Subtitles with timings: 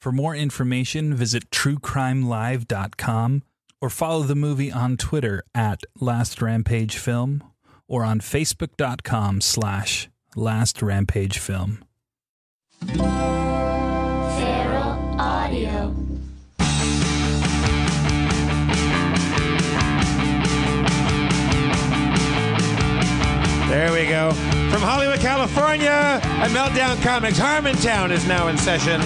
[0.00, 3.42] For more information, visit truecrimelive.com
[3.80, 7.42] or follow the movie on Twitter at Last Rampage Film
[7.88, 11.84] or on facebook.com slash Last Rampage Film.
[12.86, 13.10] Feral
[15.18, 15.94] Audio.
[23.68, 24.30] There we go.
[24.70, 29.00] From Hollywood, California, at Meltdown Comics, Harmontown is now in session.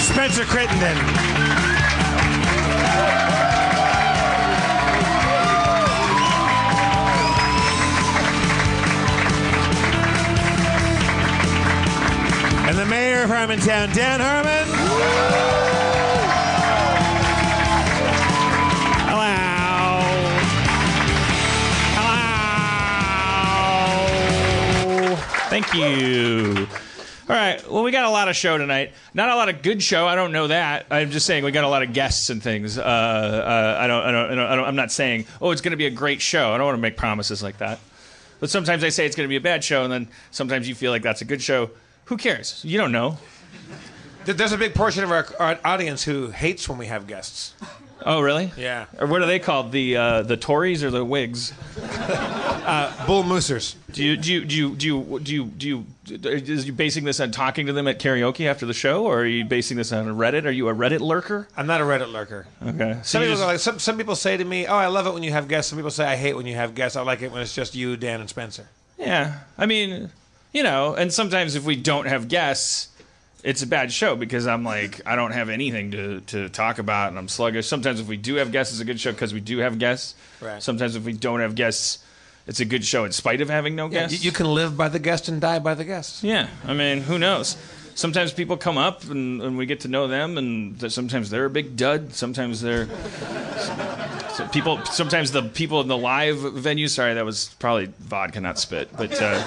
[0.00, 0.96] Spencer Crittenden.
[12.66, 15.53] And the mayor of Harmontown, Dan Harmon.
[25.54, 26.66] Thank you.
[27.28, 27.70] All right.
[27.70, 28.92] Well, we got a lot of show tonight.
[29.14, 30.04] Not a lot of good show.
[30.04, 30.86] I don't know that.
[30.90, 32.76] I'm just saying we got a lot of guests and things.
[32.76, 34.64] Uh, uh, I, don't, I, don't, I don't.
[34.64, 35.26] I'm not saying.
[35.40, 36.52] Oh, it's going to be a great show.
[36.52, 37.78] I don't want to make promises like that.
[38.40, 40.74] But sometimes I say it's going to be a bad show, and then sometimes you
[40.74, 41.70] feel like that's a good show.
[42.06, 42.60] Who cares?
[42.64, 43.18] You don't know.
[44.24, 47.54] There's a big portion of our, our audience who hates when we have guests.
[48.06, 48.52] Oh, really?
[48.56, 48.84] Yeah.
[48.98, 49.72] Or what are they called?
[49.72, 51.52] The uh, the Tories or the Whigs?
[53.06, 53.74] Bull Moosers.
[53.92, 57.04] Do you do you do you do you do you, do you is you basing
[57.04, 59.92] this on talking to them at karaoke after the show, or are you basing this
[59.92, 60.44] on Reddit?
[60.44, 61.48] Are you a Reddit lurker?
[61.56, 62.46] I'm not a Reddit lurker.
[62.62, 62.98] Okay.
[63.02, 65.14] So Some people, just- like, some, some people say to me, "Oh, I love it
[65.14, 66.96] when you have guests." Some people say, "I hate when you have guests.
[66.96, 68.68] I like it when it's just you, Dan, and Spencer."
[68.98, 70.10] Yeah, I mean,
[70.52, 72.88] you know, and sometimes if we don't have guests,
[73.44, 77.10] it's a bad show because I'm like, I don't have anything to, to talk about
[77.10, 77.68] and I'm sluggish.
[77.68, 80.14] Sometimes if we do have guests, it's a good show because we do have guests.
[80.40, 80.62] Right.
[80.62, 82.02] Sometimes if we don't have guests,
[82.46, 84.24] it's a good show in spite of having no guests.
[84.24, 86.24] you, you can live by the guest and die by the guest.
[86.24, 87.56] Yeah, I mean, who knows?
[87.94, 91.44] Sometimes people come up and, and we get to know them, and th- sometimes they're
[91.44, 92.12] a big dud.
[92.12, 92.88] Sometimes they're
[94.34, 94.84] so people.
[94.86, 96.88] Sometimes the people in the live venue.
[96.88, 98.90] Sorry, that was probably vodka, not spit.
[98.96, 99.40] But uh,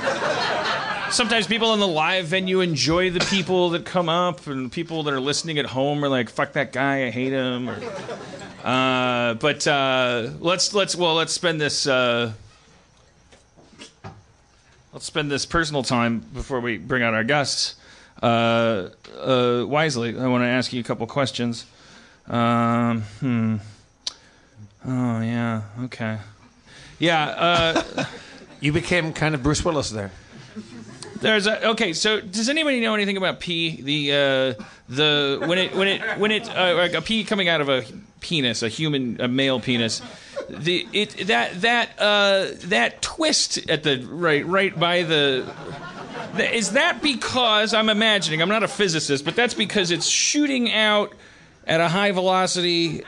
[1.12, 5.13] sometimes people in the live venue enjoy the people that come up, and people that
[5.13, 7.80] are listening at home are like, "Fuck that guy, I hate him." Or,
[8.63, 11.88] uh, but uh, let's let's well let's spend this.
[11.88, 12.33] Uh,
[14.94, 17.75] Let's spend this personal time before we bring out our guests.
[18.24, 18.89] Uh,
[19.19, 21.68] uh, wisely, I want to ask you a couple questions.
[22.25, 23.57] Um, hmm.
[24.83, 25.62] Oh yeah.
[25.83, 26.18] Okay.
[26.98, 27.25] Yeah.
[27.27, 28.06] Uh,
[28.59, 30.12] You became kind of Bruce Willis there.
[31.22, 31.94] There's a okay.
[31.94, 33.81] So does anybody know anything about pee?
[33.81, 34.12] The
[34.60, 37.69] uh, the when it when it when it uh, like a pee coming out of
[37.69, 37.84] a
[38.22, 40.02] penis, a human, a male penis.
[40.50, 45.52] The it that that uh, that twist at the right right by the
[46.38, 48.42] Is that because I'm imagining?
[48.42, 51.14] I'm not a physicist, but that's because it's shooting out
[51.66, 53.04] at a high velocity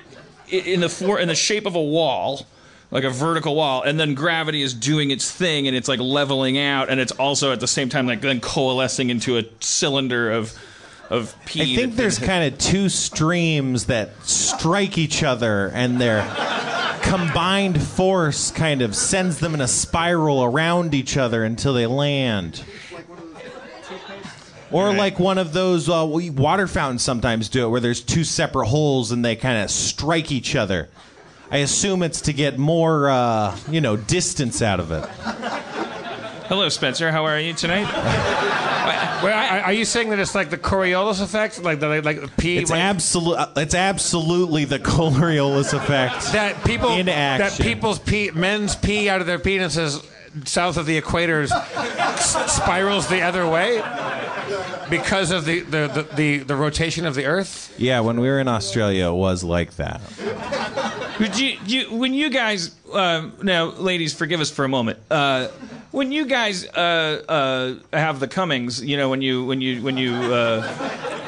[0.50, 2.46] in the for, in the shape of a wall,
[2.92, 6.58] like a vertical wall, and then gravity is doing its thing, and it's like leveling
[6.58, 10.54] out, and it's also at the same time like then coalescing into a cylinder of
[11.10, 11.62] of pee.
[11.62, 16.22] I think that- there's kind of two streams that strike each other, and their
[17.02, 22.64] combined force kind of sends them in a spiral around each other until they land.
[24.72, 28.68] Or like one of those uh, water fountains sometimes do it, where there's two separate
[28.68, 30.90] holes and they kind of strike each other.
[31.52, 35.04] I assume it's to get more, uh, you know, distance out of it.
[36.48, 37.12] Hello, Spencer.
[37.12, 37.86] How are you tonight?
[39.24, 42.38] Wait, are are you saying that it's like the Coriolis effect, like the like, like
[42.38, 42.58] pee?
[42.58, 43.38] It's when- absolute.
[43.58, 46.32] It's absolutely the Coriolis effect.
[46.32, 47.66] that people in that action.
[47.66, 50.06] people's pee, men's pee out of their penises
[50.46, 53.82] south of the equator s- spirals the other way
[54.90, 57.74] because of the the, the, the the rotation of the Earth.
[57.78, 60.02] Yeah, when we were in Australia, it was like that.
[61.20, 65.00] Would you, you, when you guys, uh, now, ladies, forgive us for a moment.
[65.10, 65.48] Uh,
[65.92, 69.98] when you guys uh, uh, have the comings, you know, when you when you when
[69.98, 70.68] you uh,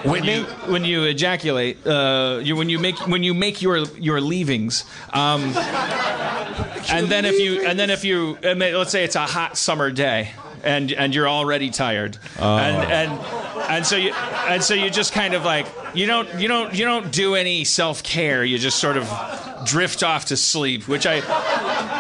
[0.03, 4.21] when you when you ejaculate, uh, you when you make when you make your your
[4.21, 4.85] leavings.
[5.13, 5.53] Um,
[6.89, 10.31] and then if you and then if you let's say it's a hot summer day
[10.63, 13.11] and and you're already tired and and
[13.69, 16.85] and so you and so you just kind of like you don't you don't you
[16.85, 19.09] don't do any self-care you just sort of
[19.65, 21.21] drift off to sleep which I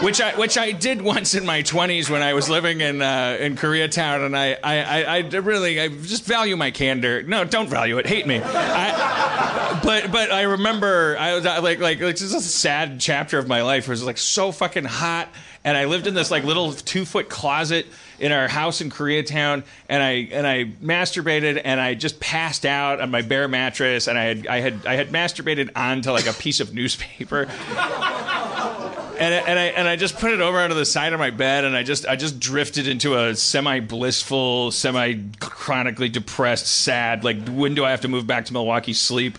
[0.01, 3.37] which I which I did once in my 20s when I was living in uh,
[3.39, 7.97] in Koreatown and I, I I really I just value my candor no don't value
[7.97, 12.33] it hate me I, but but I remember I was like like like this is
[12.33, 13.87] a sad chapter of my life.
[13.87, 15.29] It was like so fucking hot,
[15.63, 17.87] and I lived in this like little two foot closet
[18.19, 23.01] in our house in Koreatown, and I and I masturbated, and I just passed out
[23.01, 26.33] on my bare mattress, and I had I had I had masturbated onto like a
[26.33, 27.47] piece of newspaper.
[29.21, 31.29] And I, and I and I just put it over onto the side of my
[31.29, 37.23] bed, and I just I just drifted into a semi blissful, semi chronically depressed, sad.
[37.23, 38.93] Like, when do I have to move back to Milwaukee?
[38.93, 39.37] Sleep.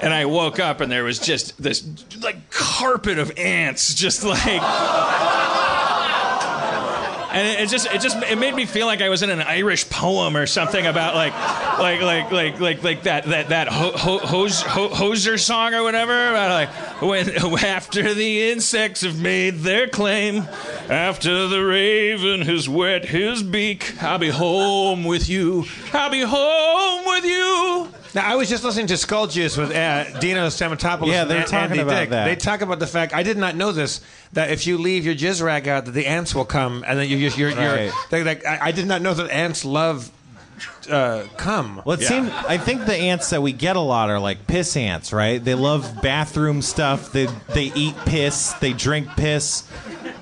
[0.00, 1.84] And I woke up, and there was just this
[2.22, 5.68] like carpet of ants, just like.
[7.32, 9.40] And it, it just it just it made me feel like I was in an
[9.40, 11.32] Irish poem or something about like
[11.78, 15.82] like like like like like that that that ho, ho, hose, ho, Hozier song or
[15.82, 17.30] whatever about like when
[17.64, 20.48] after the insects have made their claim
[20.88, 25.66] after the raven has wet his beak I'll be home with you.
[25.92, 30.18] I'll be home with you Now, I was just listening to Skull Juice with uh,
[30.18, 31.06] Dino Stamatopoulos.
[31.06, 32.10] Yeah, they're An- talking Andy about Dick.
[32.10, 32.24] that.
[32.24, 34.00] They talk about the fact I did not know this
[34.32, 37.08] that if you leave your jizz rag out, that the ants will come, and then
[37.08, 37.84] you, you're, you're, Right.
[37.84, 40.10] you're they, like, I, I did not know that ants love
[40.90, 41.80] uh, cum.
[41.84, 42.30] Well, it seems.
[42.30, 45.42] I think the ants that we get a lot are like piss ants, right?
[45.42, 47.12] They love bathroom stuff.
[47.12, 48.52] They they eat piss.
[48.54, 49.64] They drink piss.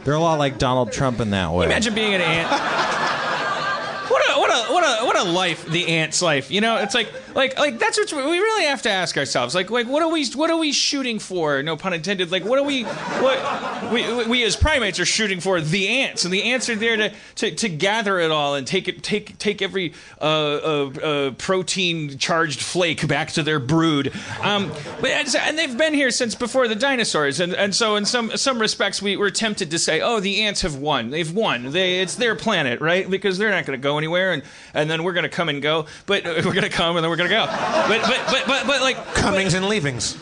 [0.05, 1.67] They're a lot like Donald Trump in that way.
[1.67, 2.49] imagine being an ant
[4.11, 6.51] what a what a what a what a life the ant's life.
[6.51, 9.55] You know, it's like like like that's what we really have to ask ourselves.
[9.55, 11.63] Like like what are we what are we shooting for?
[11.63, 12.33] No pun intended.
[12.33, 16.35] Like what are we what we we, as primates are shooting for the ants, and
[16.35, 19.63] the ants are there to to, to gather it all and take it take take
[19.63, 24.13] every uh, uh, uh, protein charged flake back to their brood.
[24.43, 28.37] Um, but and, they've been here since before the dinosaurs, and and so in some
[28.37, 31.11] some respects we we're tempted to say, oh, the ants have won.
[31.11, 31.71] They've won.
[31.71, 33.09] They it's their planet, right?
[33.09, 34.43] Because they're not going to go anywhere, and
[34.75, 35.87] and then we're going to come and go.
[36.07, 37.47] But we're going to come and then we're going to go.
[37.47, 40.17] But but but but but like Comings and leavings.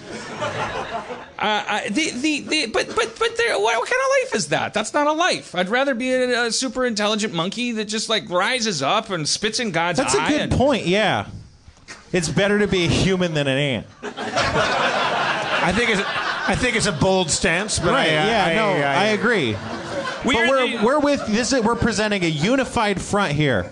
[1.39, 4.75] uh, the, the, the, but, but, but there, what, what kind of life is that?
[4.75, 5.55] That's not a life.
[5.55, 9.61] I'd rather be a, a super intelligent monkey that just like rises up and spits
[9.61, 10.87] in God's That's a good and, point.
[10.87, 11.27] Yeah,
[12.13, 13.87] it's better to be a human than an ant.
[14.03, 16.03] I think it's
[16.49, 18.09] I think it's a bold stance, but Right?
[18.09, 18.45] I, yeah.
[18.47, 19.57] I, no, I, I agree.
[20.25, 21.53] We but we're the- we're with this.
[21.53, 23.71] Is, we're presenting a unified front here.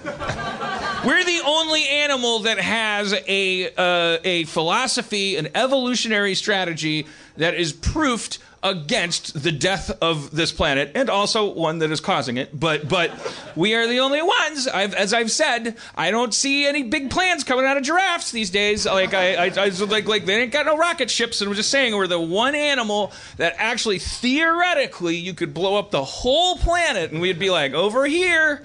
[1.04, 7.06] We're the only animal that has a uh, a philosophy, an evolutionary strategy
[7.37, 12.38] that is proofed against the death of this planet, and also one that is causing
[12.38, 12.58] it.
[12.58, 13.12] But but
[13.54, 14.66] we are the only ones.
[14.66, 18.49] I've, as I've said, I don't see any big plans coming out of giraffes these
[18.49, 18.87] days.
[18.87, 21.70] Like I, I, I like like they ain't got no rocket ships, and I'm just
[21.70, 27.12] saying we're the one animal that actually theoretically you could blow up the whole planet,
[27.12, 28.62] and we'd be like over here.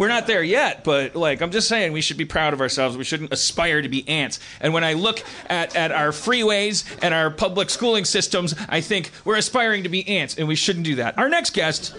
[0.00, 2.96] We're not there yet, but like I'm just saying, we should be proud of ourselves.
[2.96, 4.40] We shouldn't aspire to be ants.
[4.58, 9.10] And when I look at, at our freeways and our public schooling systems, I think
[9.26, 11.18] we're aspiring to be ants, and we shouldn't do that.
[11.18, 11.94] Our next guest,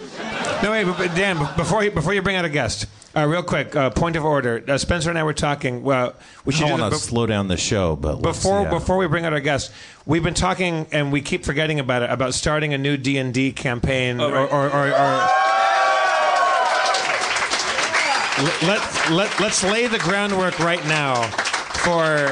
[0.64, 3.44] No, wait, but, but Dan, before you, before you bring out a guest, uh, real
[3.44, 4.64] quick, uh, point of order.
[4.66, 5.84] Uh, Spencer and I were talking.
[5.84, 8.62] Well, we should I do want to this, slow down the show, but let's- before
[8.62, 8.70] yeah.
[8.70, 9.70] before we bring out our guest.
[10.06, 12.10] We've been talking, and we keep forgetting about it.
[12.10, 14.50] About starting a new D and D campaign, Oh, right.
[14.50, 15.28] or, or, or, or
[18.42, 21.22] let, let, let, let's lay the groundwork right now
[21.84, 22.28] for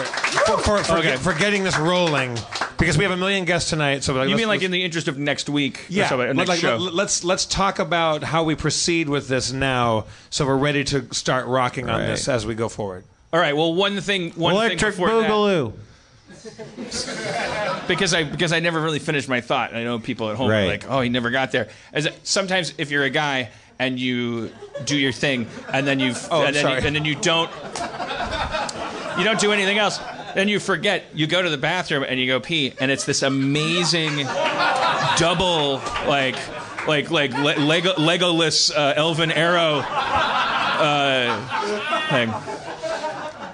[0.46, 1.16] for, for, for, Okay.
[1.16, 2.36] for getting this rolling
[2.78, 4.02] because we have a million guests tonight.
[4.04, 5.84] So like, you mean like in the interest of next week?
[5.88, 6.76] yeah, something, let- next like, show.
[6.76, 11.12] let- let's let's talk about how we proceed with this now, so we're ready to
[11.14, 12.06] start rocking on Right.
[12.06, 13.04] this as we go forward.
[13.32, 13.56] All right.
[13.56, 15.72] Well, one thing, one electric thing before that, boogaloo.
[17.88, 19.74] because I because I never really finished my thought.
[19.74, 22.90] I know people at home are like, "Oh, he never got there." As sometimes if
[22.90, 23.50] you're a guy
[23.80, 24.52] and you
[24.84, 27.50] do your thing and then you Oh, and, then you and then you don't
[29.18, 29.98] you don't do anything else.
[30.34, 31.04] Then you forget.
[31.12, 34.18] You go to the bathroom and you go pee, and it's this amazing
[35.16, 36.36] double like
[36.86, 41.40] like like le- Lego Legolas uh, elven arrow uh,
[42.10, 42.32] thing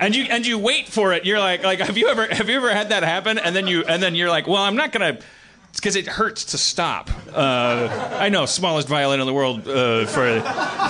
[0.00, 1.24] and you and you wait for it.
[1.24, 3.38] You're like like have you ever have you ever had that happen?
[3.38, 5.18] And then you and then you're like, well, I'm not gonna.
[5.76, 7.10] It's because it hurts to stop.
[7.30, 10.40] Uh, I know, smallest violin in the world uh, for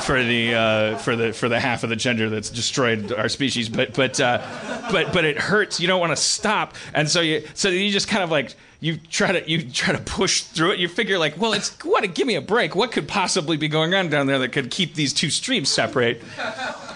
[0.03, 3.69] for the uh, for the for the half of the gender that's destroyed our species.
[3.69, 4.47] But but uh,
[4.93, 5.81] but but it hurts.
[5.81, 8.97] You don't want to stop, and so you so you just kind of like you
[8.97, 10.79] try to you try to push through it.
[10.79, 12.15] You figure like, well, it's what?
[12.15, 12.77] Give me a break.
[12.77, 16.23] What could possibly be going on down there that could keep these two streams separate?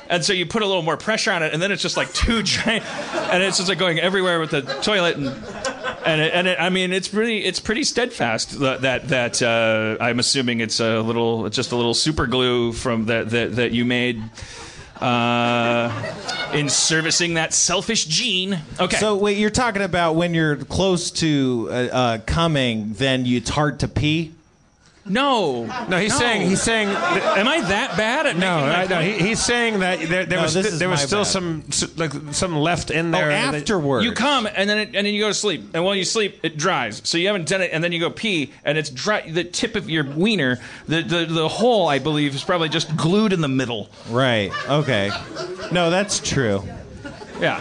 [0.09, 2.13] And so you put a little more pressure on it, and then it's just like
[2.13, 2.85] two giant,
[3.33, 5.27] and it's just like going everywhere with the toilet, and
[6.05, 9.97] and it, and it, I mean it's pretty it's pretty steadfast that that, that uh,
[10.01, 13.85] I'm assuming it's a little just a little super glue from that that, that you
[13.85, 14.23] made
[15.01, 15.91] uh,
[16.53, 18.59] in servicing that selfish gene.
[18.79, 23.51] Okay, So wait, you're talking about when you're close to uh, uh, coming, then it's
[23.51, 24.33] hard to pee.
[25.07, 26.89] No, No, he's saying he's saying.
[26.89, 29.21] Am I that bad at No, making my I- no, point?
[29.21, 31.27] he, he's saying that there, there No, was this st- there was still bad.
[31.27, 31.65] some
[31.97, 33.29] like some left in Oh, there.
[33.31, 34.05] that- afterwards.
[34.05, 36.41] You come and then it, and then you go to sleep, and while you sleep,
[36.43, 37.01] it dries.
[37.05, 39.23] So you haven't done it, and then you go pee, and it's dry.
[39.29, 43.33] The tip of your wiener, the the, the hole, I believe, is probably just glued
[43.33, 43.89] in the middle.
[44.11, 44.53] Right.
[44.69, 45.11] Okay.
[45.73, 46.63] No, that's true.
[47.41, 47.57] Yeah,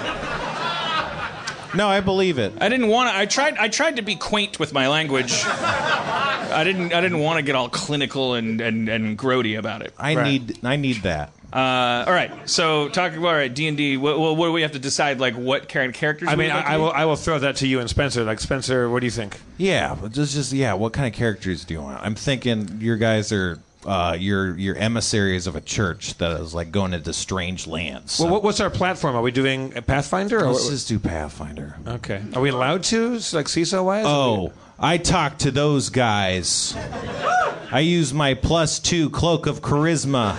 [1.75, 2.53] No, I believe it.
[2.59, 3.17] I didn't want to.
[3.17, 3.57] I tried.
[3.57, 5.43] I tried to be quaint with my language.
[5.45, 6.93] I didn't.
[6.93, 9.93] I didn't want to get all clinical and and and grody about it.
[9.97, 10.63] I need.
[10.63, 11.31] I need that.
[11.51, 12.31] Uh, all right.
[12.47, 13.97] So talking about all right D and D.
[13.97, 15.19] What, what, what do we have to decide?
[15.19, 16.29] Like what kind of characters?
[16.29, 16.81] I we mean, would like I, I be?
[16.83, 18.23] will I will throw that to you and Spencer.
[18.23, 19.39] Like Spencer, what do you think?
[19.57, 20.73] Yeah, but just just yeah.
[20.73, 22.03] What kind of characters do you want?
[22.03, 26.71] I'm thinking your guys are uh, your your emissaries of a church that is like
[26.71, 28.13] going into strange lands.
[28.13, 29.15] So Well, what, what's our platform?
[29.15, 30.39] Are we doing a Pathfinder?
[30.43, 31.77] Or let's just do Pathfinder.
[31.87, 32.21] okay.
[32.35, 33.11] Are we allowed to?
[33.33, 34.05] Like Paizo wise?
[34.05, 36.75] Oh, I talk to those guys.
[37.71, 40.35] I use my plus two cloak of charisma.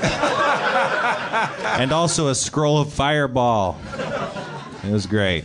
[1.78, 3.78] and also a scroll of fireball.
[4.84, 5.44] It was great.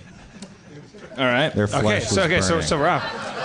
[1.17, 1.53] all right.
[1.53, 1.99] Their flesh Okay.
[2.05, 2.41] So okay.
[2.41, 2.67] So burning.
[2.67, 3.01] so Rob,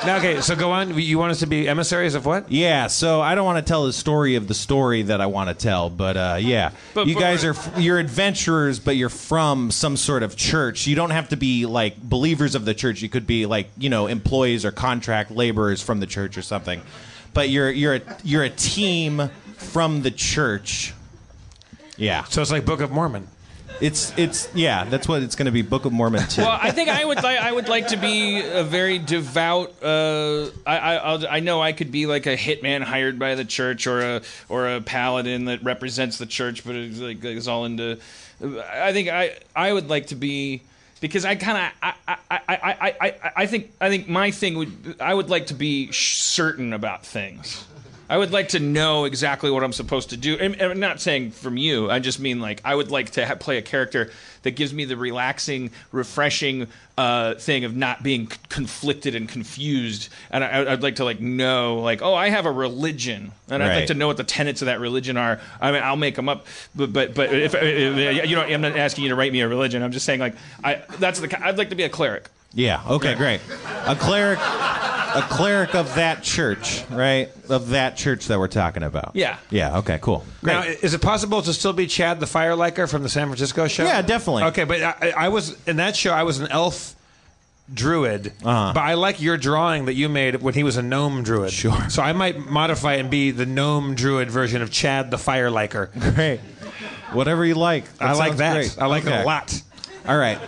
[0.07, 0.99] Now, okay, so go on.
[0.99, 2.51] You want us to be emissaries of what?
[2.51, 5.49] Yeah, so I don't want to tell the story of the story that I want
[5.51, 9.71] to tell, but uh, yeah, But- you but- guys are you're adventurers, but you're from
[9.71, 10.87] some sort of church.
[10.87, 13.03] You don't have to be like believers of the church.
[13.03, 16.81] You could be like you know employees or contract laborers from the church or something.
[17.35, 20.95] But you're you're a, you're a team from the church.
[21.99, 23.29] Yeah, So it's like Book of Mormon.
[23.81, 25.63] It's it's yeah, that's what it's going to be.
[25.63, 26.43] Book of Mormon too.
[26.43, 29.83] Well, I think I would like I would like to be a very devout.
[29.83, 33.45] Uh, I I, I'll, I know I could be like a hitman hired by the
[33.45, 37.65] church, or a or a paladin that represents the church, but is like is all
[37.65, 37.99] into.
[38.43, 40.63] I think I I would like to be
[41.01, 44.57] because I kind of I, I, I, I, I, I think I think my thing
[44.57, 47.65] would I would like to be certain about things.
[48.11, 50.37] I would like to know exactly what I'm supposed to do.
[50.37, 51.89] And I'm not saying from you.
[51.89, 54.11] I just mean like I would like to ha- play a character
[54.43, 56.67] that gives me the relaxing, refreshing
[56.99, 60.09] uh, thing of not being c- conflicted and confused.
[60.33, 63.77] And I, I'd like to like know like oh I have a religion, and I'd
[63.77, 65.41] like to know what the tenets of that religion are.
[65.61, 68.77] I mean I'll make them up, but but but if, if you know I'm not
[68.77, 69.85] asking you to write me a religion.
[69.85, 72.29] I'm just saying like I that's the I'd like to be a cleric.
[72.53, 72.83] Yeah.
[72.89, 73.15] Okay.
[73.15, 73.41] Great.
[73.87, 77.29] A cleric, a cleric of that church, right?
[77.49, 79.13] Of that church that we're talking about.
[79.15, 79.39] Yeah.
[79.51, 79.79] Yeah.
[79.79, 79.99] Okay.
[80.03, 80.25] Cool.
[80.43, 80.53] Great.
[80.55, 83.69] Now, is it possible to still be Chad the Fire Liker from the San Francisco
[83.69, 83.85] show?
[83.85, 84.45] Yeah, definitely.
[84.45, 86.13] Okay, but I, I was in that show.
[86.13, 86.95] I was an elf
[87.73, 88.73] druid, Uh-huh.
[88.75, 91.53] but I like your drawing that you made when he was a gnome druid.
[91.53, 91.89] Sure.
[91.89, 95.91] So I might modify and be the gnome druid version of Chad the Fire Liker.
[96.15, 96.41] Great.
[97.13, 97.85] Whatever you like.
[98.01, 98.83] I like sounds that.
[98.83, 99.63] I like it a lot.
[100.07, 100.39] All right.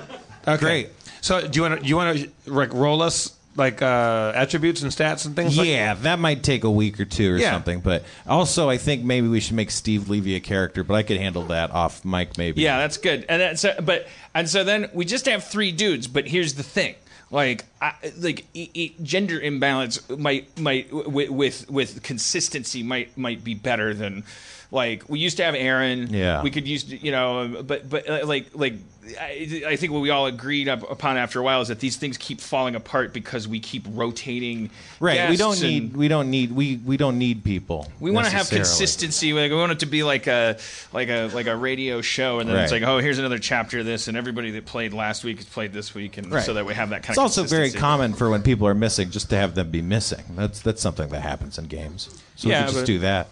[0.49, 0.57] Okay.
[0.59, 0.89] Great.
[1.23, 1.83] So do you want to?
[1.83, 5.57] Do you want to like roll us like uh, attributes and stats and things?
[5.57, 7.53] like Yeah, that might take a week or two or Yeah.
[7.53, 7.81] something.
[7.81, 11.17] But also, I think maybe we should make Steve Levy a character, but I could
[11.19, 12.61] handle that off mic maybe.
[12.63, 13.25] Yeah, that's good.
[13.29, 16.09] And that's uh, but and so then we just have three dudes.
[16.09, 16.97] But here's the thing:
[17.31, 23.45] like, I, like e- e- gender imbalance might might w- with with consistency might might
[23.45, 24.25] be better than
[24.73, 26.09] like we used to have Erin.
[26.13, 26.43] Yeah.
[26.43, 28.75] we could use you know, but but uh, like like.
[29.21, 31.97] I, I think what we all agreed up upon after a while is that these
[31.97, 34.71] things keep falling apart because we keep rotating.
[35.01, 35.29] Right.
[35.29, 35.97] We don't need.
[35.97, 36.53] We don't need.
[36.53, 37.91] We we don't need people.
[37.99, 39.33] we want to have consistency.
[39.33, 40.57] Like we want it to be like a
[40.93, 43.87] like a like a radio show, and then it's like, oh, here's another chapter of
[43.87, 46.45] this, and everybody that played last week has played this week, and Right.
[46.45, 47.27] so that we have that kind It's of.
[47.27, 50.23] It's also very common for when people are missing, just to have them be missing.
[50.37, 52.09] That's that's something that happens in games.
[52.37, 53.27] So Yeah, we just do that.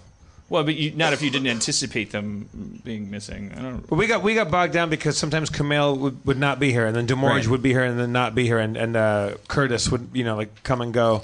[0.50, 3.52] Well, but you, not if you didn't anticipate them being missing.
[3.56, 3.88] I don't.
[3.88, 6.86] But we got we got bogged down because sometimes Kumail would, would not be here,
[6.86, 7.46] and then Demorge Right.
[7.46, 10.36] would be here, and then not be here, and and uh, Curtis would you know
[10.36, 11.22] like come and go,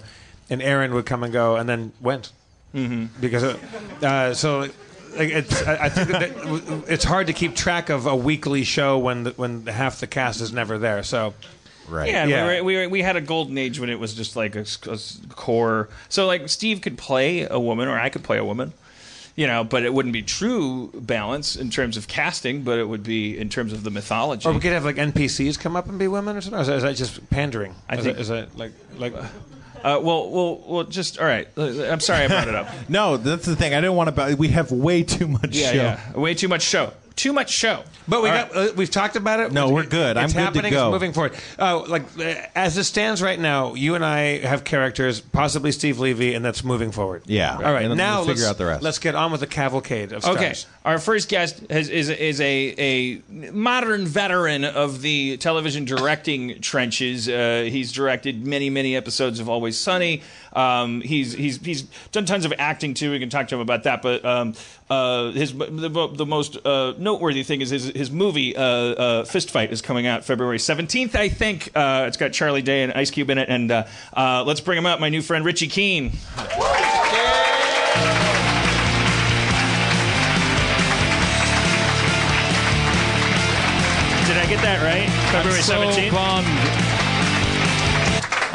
[0.48, 2.30] and Erin would come and go, and then went
[2.72, 3.06] mm-hmm.
[3.20, 3.58] because uh,
[4.02, 4.68] uh, so.
[5.16, 8.64] Like it's, I I think that that it's hard to keep track of a weekly
[8.64, 11.02] show when the, when half the cast is never there.
[11.02, 11.32] So
[11.88, 12.10] Right.
[12.10, 12.46] Yeah, Yeah.
[12.46, 14.66] We, were, we, were, we had a golden age when it was just like a
[15.30, 15.88] core.
[16.10, 18.74] So like Steve could play a woman, or I could play a woman.
[19.36, 23.02] You know, but it wouldn't be true balance in terms of casting, but it would
[23.02, 24.48] be in terms of the mythology.
[24.48, 26.58] Or we could have like NPCs come up and be women or something.
[26.58, 27.74] Or is that, is that just pandering?
[27.88, 30.84] I is think- that, is that like like Uh, well, well, well.
[30.84, 31.46] Just all right.
[31.56, 32.68] Uh, I'm sorry I brought it up.
[32.88, 33.74] No, that's the thing.
[33.74, 34.34] I didn't want to.
[34.36, 35.74] We have way too much Yeah, show.
[35.76, 36.18] yeah.
[36.18, 36.92] Way too much show.
[37.16, 37.82] Too much show.
[38.06, 39.50] But we All got uh, we've talked about it.
[39.50, 40.18] No, we're good.
[40.18, 40.72] It's I'm good to happening.
[40.72, 40.88] go.
[40.88, 41.32] It's moving forward.
[41.58, 45.98] Uh, like uh, as it stands right now, you and I have characters, possibly Steve
[45.98, 47.22] Levy, and that's moving forward.
[47.24, 47.56] Yeah.
[47.56, 47.82] All right.
[47.82, 48.82] And then now we'll figure let's, out the rest.
[48.82, 50.36] Let's get on with the cavalcade of stars.
[50.36, 52.74] Okay, our first guest has, is is a
[53.28, 57.30] a modern veteran of the television directing trenches.
[57.30, 60.22] Uh, he's directed many many episodes of Always Sunny.
[60.56, 63.10] Um, he's he's he's done tons of acting too.
[63.10, 64.00] We can talk to him about that.
[64.00, 64.54] But um,
[64.88, 69.50] uh, his the, the most uh, noteworthy thing is his his movie uh, uh, Fist
[69.50, 71.14] Fight is coming out February seventeenth.
[71.14, 73.50] I think uh, it's got Charlie Day and Ice Cube in it.
[73.50, 73.84] And uh,
[74.16, 76.10] uh, let's bring him up, my new friend Richie Keen.
[76.10, 76.18] Did
[84.38, 85.08] I get that right?
[85.30, 86.85] February so seventeenth.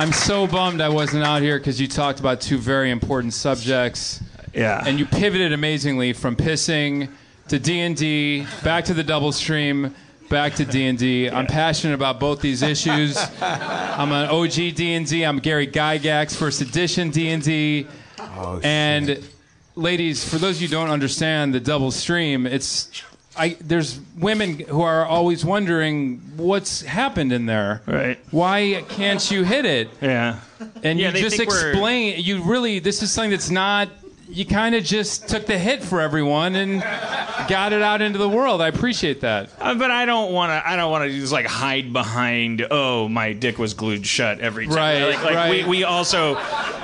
[0.02, 4.20] I'm so bummed I wasn't out here because you talked about two very important subjects,
[4.52, 4.84] Yeah.
[4.84, 7.10] and you pivoted amazingly from pissing
[7.50, 9.94] to D and D, back to the double stream,
[10.28, 11.30] back to D and D.
[11.30, 13.16] I'm passionate about both these issues.
[13.44, 15.22] I'm an OG D and D.
[15.24, 17.86] I'm Gary Gygax, first edition D and D,
[18.20, 19.24] Oh, and
[19.76, 22.90] ladies, for those of you who don't understand the double stream, it's
[23.42, 27.82] I, there's women who are always wondering what's happened in there.
[27.88, 28.20] Right.
[28.30, 29.90] Why can't you hit it?
[30.00, 30.40] yeah.
[30.84, 32.24] And Yeah, you just think we're- explain.
[32.24, 33.90] You really, this is something that's not.
[34.32, 36.82] You kind of just took the hit for everyone and
[37.50, 38.62] got it out into the world.
[38.62, 39.50] I appreciate that.
[39.60, 40.70] Uh, but I don't want to.
[40.70, 42.66] I don't want to just like hide behind.
[42.72, 44.76] Oh, my dick was glued shut every time.
[44.76, 45.64] Right, Like, like right.
[45.66, 46.36] We, we also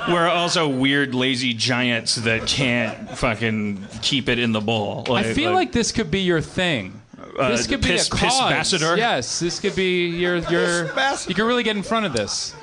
[0.08, 5.06] we're also weird, lazy giants that can't fucking keep it in the bowl.
[5.08, 7.00] I feel like this could be your thing.
[7.38, 8.42] this the could be piss- a piss cause.
[8.42, 8.96] ambassador?
[8.98, 10.84] Yes, this could be your your.
[11.26, 12.54] You could really get in front of this.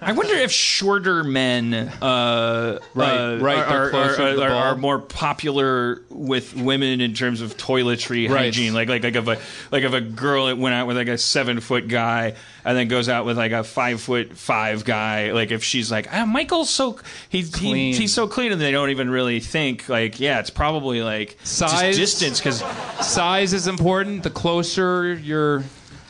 [0.00, 6.02] I wonder if shorter men, uh, Right, uh, right, are, are, are, are, more popular
[6.08, 8.44] with women in terms of toiletry Right.
[8.46, 8.74] hygiene.
[8.74, 9.38] Like, like, like if a
[9.70, 12.88] like if a girl that went out with like a seven foot guy and then
[12.88, 15.32] goes out with like a five foot five guy.
[15.32, 16.98] Like if she's like, ah, Michael's so
[17.28, 17.94] he, he Clean.
[17.94, 21.96] he's so clean, and they don't even really think like, yeah, it's probably like Size?
[21.96, 22.60] just distance because
[23.06, 24.22] Size is important.
[24.22, 25.64] The closer you're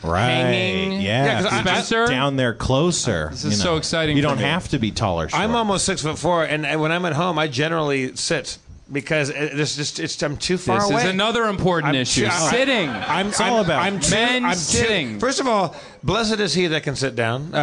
[0.05, 0.29] Right.
[0.29, 1.01] hanging.
[1.01, 1.41] Yeah.
[1.41, 2.07] 'cause I- Spencer?
[2.07, 3.29] down there closer.
[3.31, 4.43] This is so exciting You for don't me.
[4.43, 5.29] have to be taller.
[5.29, 5.41] short.
[5.41, 8.57] I'm almost six foot four, and, and when I'm at home, I generally sit
[8.91, 10.83] because it, it's just it's I'm too far away.
[10.83, 11.03] This away.
[11.05, 12.25] is another important I'm issue.
[12.25, 12.87] too- Sitting.
[12.89, 15.19] I'm, It's I'm, all about I'm too, men I'm too- sitting.
[15.19, 17.57] first of all, blessed is he that can sit down, uh,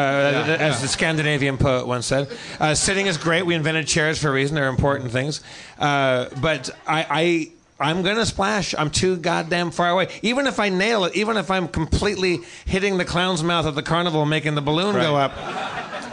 [0.59, 2.29] as the Scandinavian poet once said.
[2.59, 3.47] Uh, sitting is great.
[3.47, 4.57] We invented chairs for a reason.
[4.57, 5.43] They're important things.
[5.79, 7.07] Uh, but I.
[7.09, 7.49] I
[7.83, 8.75] I'm gonna splash.
[8.77, 10.09] I'm too goddamn far away.
[10.23, 13.83] Even if I nail it, even if I'm completely hitting the clown's mouth at the
[13.83, 15.37] carnival, making the balloon go up,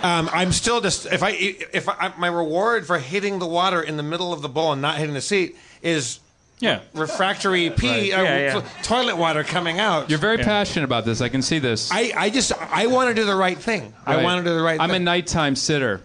[0.04, 3.98] um, I'm still just if I if I, my reward for hitting the water in
[3.98, 6.20] the middle of the bowl and not hitting the seat is
[6.60, 6.82] yeah.
[6.94, 8.62] refractory pee, uh, Yeah, yeah.
[8.84, 10.10] toilet water coming out.
[10.10, 11.22] You're very passionate about this.
[11.22, 11.92] I can see this.
[11.92, 13.94] I, I just I want to do the right thing.
[14.06, 14.82] I want to do the right thing.
[14.82, 16.02] I'm a nighttime sitter.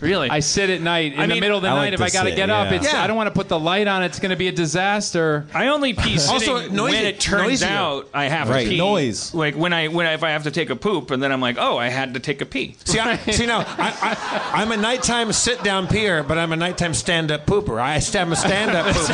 [0.00, 1.78] Really, I sit at night in I the mean- middle of the I night.
[1.80, 2.76] like if to I got to sit, get up, yeah.
[2.76, 3.02] it's Yeah.
[3.02, 4.02] I don't want to put the light on.
[4.04, 5.44] It's going to be a disaster.
[5.52, 7.68] I only pee sitting Also, noisy- when it turns noisier.
[7.68, 8.78] out I have Right, to pee.
[8.78, 9.34] noise.
[9.34, 11.40] Like when I when I, if I have to take a poop and then I'm
[11.40, 12.76] like, oh, I had to take a pee.
[12.84, 13.64] see, I, see now, I,
[14.54, 17.80] I, I'm a nighttime sit down peer, but I'm a nighttime stand up pooper.
[17.80, 19.08] I am a stand up pooper.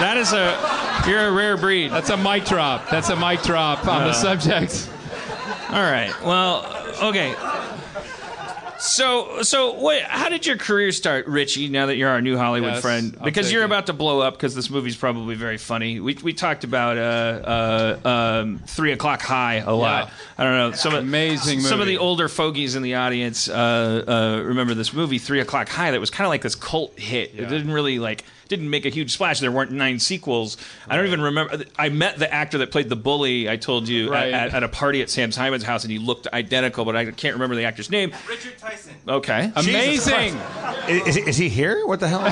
[0.00, 1.90] That is a you're a rare breed.
[1.90, 2.90] That's a mic drop.
[2.90, 4.12] That's a mic drop on the uh.
[4.12, 4.90] subject.
[5.70, 6.12] All right.
[6.22, 6.64] Well,
[7.02, 7.34] okay.
[8.78, 10.02] So, so what?
[10.02, 11.68] How did your career start, Richie?
[11.68, 14.34] Now that you're our new Hollywood Yes, friend, because you're about to blow up.
[14.34, 16.00] Because this movie's probably very funny.
[16.00, 18.08] We we talked about uh, uh,
[18.42, 20.06] um, Three O'clock High a lot.
[20.06, 20.12] Yeah.
[20.38, 24.04] I don't know some of- Amazing Some of the older fogies in the audience uh,
[24.06, 25.90] uh, remember this movie, Three O'clock High.
[25.92, 27.32] That was kind of like this cult hit.
[27.34, 29.40] It didn't really like didn't make a huge splash.
[29.40, 30.56] There weren't nine sequels.
[30.88, 31.64] I don't even remember.
[31.78, 33.48] I met the actor that played the bully.
[33.48, 34.32] I told you Right.
[34.32, 37.10] at, at, at a party at Sam Simon's house, and he looked identical, but I
[37.10, 38.12] can't remember the actor's name.
[38.28, 38.94] Richard Tyson.
[39.08, 39.52] Okay.
[39.56, 40.36] Amazing.
[40.88, 41.86] is, is he here?
[41.86, 42.20] What the hell?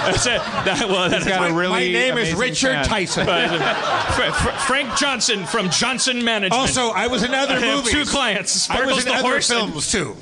[0.00, 0.40] That's it.
[0.64, 2.84] That, well, that's got a really My name is Richard fan.
[2.86, 3.26] Tyson.
[3.26, 6.54] Fra- uh, Fra- Frank Johnson from Johnson Management.
[6.58, 7.90] Also, I was in other I movies.
[7.92, 8.70] two clients.
[8.70, 9.50] I Sparkles was in the other horse.
[9.50, 10.16] and- films too.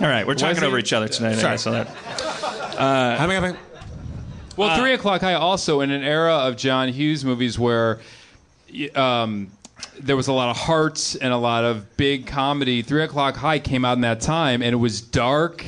[0.00, 1.32] All right, we're talking over each other tonight.
[1.32, 1.52] I Sorry.
[1.54, 1.88] guess, on that.
[3.18, 3.58] How many- how many-
[4.58, 8.00] Well, Three O'clock High also in an era of John Hughes movies where
[8.96, 9.52] um,
[10.00, 12.82] there was a lot of hearts and a lot of big comedy.
[12.82, 15.64] Three O'clock High came out in that time, and it was dark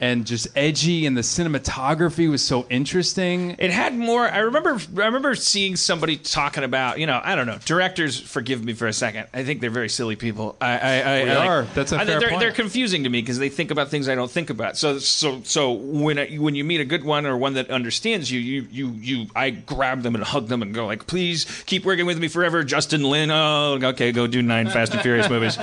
[0.00, 3.54] and just edgy, and the cinematography was so interesting.
[3.58, 4.28] It had more.
[4.28, 4.78] I remember.
[4.96, 6.98] I remember seeing somebody talking about.
[6.98, 7.58] You know, I don't know.
[7.64, 9.26] Directors, forgive me for a second.
[9.34, 10.56] I think they're very silly people.
[10.60, 11.62] I, I, I We I like- are.
[11.74, 12.40] That's a I- fair they're, point.
[12.40, 14.76] they're confusing to me because they think about things I don't think about.
[14.76, 18.30] So, so, so when I, when you meet a good one or one that understands
[18.30, 21.84] you, you, you, you, I grab them and hug them and go like, please keep
[21.84, 23.30] working with me forever, Justin Lin.
[23.30, 25.58] Oh, okay, go do nine Fast and Furious movies.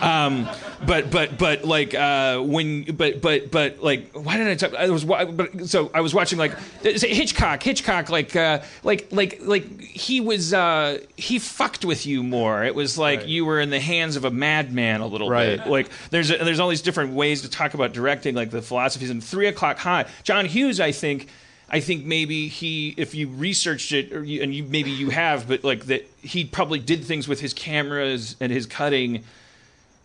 [0.00, 0.48] Um,
[0.86, 4.74] but but but like uh, when but but but like why did I talk?
[4.74, 9.80] I was but so I was watching like Hitchcock Hitchcock like uh, like like like
[9.80, 12.64] he was uh, he fucked with you more.
[12.64, 15.58] It was like you were in the hands of a madman a little Right.
[15.58, 15.66] bit.
[15.66, 19.10] Like there's a, there's all these different ways to talk about directing, like the philosophies.
[19.10, 21.28] And Three O'clock High, John Hughes, I think.
[21.68, 25.48] I think maybe he, if you researched it, or you, and you maybe you have,
[25.48, 29.24] but like that, he probably did things with his cameras and his cutting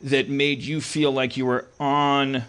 [0.03, 2.43] that made you feel like you were on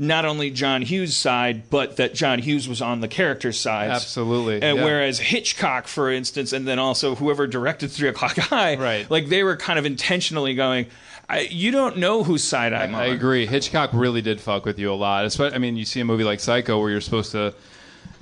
[0.00, 3.90] not only John Hughes' side, but that John Hughes was on the character's side.
[3.90, 4.84] Absolutely, And yeah.
[4.84, 9.10] whereas Hitchcock, for instance, and then also whoever directed Three O'clock High, Right.
[9.10, 10.86] like they were kind of intentionally going,
[11.28, 13.44] I, "You don't know whose side I'm on." I agree.
[13.46, 15.24] Hitchcock really did fuck with you a lot.
[15.26, 17.52] Espe- I mean, you see a movie like Psycho where you're supposed to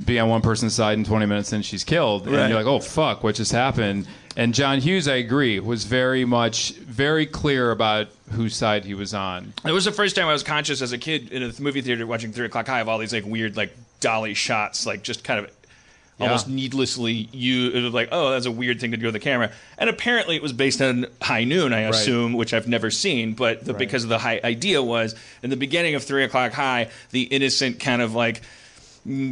[0.04, 2.36] be on one person's side in 20 minutes and she's killed, Right.
[2.40, 6.24] and you're like, "Oh fuck, what just happened?" And John Hughes, I agree, was very
[6.24, 9.52] much very clear about whose side he was on.
[9.64, 12.06] It was the first time I was conscious as a kid in a movie theater
[12.06, 15.40] watching Three O'clock High of all these like weird like dolly shots, like just kind
[15.40, 15.50] of
[16.18, 19.20] almost needlessly you it was like oh that's a weird thing to do with the
[19.20, 19.52] camera.
[19.76, 23.64] And apparently it was based on high noon i assume which i've never seen but
[23.64, 27.24] the, because of the high idea was in the beginning of three o'clock high the
[27.24, 28.40] innocent kind of like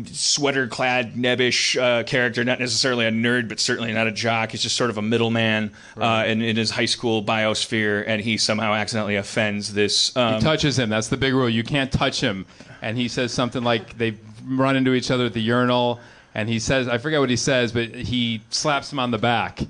[0.06, 4.52] sweater clad, nebbish uh, character, not necessarily a nerd, but certainly not a jock.
[4.52, 8.36] He's just sort of a middleman uh, in, in his high school biosphere, and he
[8.36, 10.16] somehow accidentally offends this.
[10.16, 10.88] Um, He touches him.
[10.88, 11.48] That's the big rule.
[11.48, 12.46] You can't touch him.
[12.82, 14.14] And he says something like they
[14.46, 16.00] run into each other at the urinal,
[16.34, 19.60] and he says, I forget what he says, but he slaps him on the back,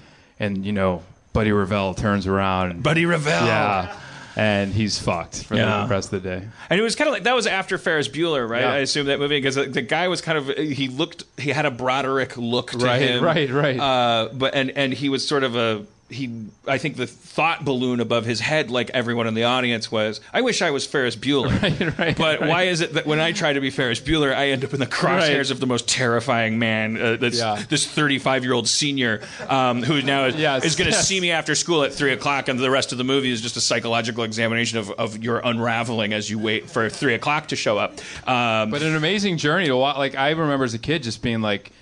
[0.41, 2.83] and you know, Buddy Revell turns around.
[2.83, 3.47] Buddy Revell.
[3.47, 3.97] Yeah.
[4.37, 5.83] And he's fucked for Yeah.
[5.85, 6.43] the rest of the day.
[6.71, 8.63] And it was kind of like that was after Ferris Bueller, right?
[8.63, 8.73] Yeah.
[8.73, 11.71] I assume that movie because the, guy was kind of he looked he had a
[11.71, 13.79] Broderick look to Right, him, right, right.
[13.79, 16.47] Uh, but and and he was sort of a he.
[16.67, 20.41] I think the thought balloon above his head, like everyone in the audience, was I
[20.41, 21.51] wish I was Ferris Bueller.
[21.65, 22.49] Right, right, but right.
[22.49, 24.81] why is it that when I try to be Ferris Bueller, I end up in
[24.81, 27.01] the crosshairs of the most terrifying man?
[27.01, 27.63] Uh, that's Yeah.
[27.69, 31.07] this thirty-five-year-old senior um, who now is, Yes, is going to yes.
[31.07, 33.57] see me after school at three o'clock, and the rest of the movie is just
[33.57, 37.79] a psychological examination of, of your unraveling as you wait for three o'clock to show
[37.79, 37.93] up.
[38.29, 39.97] Um, But an amazing journey to watch.
[39.97, 41.73] Like I remember as a kid just being like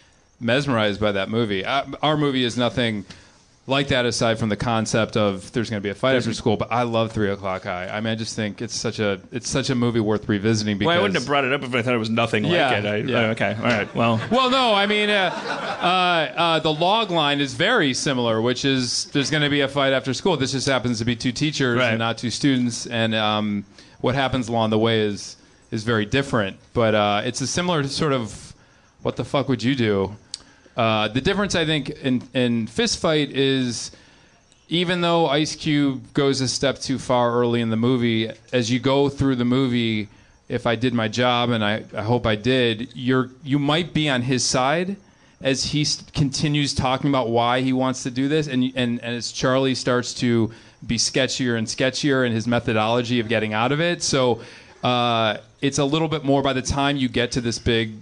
[0.40, 1.64] mesmerized by that movie.
[1.64, 3.04] Uh, our movie is nothing
[3.68, 6.56] like that aside from the concept of there's going to be a fight after school.
[6.56, 7.86] But I love Three O'clock High.
[7.88, 10.78] I mean, I just think it's such a it's such a movie worth revisiting.
[10.78, 12.70] Because well, I wouldn't have brought it up if I thought it was nothing Yeah,
[12.70, 12.86] like it.
[12.86, 13.30] I, yeah.
[13.30, 13.94] Okay, all right.
[13.94, 15.30] Well, Well, no, I mean, uh,
[15.80, 19.68] uh, uh, the log line is very similar, which is there's going to be a
[19.68, 20.36] fight after school.
[20.36, 21.90] This just happens to be two teachers Right.
[21.90, 23.64] and not two students, and um,
[24.00, 25.36] what happens along the way is
[25.70, 26.56] is very different.
[26.74, 28.54] But uh, it's a similar sort of
[29.02, 30.16] what the fuck would you do?
[30.76, 33.90] Uh, the difference, I think, in in fist fight is
[34.68, 38.80] even though Ice Cube goes a step too far early in the movie, as you
[38.80, 40.08] go through the movie,
[40.48, 44.08] if I did my job, and I, I hope I did, you're you might be
[44.08, 44.96] on his side
[45.42, 49.16] as he s- continues talking about why he wants to do this, and and, and
[49.16, 50.50] as Charlie starts to
[50.86, 54.02] be sketchier and sketchier in his methodology of getting out of it.
[54.02, 54.40] So
[54.82, 57.92] uh, it's a little bit more by the time you get to this big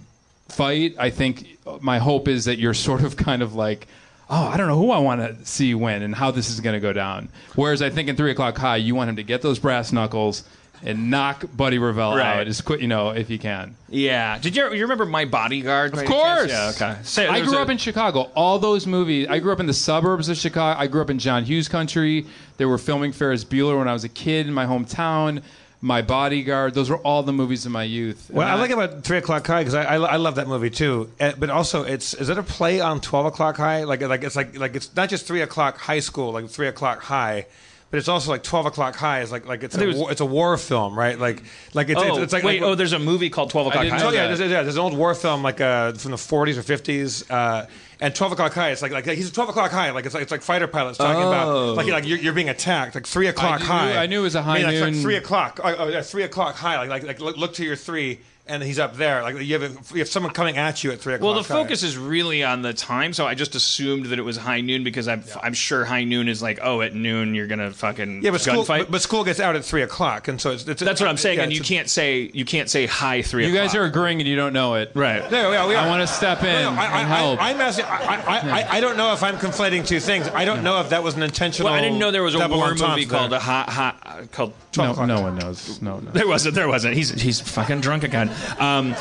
[0.51, 0.95] fight.
[0.99, 3.87] I think my hope is that you're sort of kind of like,
[4.29, 6.73] oh, I don't know who I want to see win and how this is going
[6.73, 7.29] to go down.
[7.55, 10.43] Whereas I think in Three O'clock High, you want him to get those brass knuckles
[10.83, 12.39] and knock Buddy Revell Right.
[12.39, 13.75] out as quick, you know, if you can.
[13.87, 14.39] yeah.
[14.39, 15.93] Did you you remember My Bodyguard?
[15.95, 16.49] Of course.
[16.49, 16.71] Yeah.
[16.75, 16.95] Okay.
[17.03, 18.31] Say- I grew a- up in Chicago.
[18.35, 19.27] All those movies.
[19.29, 20.79] I grew up in the suburbs of Chicago.
[20.79, 22.25] I grew up in John Hughes country.
[22.57, 25.43] They were filming Ferris Bueller when I was a kid in my hometown.
[25.83, 26.75] My Bodyguard.
[26.75, 28.29] Those were all the movies of my youth.
[28.31, 30.69] What I And like about Three O'clock High because I, I I love that movie
[30.69, 31.09] too.
[31.19, 33.83] Uh, But also, it's is it a play on Twelve O'clock High?
[33.83, 37.01] Like like it's like like it's not just Three O'clock High School, like Three O'clock
[37.01, 37.47] High.
[37.89, 39.19] But it's also like twelve o'clock high.
[39.19, 41.19] Is like like it's a was- war, it's a war film, right?
[41.19, 42.61] Like like it's Oh, it's, it's like wait.
[42.61, 44.01] like, oh, there's a movie called Twelve O'clock High.
[44.01, 46.61] Oh yeah, there's, yeah, there's an old war film like uh, from the 40s or
[46.63, 47.65] 50s, uh,
[48.01, 48.71] and 12 o'clock high.
[48.71, 49.91] It's like like he's 12 o'clock high.
[49.91, 51.73] Like it's like it's like fighter pilots talking about oh.
[51.73, 52.95] like like you're, you're being attacked.
[52.95, 53.95] Like three o'clock knew- high.
[53.95, 55.59] I knew it was a high I mean, it's like noon- three o'clock.
[55.63, 56.77] Oh, oh, yeah, three o'clock high.
[56.79, 58.19] Like like, like look, look to your three,
[58.51, 59.23] and he's up there.
[59.23, 61.25] Like you have a, you have someone coming at you at three o'clock.
[61.25, 61.63] Well, the high.
[61.63, 64.83] focus is really on the time, so I just assumed that it was high noon
[64.83, 68.31] because I'm I'm sure high noon is like oh at noon you're gonna fucking Yeah,
[68.31, 70.99] but school, but, but school gets out at three o'clock, and so it's, it's That's
[71.01, 73.47] what I'm uh, saying, yeah, and you it's- can't say you can't say high three.
[73.47, 74.91] You guys are agreeing and you don't know it.
[74.95, 75.21] right.
[75.31, 75.85] Yeah, yeah, we are.
[75.85, 77.41] I want to step in No, no, I, and help.
[77.41, 77.85] I, I'm asking.
[77.85, 80.27] I, I, I, I don't know if I'm conflating two things.
[80.27, 81.69] I don't know if that was an intentional.
[81.69, 83.19] Well, I didn't know there was a double war movie there.
[83.19, 84.53] called a hot hot uh, called.
[84.77, 85.07] no, o'clock.
[85.07, 85.81] no one knows.
[85.81, 86.11] No, no.
[86.11, 86.55] There wasn't.
[86.55, 86.95] There wasn't.
[86.95, 88.31] He's he's fucking drunk again.
[88.59, 88.95] Um,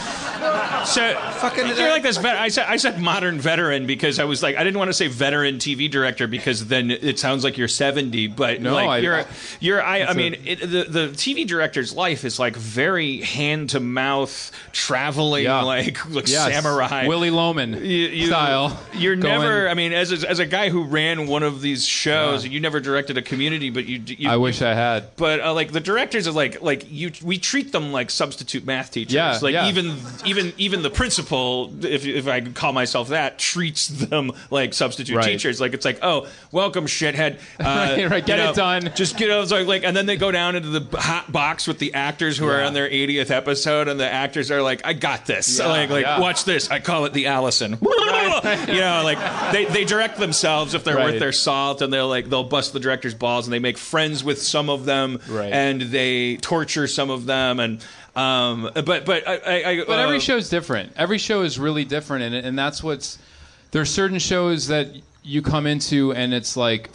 [0.87, 2.16] so Fucking- you're like this.
[2.16, 4.94] Vet- I said I said modern veteran because I was like I didn't want to
[4.94, 8.29] say veteran TV director because then it sounds like you're 70.
[8.29, 9.24] But No, like I- you're
[9.61, 9.98] you're I.
[10.00, 14.50] I a- mean it, the the TV director's life is like very hand to mouth
[14.72, 15.62] traveling Yeah.
[15.62, 16.53] like like Yes.
[16.53, 17.07] samurai.
[17.07, 18.79] Willy Loman you, you, style.
[18.94, 19.68] You're Going- never.
[19.68, 22.81] I mean, as a, as a guy who ran one of these shows, you never
[22.81, 24.00] directed a community, but you.
[24.07, 25.16] you I wish I had.
[25.16, 28.90] but uh, like the directors are like like you we treat them like substitute math
[28.90, 29.14] teachers.
[29.14, 29.69] Yeah, like yeah.
[29.69, 34.75] even even even the principal, if if I could call myself that, treats them like
[34.75, 35.25] substitute Right.
[35.25, 35.61] teachers.
[35.61, 38.93] Like it's like oh welcome shithead, uh, Right, right, get you it done.
[38.95, 41.79] Just get it like, like and then they go down into the hot box with
[41.79, 45.27] the actors who are on their 80th episode, and the actors are like I got
[45.27, 45.59] this.
[45.59, 46.21] Yeah, like like yeah.
[46.21, 46.71] watch this.
[46.71, 47.79] I call it the Allison.
[47.81, 52.29] you know like they they direct themselves if they're worth their salt, and they'll like
[52.29, 56.37] they'll bust the director's balls, and they make friends with some of them, and they
[56.37, 57.85] torture some of them, and
[58.16, 60.92] um, but but I, I, I But every uh, show is different.
[60.96, 63.18] Every show is really different, and and that's what's.
[63.70, 64.88] There are certain shows that
[65.23, 66.90] you come into, and it's like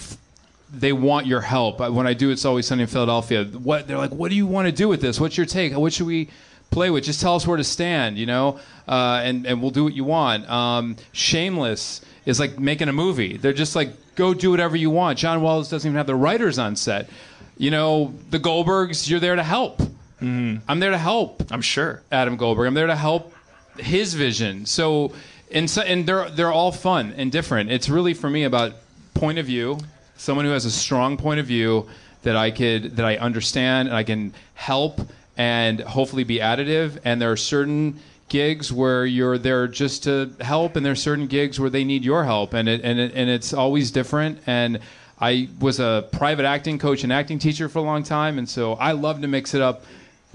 [0.74, 1.80] they want your help.
[1.80, 3.46] When I do, it's always sunny in Philadelphia.
[3.46, 5.20] What they're like, what do you want to do with this?
[5.20, 5.76] What's your take?
[5.76, 6.30] What should we
[6.70, 7.04] play with?
[7.04, 10.04] Just tell us where to stand, you know, uh, and and we'll do what you
[10.04, 10.50] want.
[10.50, 13.38] Um, Shameless is like making a movie.
[13.38, 15.18] They're just like, go do whatever you want.
[15.18, 17.10] John Wells doesn't even have the writers on set.
[17.58, 19.82] You know, the Goldbergs, you're there to help.
[20.22, 20.64] Mm-hmm.
[20.68, 21.44] I'm there to help.
[21.52, 22.02] I'm sure.
[22.12, 22.68] Adam Goldberg.
[22.68, 23.34] I'm there to help
[23.78, 24.66] his vision.
[24.66, 25.14] So
[25.52, 27.72] and so, and they're they're all fun and different.
[27.72, 28.74] It's really for me about
[29.14, 29.80] point of view.
[30.18, 31.88] Someone who has a strong point of view
[32.24, 35.00] that I could that I understand and I can help
[35.38, 37.00] and hopefully be additive.
[37.04, 41.28] And there are certain gigs where you're there just to help, and there are certain
[41.28, 44.40] gigs where they need your help, and it and it, and it's always different.
[44.48, 44.80] And
[45.20, 48.74] I was a private acting coach and acting teacher for a long time, and so
[48.74, 49.84] I love to mix it up.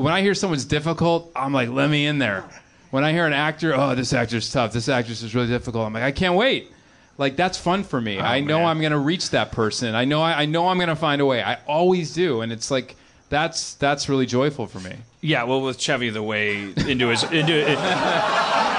[0.01, 2.43] When I hear someone's difficult, I'm like, let me in there.
[2.91, 5.93] When I hear an actor, oh, this actor's tough, this actress is really difficult, I'm
[5.93, 6.73] like, I can't wait.
[7.19, 8.17] Like that's fun for me.
[8.17, 8.69] Oh, I know man.
[8.69, 9.95] I'm gonna reach that person.
[9.95, 11.43] I know I, I know I'm gonna find a way.
[11.43, 12.97] I always do, and it's like
[13.31, 14.97] that's that's really joyful for me.
[15.23, 17.79] Yeah, well, with Chevy the way into his into it,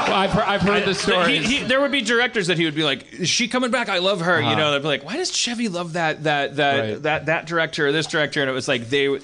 [0.01, 1.47] Well, I've, heard- I've heard the stories.
[1.47, 3.87] He, he, there would be directors that he would be like, "Is she coming back?
[3.87, 4.55] I love her." You Uh-huh.
[4.55, 7.03] know, they'd be like, "Why does Chevy love that that that Right.
[7.03, 9.19] that that director or this director?" And it was like they, you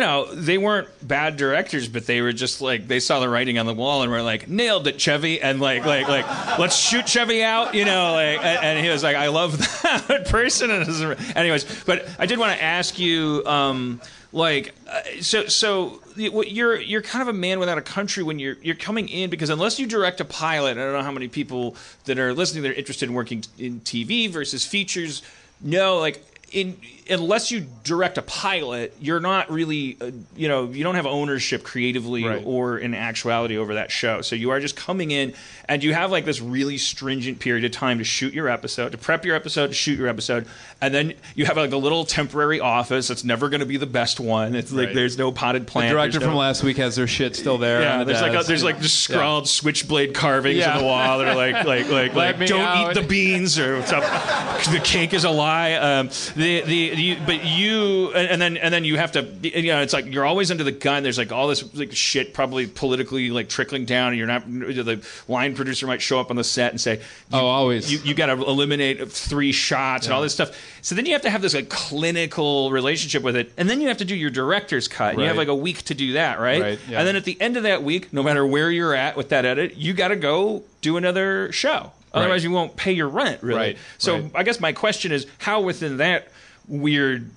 [0.00, 3.66] know, they weren't bad directors, but they were just like they saw the writing on
[3.66, 7.42] the wall and were like, "Nailed it, Chevy!" And like like like let's shoot Chevy
[7.44, 7.74] out.
[7.74, 9.58] You know, like and, and he was like, "I love
[10.08, 10.88] that person." And
[11.36, 13.42] anyways, but I did want to ask you.
[13.44, 14.00] Um,
[14.32, 18.56] like uh, so so you're you're kind of a man without a country when you're
[18.62, 21.76] you're coming in because unless you direct a pilot I don't know how many people
[22.04, 25.22] that are listening that are interested in working in TV versus features
[25.60, 26.76] No, like in
[27.10, 31.64] unless you direct a pilot you're not really uh, you know you don't have ownership
[31.64, 32.42] creatively Right.
[32.46, 35.34] or in actuality over that show so you are just coming in
[35.68, 38.98] and you have like this really stringent period of time to shoot your episode to
[38.98, 40.46] prep your episode to shoot your episode
[40.80, 43.86] and then you have like a little temporary office that's never going to be the
[43.86, 44.94] best one it's like Right.
[44.94, 45.88] there's no potted plant.
[45.90, 47.80] the plant director no- from last week has their shit still there.
[47.82, 50.74] yeah, the there's like a, there's like just scrawled switchblade carvings Yeah.
[50.76, 52.90] on the wall that are like like like, Let like don't out.
[52.96, 54.02] eat the beans or what's up.
[54.70, 55.72] the cake is a lie.
[55.74, 56.10] Um,
[56.42, 59.92] the the but you and, and then and then you have to you know it's
[59.92, 61.02] like you're always under the gun.
[61.02, 64.08] There's like all this like shit probably politically like trickling down.
[64.08, 67.00] And you're not the line producer might show up on the set and say
[67.32, 67.92] Oh, always.
[67.92, 70.56] you, you got to eliminate three shots and all this stuff.
[70.82, 73.88] So then you have to have this like clinical relationship with it, and then you
[73.88, 75.12] have to do your director's cut.
[75.12, 76.60] And You have like a week to do that, right?
[76.60, 76.98] Right, yeah.
[76.98, 79.44] And then at the end of that week, no matter where you're at with that
[79.44, 81.92] edit, you got to go do another show.
[82.14, 82.42] Otherwise, Right.
[82.42, 83.58] you won't pay your rent, really.
[83.58, 84.30] Right, So right.
[84.34, 86.28] I guess my question is, how within that
[86.68, 87.30] weird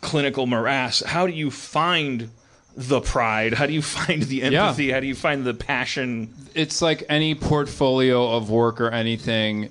[0.00, 2.30] clinical morass, how do you find
[2.76, 3.54] the pride?
[3.54, 4.64] How do you find the Yeah.
[4.66, 4.90] empathy?
[4.90, 6.32] How do you find the passion?
[6.54, 9.68] it's like any portfolio of work or anything.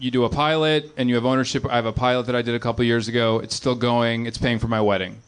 [0.00, 1.66] You do a pilot and you have ownership.
[1.68, 3.38] I have a pilot that I did a couple years ago.
[3.40, 4.26] It's still going.
[4.26, 5.20] It's paying for my wedding.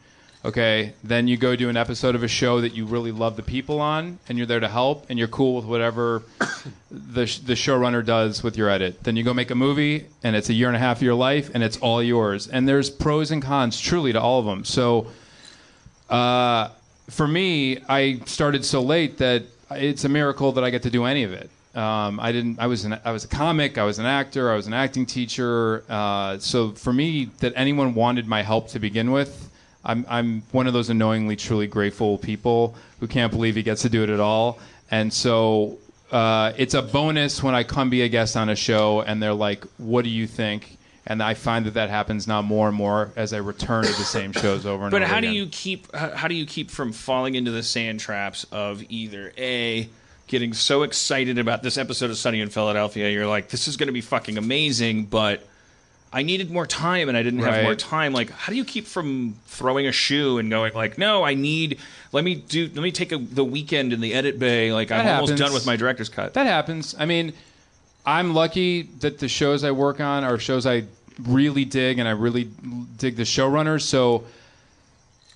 [0.42, 0.94] Okay.
[1.05, 3.81] Then you go do an episode of a show that you really love the people
[3.81, 6.22] on, and you're there to help, and you're cool with whatever
[6.90, 9.03] the sh- the showrunner does with your edit.
[9.03, 11.14] Then you go make a movie, and it's a year and a half of your
[11.14, 12.48] life, and it's all yours.
[12.48, 14.64] And there's pros and cons, truly, to all of them.
[14.64, 15.09] So
[16.09, 16.70] uh,
[17.09, 21.05] for me, I started so late that it's a miracle that I get to do
[21.05, 21.50] any of it.
[21.76, 22.59] Um, I didn't.
[22.59, 23.79] I was an, I was a comic.
[23.79, 24.50] I was an actor.
[24.50, 25.85] I was an acting teacher.
[25.88, 29.49] Uh, so for me, that anyone wanted my help to begin with,
[29.84, 33.88] I'm I'm one of those annoyingly truly grateful people who can't believe he gets to
[33.88, 34.58] do it at all.
[34.90, 35.78] And so
[36.10, 39.34] uh, it's a bonus when I come be a guest on a show and they're
[39.34, 43.10] like, "What do you think?" And I find that that happens now more and more
[43.16, 45.06] as I return to the same shows over and But over.
[45.06, 48.00] But how do you keep how how do you keep from falling into the sand
[48.00, 49.88] traps of either a
[50.30, 53.88] getting so excited about this episode of Sunny in Philadelphia, you're like, this is going
[53.88, 55.44] to be fucking amazing, but
[56.12, 57.62] I needed more time and I didn't have Right.
[57.62, 58.12] more time.
[58.12, 61.78] Like, how do you keep from throwing a shoe and going like, no, I need.
[62.12, 62.64] Let me do.
[62.74, 64.72] Let me take a, the weekend in the edit bay.
[64.72, 66.34] Like, I'm That almost done with my director's cut.
[66.34, 66.96] That happens.
[66.98, 67.32] I mean,
[68.04, 70.84] I'm lucky that the shows I work on are shows I
[71.22, 72.44] really dig and I really
[72.96, 73.82] dig the showrunners.
[73.82, 74.24] So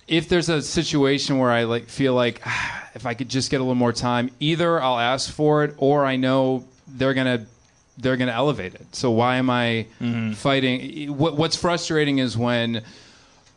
[0.07, 3.57] if there's a situation where I like feel like "Ah, if I could just get
[3.61, 7.45] a little more time, either I'll ask for it or I know they're gonna
[7.97, 8.95] they're gonna elevate it.
[8.95, 9.87] So why am I
[10.35, 11.17] fighting?
[11.17, 12.81] What, what's frustrating is when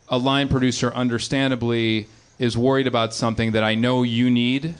[0.07, 2.07] a line producer, understandably,
[2.39, 4.75] is worried about something that I know you need,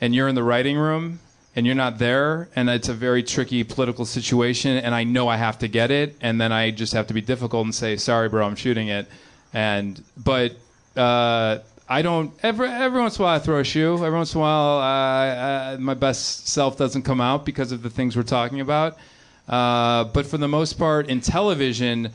[0.00, 1.20] and you're in the writing room
[1.56, 5.36] and you're not there, and it's a very tricky political situation, and I know I
[5.36, 8.28] have to get it, and then I just have to be difficult and say, "Sorry,
[8.28, 9.08] bro, I'm shooting it,"
[9.52, 10.56] and but.
[10.96, 11.58] Uh,
[11.88, 13.94] I don't every every once in a while I throw a shoe.
[13.94, 17.82] Every once in a while, uh, uh, my best self doesn't come out because of
[17.82, 18.98] the things we're talking about.
[19.48, 22.10] Uh, but for the most part, in television,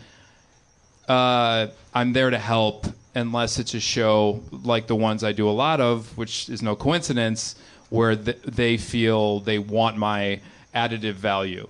[1.08, 5.52] uh, I'm there to help unless it's a show like the ones I do a
[5.52, 7.56] lot of, which is no coincidence,
[7.90, 10.40] where th- they feel they want my
[10.76, 11.68] additive value.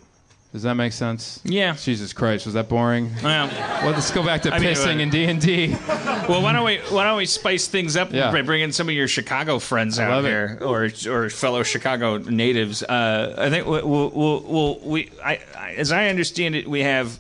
[0.54, 1.40] Does that make sense?
[1.44, 1.74] Yeah.
[1.74, 3.10] Jesus Christ, was that boring?
[3.24, 5.76] Well, Well, let's go back to I mean, pissing uh, and D and D.
[6.30, 8.32] well, why don't we why don't we spice things up Yeah.
[8.32, 10.30] by bringing some of your Chicago friends out love it.
[10.30, 12.84] here, or or fellow Chicago natives?
[12.84, 16.82] Uh, I think we'll, we'll, we'll, we'll we I, I, as I understand it, we
[16.82, 17.18] have.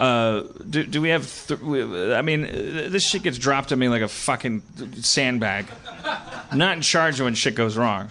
[0.00, 1.46] Uh, do, do we have?
[1.46, 2.48] Th- I mean, uh,
[2.88, 4.62] this shit gets dropped to me like a fucking
[5.02, 5.66] sandbag.
[6.50, 8.08] I'm not in charge of when shit goes wrong.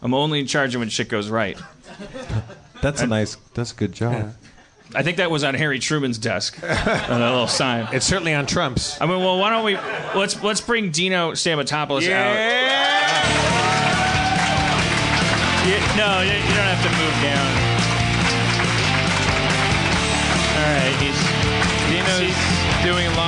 [0.00, 1.58] I'm only in charge of when shit goes right.
[2.82, 3.36] That's a nice.
[3.54, 4.34] That's a good job.
[4.94, 6.58] I think that was on Harry Truman's desk.
[6.62, 7.88] a little sign.
[7.92, 8.98] It's certainly on Trump's.
[9.00, 9.76] I mean, well, why don't we
[10.18, 12.34] let's let's bring Dino Stamatopoulos out.
[15.68, 17.48] You- no, you, you don't have to move down.
[20.56, 21.20] All right, he's
[21.92, 22.32] Dino's
[22.82, 23.27] doing lines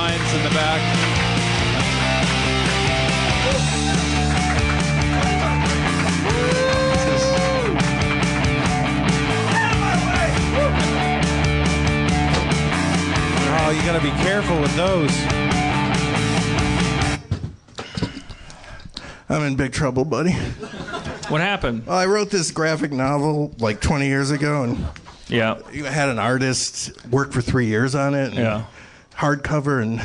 [13.71, 15.09] Oh, you gotta be careful with those.
[19.29, 20.33] I'm in big trouble, buddy.
[21.29, 21.85] what happened?
[21.87, 24.85] Well, I wrote this graphic novel like 20 years ago, and
[25.29, 28.25] Yeah, you had an artist work for three years on it.
[28.31, 28.65] and Yeah.
[29.15, 30.01] Hardcover and.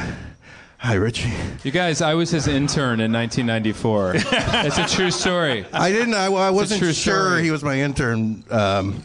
[0.78, 1.32] Hi, Richie.
[1.64, 4.12] You guys, I was his intern in 1994.
[4.16, 5.66] it's a true story.
[5.72, 6.14] I didn't.
[6.14, 7.42] I, I wasn't sure story.
[7.42, 9.02] he was my intern, um,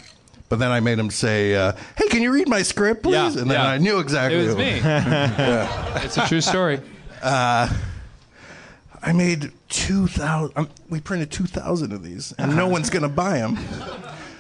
[0.52, 3.42] but then I made him say, uh, "Hey, can you read my script, please?" Yeah,
[3.42, 3.70] and then yeah.
[3.70, 4.38] I knew exactly.
[4.38, 4.82] It was who- me.
[6.04, 6.82] It's a true story.
[7.24, 10.58] I made two thousand.
[10.58, 13.58] Um, we printed two thousand of these, and no one's gonna buy them.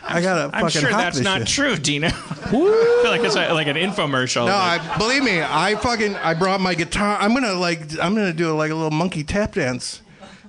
[0.03, 1.47] I gotta I'm fucking sure hawk that's this not shit.
[1.47, 2.07] true, Dino.
[2.11, 4.47] I feel like it's like an infomercial.
[4.47, 5.41] No, I believe me.
[5.41, 7.17] I fucking I brought my guitar.
[7.21, 10.01] I'm gonna like I'm gonna do like a little monkey tap dance.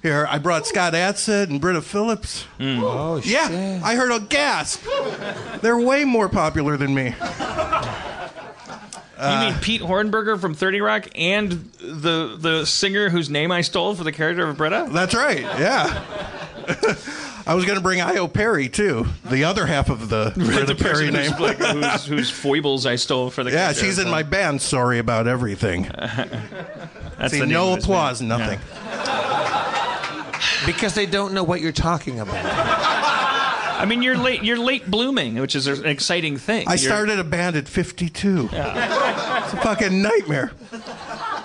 [0.02, 2.44] Here, I brought Scott Adsit and Britta Phillips.
[2.58, 2.80] Mm.
[2.82, 3.32] Oh, shit.
[3.32, 4.84] Yeah, I heard a gasp.
[5.60, 7.04] They're way more popular than me.
[7.04, 7.16] you mean
[9.52, 14.02] uh, Pete Hornberger from Thirty Rock and the the singer whose name I stole for
[14.02, 14.88] the character of Britta?
[14.90, 15.42] That's right.
[15.42, 16.04] Yeah.
[17.46, 21.10] I was gonna bring Io Perry too, the other half of the Britta the Perry
[21.10, 21.30] person name.
[21.32, 24.60] whose, like, whose, whose foibles I stole for the Yeah, character she's in my band.
[24.62, 25.82] Sorry about everything.
[27.18, 28.28] That's See, the no applause, band.
[28.28, 28.58] nothing.
[30.66, 32.44] Because they don't know what you're talking about.
[32.44, 34.44] I mean, you're late.
[34.44, 36.68] You're late blooming, which is an exciting thing.
[36.68, 38.48] I You're- started a band at 52.
[38.52, 40.52] It's a fucking nightmare.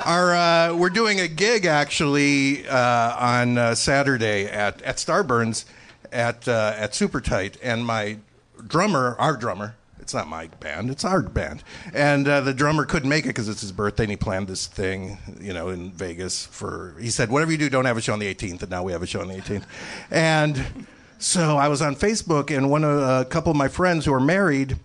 [0.05, 5.65] Our, uh, we're doing a gig actually uh, on uh, Saturday at, at Starburns
[6.11, 8.17] at uh, at Super Tight, and my
[8.65, 9.75] drummer, our drummer,
[10.07, 13.49] it's not my band, it's our band, and uh, the drummer couldn't make it because
[13.49, 16.95] it's his birthday, and he planned this thing, you know, in Vegas for.
[16.97, 18.93] He said, "Whatever you do, don't have a show on the 18th," and now we
[18.93, 19.65] have a show on the 18th,
[20.09, 20.87] and.
[21.19, 24.19] So I was on Facebook, and one of a couple of my friends who are
[24.19, 24.77] married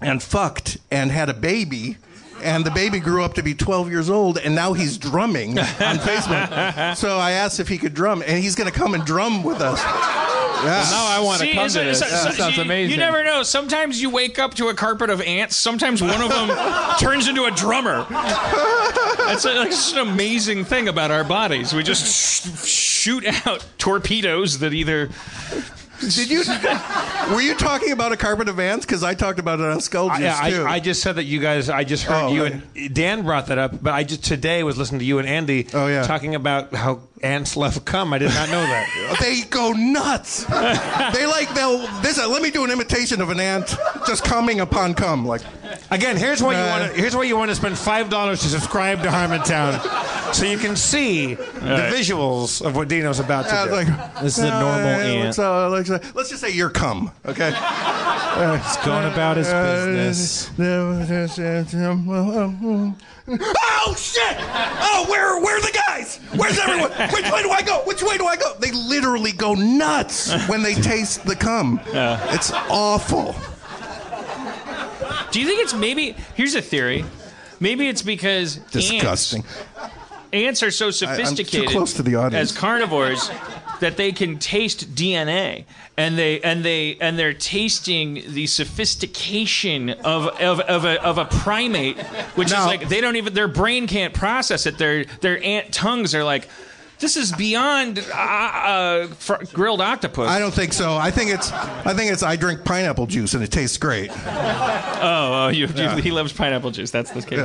[0.00, 1.98] and fucked and had a baby.
[2.42, 5.98] And the baby grew up to be 12 years old, and now he's drumming on
[5.98, 6.94] Facebook.
[6.96, 9.60] So I asked if he could drum, and he's going to come and drum with
[9.60, 9.80] us.
[10.64, 10.86] Yeah.
[10.90, 11.98] Now I want to See, come so- to this.
[12.00, 12.92] so- That so- sounds you, amazing.
[12.92, 13.42] You never know.
[13.42, 15.56] Sometimes you wake up to a carpet of ants.
[15.56, 16.50] Sometimes one of them
[16.98, 18.06] turns into a drummer.
[18.10, 21.72] That's a, like, just an amazing thing about our bodies.
[21.72, 25.10] We just sh- shoot out torpedoes that either.
[26.00, 26.42] Did you?
[27.34, 28.84] Were you talking about a carpet of ants?
[28.84, 30.64] Because I talked about it on Skull Juice yeah, too.
[30.64, 31.68] I, I just said that you guys.
[31.68, 34.78] I just heard Oh, you and Dan brought that up, but I just today was
[34.78, 35.66] listening to you and Andy.
[35.74, 36.02] Oh, yeah.
[36.02, 38.12] talking about how ants love cum.
[38.12, 39.16] I did not know that.
[39.20, 40.44] they go nuts.
[41.14, 41.78] they like they'll.
[42.02, 42.18] This.
[42.18, 43.74] Let me do an imitation of an ant
[44.06, 45.26] just coming upon cum.
[45.26, 45.42] Like
[45.90, 47.00] Again, here's why you want to.
[47.00, 50.76] Here's why you want to spend five dollars to subscribe to Harmontown, so you can
[50.76, 53.74] see the visuals of what Dino's about to Yeah, do.
[53.74, 55.24] it's like, This is a normal uh, ant.
[55.26, 57.50] Let's, uh, let's, uh, let's just say you're cum, okay?
[57.50, 60.50] He's going about his business.
[63.28, 64.36] Oh shit!
[64.38, 66.18] Oh, where where are the guys?
[66.36, 66.90] Where's everyone?
[67.12, 67.82] Which way do I go?
[67.84, 68.54] Which way do I go?
[68.60, 71.80] They literally go nuts when they taste the cum.
[71.86, 73.34] It's awful.
[75.36, 76.16] Do you think it's maybe?
[76.34, 77.04] Here's a theory.
[77.60, 79.44] Maybe it's because Disgusting.
[79.44, 79.94] Ants,
[80.32, 82.52] ants are so sophisticated close to the audience.
[82.52, 83.30] as carnivores
[83.80, 85.66] that they can taste DNA,
[85.98, 91.26] and they and they and they're tasting the sophistication of of, of a of a
[91.26, 92.00] primate,
[92.34, 94.78] which is like they don't even their brain can't process it.
[94.78, 96.48] Their their ant tongues are like.
[96.98, 100.28] This is beyond uh, uh, fr- grilled octopus.
[100.28, 100.96] I don't think so.
[100.96, 104.10] I think it's I think it's I drink pineapple juice and it tastes great.
[104.10, 106.90] Oh, oh you, you, he loves pineapple juice.
[106.90, 107.38] That's the case.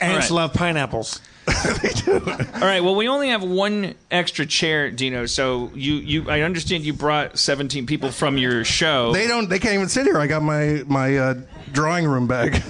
[0.00, 0.42] Ants All right.
[0.42, 1.20] love pineapples.
[1.82, 2.14] they do.
[2.14, 2.82] All right.
[2.82, 5.26] Well, we only have one extra chair, Dino.
[5.26, 9.12] So you, you, I understand you brought 17 people from your show.
[9.12, 9.48] They don't.
[9.48, 10.18] They can't even sit here.
[10.18, 11.34] I got my my uh,
[11.72, 12.62] drawing room bag.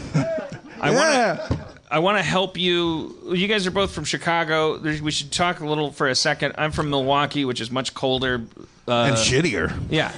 [0.80, 1.36] I yeah.
[1.38, 1.76] want to.
[1.91, 3.16] I want to help you.
[3.26, 4.76] You guys are both from Chicago.
[4.76, 6.55] There's, we should talk a little for a second.
[6.59, 8.43] I'm from Milwaukee, which is much colder.
[8.89, 10.12] Uh, and shittier yeah,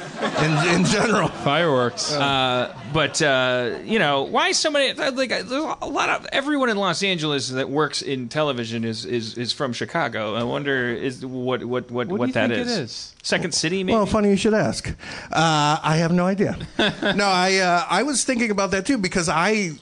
[0.45, 1.29] in, in general.
[1.29, 2.12] Fireworks.
[2.12, 4.93] but uh, you know why so many?
[4.93, 9.39] Like there's a lot of everyone in Los Angeles that works in television is is,
[9.39, 10.35] is from Chicago.
[10.35, 12.79] I wonder is what what what What what, do you that think it is.
[12.79, 13.14] is?
[13.23, 13.97] Second City, maybe.
[13.97, 14.89] Well, funny you should ask.
[15.33, 16.59] Uh, I have no idea.
[16.79, 19.79] no, I uh, I was thinking about that too because I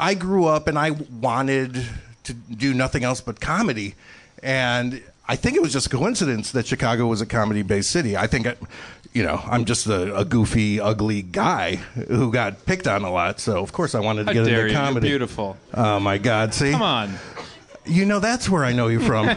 [0.00, 1.84] I grew up and I wanted
[2.24, 3.94] to do nothing else but comedy,
[4.42, 8.16] and I think it was just a coincidence that Chicago was a comedy-based city.
[8.16, 8.56] I think, I,
[9.12, 11.76] you know, I'm just a, a goofy, ugly guy
[12.08, 14.68] who got picked on a lot, so of course I wanted to How get into
[14.68, 14.74] you?
[14.74, 15.08] comedy.
[15.08, 15.56] You're beautiful.
[15.74, 16.52] Oh my God!
[16.54, 17.14] See, Come on.
[17.86, 19.28] you know that's where I know you from.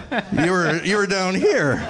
[0.44, 1.76] you were you were down here.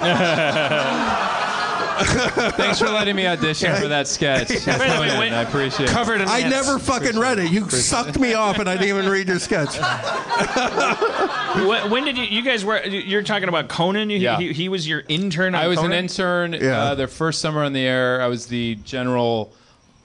[2.56, 4.48] Thanks for letting me audition for that sketch.
[4.48, 5.18] That's Wait, wait, brilliant.
[5.18, 5.32] wait.
[5.32, 5.92] I appreciate it.
[5.92, 6.50] Covered in I ants.
[6.50, 7.50] never fucking read it.
[7.50, 9.76] You sucked me off, and I didn't even read your sketch.
[11.66, 12.24] when, when did you?
[12.24, 12.82] You guys were?
[12.84, 14.10] You're talking about Conan.
[14.10, 14.38] You, Yeah.
[14.38, 15.54] he, he was your intern.
[15.54, 15.92] On I was Conan?
[15.92, 16.52] an intern.
[16.54, 16.82] Yeah.
[16.82, 19.52] Uh, their first summer on the air, I was the general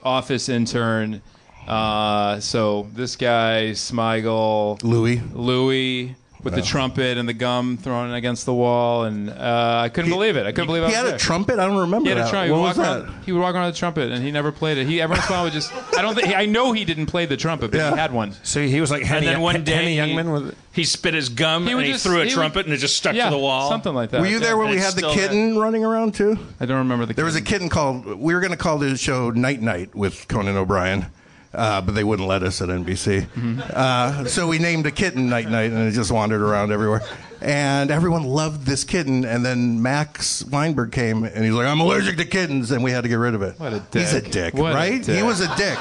[0.02, 1.22] office intern.
[1.66, 5.20] Uh, so this guy, Smigel, Louis.
[5.32, 10.10] Louis, with the trumpet and the gum thrown against the wall, and uh, I couldn't
[10.10, 10.46] believe it.
[10.46, 11.58] I couldn't believe I He was had a trumpet.
[11.58, 12.30] I don't remember He had a that.
[12.30, 12.46] trumpet.
[12.46, 13.04] He What would, was walk that?
[13.10, 14.86] around, he would walk around with a trumpet, and he never played it.
[14.86, 15.72] He every once in a while would just.
[15.96, 16.34] I don't think.
[16.36, 17.90] I know he didn't play the trumpet, but Yeah.
[17.90, 18.34] he had one.
[18.42, 20.84] So he was like Henny, And then one Hen- day Henny he- Youngman with He
[20.84, 22.96] spit his gum He and would he threw a he would- trumpet and it just
[22.96, 23.68] stuck Yeah, to the wall.
[23.68, 24.20] something like that.
[24.20, 26.38] Were you there when we it's had the still kitten running around too?
[26.60, 27.14] I don't remember the.
[27.14, 28.06] There was a kitten called.
[28.06, 31.06] We were going to call the show Night Night with Conan O'Brien,
[31.52, 33.22] uh, but they wouldn't let us at NBC.
[33.26, 33.60] Mm-hmm.
[33.72, 37.02] Uh, so we named a kitten Night Night, and it just wandered around everywhere.
[37.42, 39.24] And everyone loved this kitten.
[39.24, 43.02] And then Max Weinberg came, and he's like, "I'm allergic to kittens," and we had
[43.02, 43.58] to get rid of it.
[43.58, 44.02] What a dick!
[44.02, 44.32] He's a dick.
[44.32, 45.04] dick, What a right?
[45.06, 45.78] He was a dick.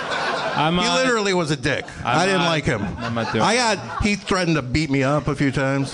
[0.57, 1.85] I'm He literally was a dick.
[2.03, 2.81] I didn't not- like him.
[2.97, 4.03] I'm not doing I got.
[4.03, 5.93] He threatened to beat me up a few times.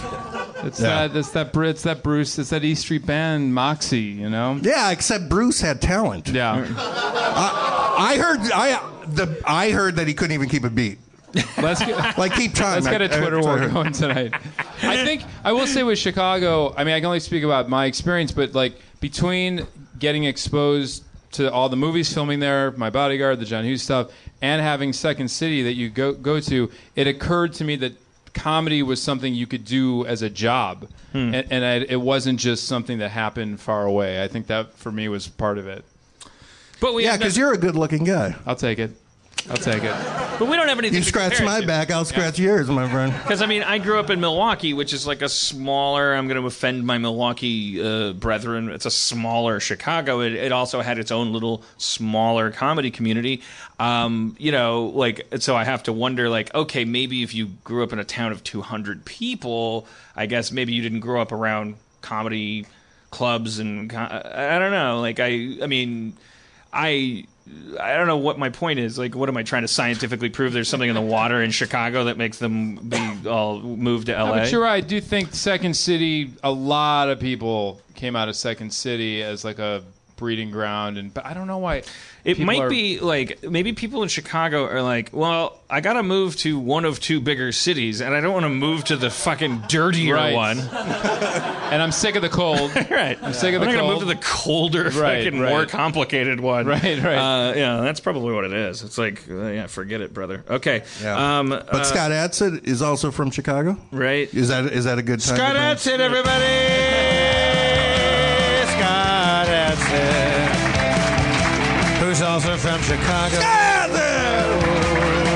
[0.63, 1.07] It's Yeah.
[1.07, 1.15] that.
[1.17, 1.55] It's that.
[1.55, 2.39] It's that Bruce.
[2.39, 3.99] It's that E Street Band Moxie.
[3.99, 4.57] You know.
[4.61, 6.29] Yeah, except Bruce had talent.
[6.29, 6.65] Yeah.
[7.97, 8.39] I heard.
[8.51, 9.41] I the.
[9.45, 10.99] I heard that he couldn't even keep a beat.
[11.57, 12.75] Let's get, Like keep time.
[12.83, 14.33] let's get a I- I- Twitter that's what I war going tonight.
[14.83, 16.73] I think I will say with Chicago.
[16.77, 19.67] I mean, I can only speak about my experience, but like between
[19.99, 21.03] getting exposed
[21.33, 25.27] to all the movies filming there, My Bodyguard, the John Hughes stuff, and having Second
[25.27, 27.93] City that you go go to, it occurred to me that
[28.33, 31.33] comedy was something you could do as a job, Hmm.
[31.33, 34.21] and, and I, it wasn't just something that happened far away.
[34.23, 35.83] I think that for me was part of it.
[36.79, 38.35] But we Yeah, because no- you're a good-looking guy.
[38.45, 38.91] I'll take it.
[39.49, 39.95] I'll take it.
[40.39, 40.97] but we don't have anything.
[40.97, 43.13] You scratch my back, I'll scratch yours, my friend.
[43.21, 46.15] Because I mean, I grew up in Milwaukee, which is like a smaller.
[46.15, 48.69] I'm going to offend my Milwaukee uh, brethren.
[48.69, 50.21] It's a smaller Chicago.
[50.21, 53.43] It, it also had its own little smaller comedy community.
[53.79, 55.55] Um, you know, like so.
[55.55, 58.43] I have to wonder, like, okay, maybe if you grew up in a town of
[58.43, 62.65] 200 people, I guess maybe you didn't grow up around comedy
[63.11, 65.01] clubs and I don't know.
[65.01, 66.13] Like I, I mean,
[66.75, 67.25] I.
[67.79, 68.97] I don't know what my point is.
[68.97, 70.51] Like, what am I trying to scientifically prove?
[70.51, 74.25] There's something in the water in Chicago that makes them be all move to LA.
[74.25, 74.83] No, but you're right.
[74.83, 76.31] I do think Second City.
[76.43, 79.83] A lot of people came out of Second City as like a
[80.15, 81.83] breeding ground, and but I don't know why.
[82.23, 86.03] It might are- be like maybe people in Chicago are like, well, I got to
[86.03, 89.09] move to one of two bigger cities, and I don't want to move to the
[89.11, 90.33] fucking dirtier Right.
[90.33, 90.57] one.
[90.59, 92.73] and I'm sick of the cold.
[92.89, 93.17] right.
[93.21, 93.77] I'm sick of the cold.
[93.77, 95.49] I'm gonna move to the colder, Right, fucking right.
[95.49, 96.65] more complicated one.
[96.65, 97.49] Right, right.
[97.49, 98.81] Uh, yeah, that's probably what it is.
[98.83, 100.43] It's like, uh, yeah, forget it, brother.
[100.49, 100.83] Okay.
[101.03, 101.39] Yeah.
[101.39, 103.77] Um, But uh, Scott Adsit is also from Chicago.
[103.91, 104.33] right?
[104.33, 105.35] Is that is that a good time?
[105.35, 107.04] Scott to bring- Adsit, everybody!
[109.95, 110.55] Scott
[112.01, 113.37] Who's also from Chicago.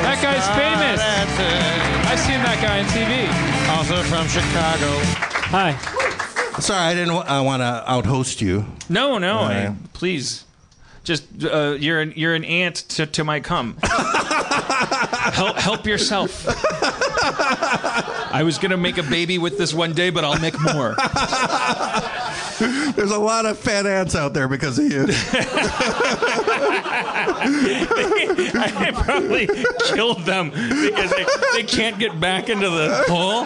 [0.03, 0.99] That guy's famous.
[2.09, 3.27] I've seen that guy on TV.
[3.77, 4.99] also from Chicago.
[5.51, 5.75] Hi.
[6.59, 7.13] Sorry, I didn't.
[7.13, 8.65] wa- I want to out host you.
[8.89, 9.73] No, no, I, Yeah.
[9.93, 10.43] please.
[11.05, 13.77] Just uh, you're an, you're an ant to, to my cum.
[13.81, 16.45] help help yourself.
[18.31, 20.95] I was gonna make a baby with this one day, but I'll make more.
[22.95, 25.05] There's a lot of fat ants out there because of you.
[28.61, 29.47] I probably
[29.93, 33.45] killed them because they, they can't get back into the hole.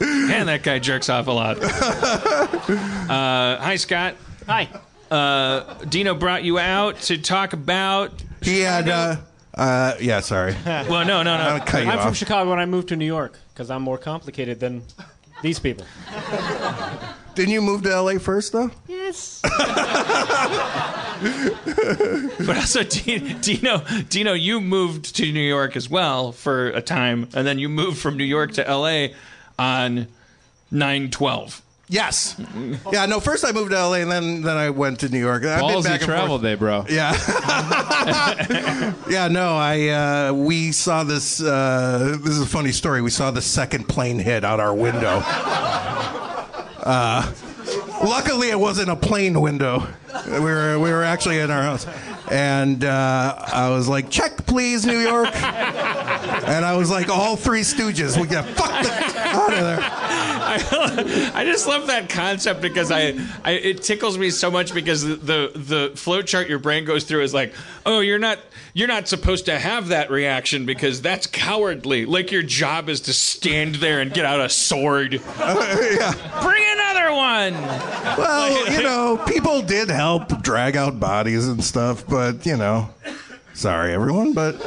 [0.00, 1.58] Man, that guy jerks off a lot.
[3.08, 4.16] Uh, hi, Scott.
[4.46, 4.68] Hi.
[5.10, 8.12] Uh, Dino brought you out to talk about.
[8.42, 9.16] He had uh,
[9.54, 10.54] Uh, yeah, sorry.
[10.66, 11.64] Well, no, no, I'll no.
[11.64, 12.12] cut you I'm from.
[12.12, 14.84] Chicago and I moved to New York because I'm more complicated than
[15.42, 15.84] these people.
[17.34, 18.70] Didn't you move to LA first, though?
[18.86, 19.42] Yes.
[22.38, 27.28] But also, Di- Dino, Dino, you moved to New York as well for a time,
[27.34, 29.16] and then you moved from New York to L.A.
[29.58, 30.06] on
[30.70, 31.60] nine twelve.
[31.88, 32.36] Yes.
[32.92, 35.42] Yeah, no, first I moved to LA and then then I went to New York.
[35.44, 36.42] I've been Ballsy back and travel forth.
[36.42, 36.84] day, bro.
[36.88, 37.12] Yeah.
[39.08, 43.00] yeah, no, I uh, we saw this uh, this is a funny story.
[43.00, 45.22] We saw the second plane hit out our window.
[46.80, 47.30] Uh,
[48.02, 49.86] luckily it wasn't a plane window.
[50.26, 51.86] We were we were actually in our house.
[52.30, 55.34] And uh, I was like, check please, New York.
[55.34, 59.80] And I was like, all three stooges, we got fuck the, out of there.
[60.48, 65.02] I, I just love that concept because I, I it tickles me so much because
[65.02, 68.38] the the, the flow chart your brain goes through is like, oh, you're not
[68.72, 72.06] you're not supposed to have that reaction because that's cowardly.
[72.06, 75.20] Like your job is to stand there and get out a sword.
[75.40, 76.42] Uh, yeah.
[76.42, 77.54] Bring another one.
[78.18, 82.90] Well, you know, people did help drag out bodies and stuff, but you know,
[83.58, 84.64] sorry everyone, but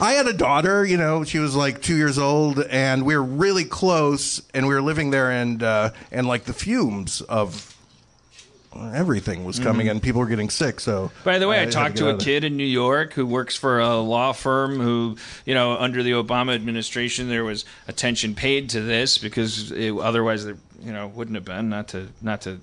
[0.00, 0.84] I had a daughter.
[0.84, 4.74] You know, she was like two years old, and we were really close, and we
[4.74, 7.68] were living there, and uh, and like the fumes of
[8.94, 10.80] everything was coming, and people were getting sick.
[10.80, 11.24] So, Mm-hmm.
[11.24, 12.24] By the way, I, had talked get to out a of there.
[12.24, 16.12] kid in New York who works for a law firm who, you know, under the
[16.12, 21.34] Obama administration, there was attention paid to this because it, otherwise there, you know, wouldn't
[21.34, 21.68] have been.
[21.68, 22.60] Not to not to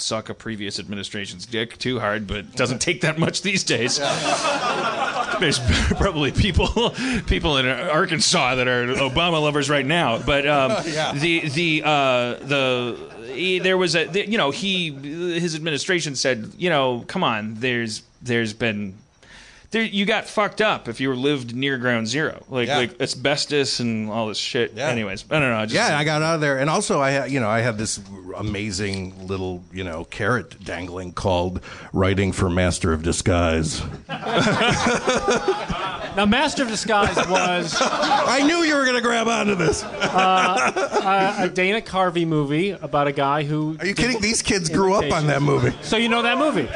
[0.00, 3.98] suck a previous administration's dick too hard, but it doesn't take that much these days.
[5.40, 5.60] There's
[5.96, 6.90] probably people
[7.26, 10.70] people in Arkansas that are Obama lovers right now, but um,
[11.14, 14.90] the the uh, the he, there was a the, you know he
[15.38, 18.94] his administration said you know come on there's there's been
[19.70, 22.78] there, you got fucked up if you lived near ground zero like Yeah.
[22.78, 24.88] like asbestos and all this shit Yeah.
[24.88, 27.10] anyways I don't know I just, Yeah, I got out of there, and also I,
[27.10, 28.00] had, you know, I had this
[28.36, 31.60] amazing little, you know, carrot dangling called
[31.92, 33.82] "Writing for Master of Disguise."
[36.16, 39.84] Now, Master of Disguise was I knew you were going to grab onto this.
[39.84, 40.72] Uh,
[41.04, 43.76] uh, a Dana Carvey movie about a guy who.
[43.78, 44.20] Are you kidding?
[44.20, 45.72] These kids grew up on that movie.
[45.82, 46.68] So you know that movie.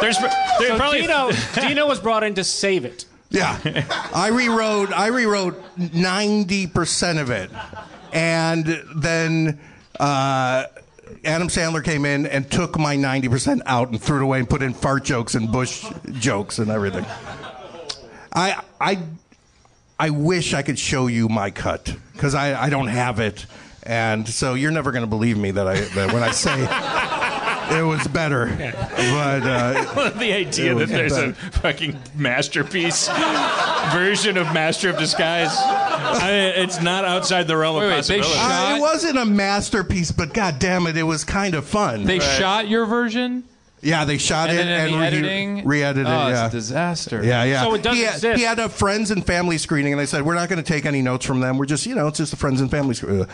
[0.00, 0.32] There's there's
[0.68, 3.04] So probably Dino, Dino was brought in to save it.
[3.30, 3.58] Yeah,
[4.12, 4.92] I rewrote.
[4.92, 7.50] I rewrote ninety percent of it,
[8.12, 9.60] and then
[10.00, 10.64] uh,
[11.24, 14.50] Adam Sandler came in and took my ninety percent out and threw it away and
[14.50, 17.06] put in fart jokes and Bush jokes and everything.
[18.34, 18.98] I I
[19.98, 23.46] I wish I could show you my cut because I, I don't have it,
[23.84, 26.56] and so you're never going to believe me that I that when I say
[27.70, 29.42] it was better, but.
[29.42, 33.08] Uh, the idea that was there's a fucking masterpiece
[33.92, 35.50] version of Master of Disguise.
[35.56, 38.34] I, it's not outside the realm Wait, of wait, they possibility.
[38.38, 42.04] shot- Uh, it wasn't a masterpiece, but god damn it, it was kind of fun.
[42.04, 43.44] They shot your version,
[43.82, 46.30] yeah, they shot and it and the re- editing, re-edited Oh, it.
[46.32, 46.46] it's Yeah.
[46.46, 47.24] a disaster.
[47.24, 47.62] yeah, yeah.
[47.62, 48.38] So it doesn't he had, exist.
[48.38, 50.84] He had a friends and family screening, and they said we're not going to take
[50.84, 51.56] any notes from them.
[51.56, 53.26] We're just, you know, it's just a friends and family screening.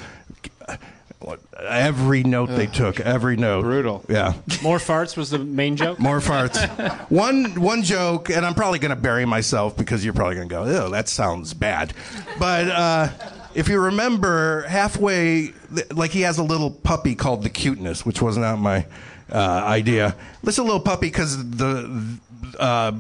[1.58, 3.62] Every note they took, every note.
[3.62, 4.04] Brutal.
[4.08, 4.34] Yeah.
[4.62, 5.98] More farts was the main joke.
[5.98, 6.58] More farts.
[7.10, 10.54] one one joke, and I'm probably going to bury myself because you're probably going to
[10.54, 11.94] go, "Oh, that sounds bad."
[12.38, 13.08] But uh,
[13.54, 15.52] if you remember, halfway,
[15.92, 18.86] like he has a little puppy called the Cuteness, which was not my
[19.32, 20.14] uh, idea.
[20.42, 22.18] It's a little puppy because the.
[22.58, 22.92] Uh,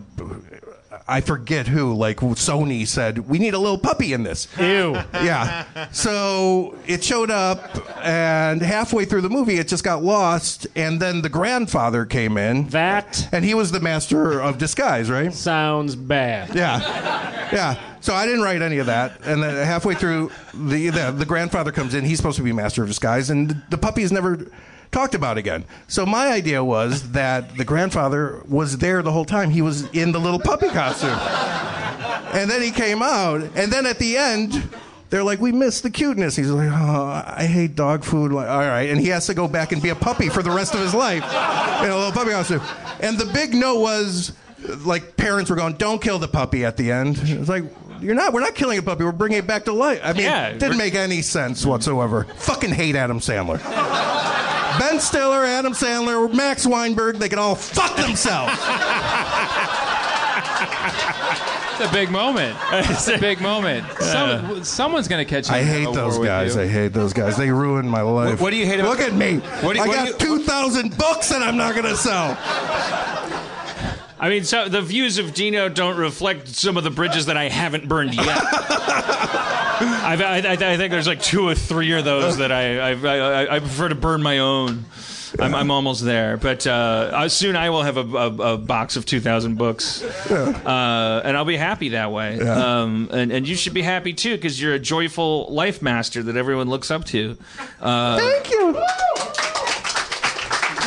[1.08, 4.48] I forget who, like Sony said, we need a little puppy in this.
[4.58, 4.96] Ew.
[5.14, 5.64] Yeah.
[5.92, 7.60] So it showed up,
[8.04, 10.66] and halfway through the movie, it just got lost.
[10.74, 15.32] And then the grandfather came in, That and he was the master of disguise, right?
[15.32, 16.54] sounds bad.
[16.54, 16.80] Yeah.
[17.52, 17.80] Yeah.
[18.00, 19.20] So I didn't write any of that.
[19.24, 22.04] And then halfway through, the, the the grandfather comes in.
[22.04, 24.46] He's supposed to be master of disguise, and the puppy is never
[24.92, 25.64] talked about again.
[25.88, 29.50] So my idea was that the grandfather was there the whole time.
[29.50, 31.18] He was in the little puppy costume.
[32.32, 34.68] And then he came out, and then at the end,
[35.10, 38.58] they're like, "We missed the cuteness." He's like, "Oh, I hate dog food." Like, all
[38.60, 40.80] right, and he has to go back and be a puppy for the rest of
[40.80, 41.22] his life
[41.82, 42.60] in a little puppy costume.
[43.00, 44.32] And the big note was,
[44.84, 47.64] like, parents were going, "Don't kill the puppy." At the end, it's like.
[47.98, 48.34] You're not.
[48.34, 49.04] We're not killing a puppy.
[49.04, 50.00] We're bringing it back to life.
[50.04, 52.26] I mean, Yeah, it didn't make any sense whatsoever.
[52.36, 53.58] Fucking hate Adam Sandler.
[54.78, 58.52] Ben Stiller, Adam Sandler, Max Weinberg, they can all fuck themselves.
[61.78, 62.56] It's a big moment.
[62.72, 63.84] It's a big moment.
[64.00, 65.50] Some, someone's gonna catch.
[65.50, 66.56] I you in hate those guys.
[66.56, 67.36] I hate those guys.
[67.36, 68.40] They ruined my life.
[68.40, 69.38] what do you hate about- Look at me.
[69.60, 71.84] What do you- I what got do you- two thousand books that I'm not going
[71.86, 72.28] to sell.
[74.18, 77.48] I mean, so the views of Dino don't reflect some of the bridges that I
[77.48, 78.26] haven't burned yet.
[79.78, 82.92] I've, I, I, I think there's like two or three of those that I, I,
[82.92, 84.86] I, I prefer to burn my own.
[85.38, 88.96] I'm, I'm almost there, but uh, uh, soon I will have a, a, a box
[88.96, 92.40] of 2,000 books, uh, and I'll be happy that way.
[92.40, 96.36] Um, and, and you should be happy too, because you're a joyful life master that
[96.36, 97.36] everyone looks up to.
[97.80, 98.76] Uh, Thank you.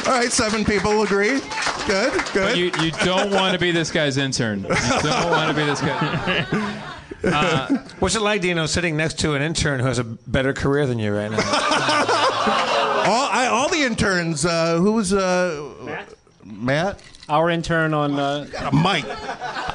[0.07, 1.39] All right, seven people agree.
[1.87, 2.33] Good, good.
[2.33, 4.61] But You, you don't want to be this guy's intern.
[4.63, 6.45] You don't want to be this guy.
[7.99, 10.99] What's it like, Dino, sitting next to an intern who has a better career than
[10.99, 11.37] you right now?
[13.05, 14.45] all, I, all the interns.
[14.45, 16.05] Uh, who was uh,
[16.45, 17.01] Matt?
[17.27, 19.05] Our intern on uh, Got a mic.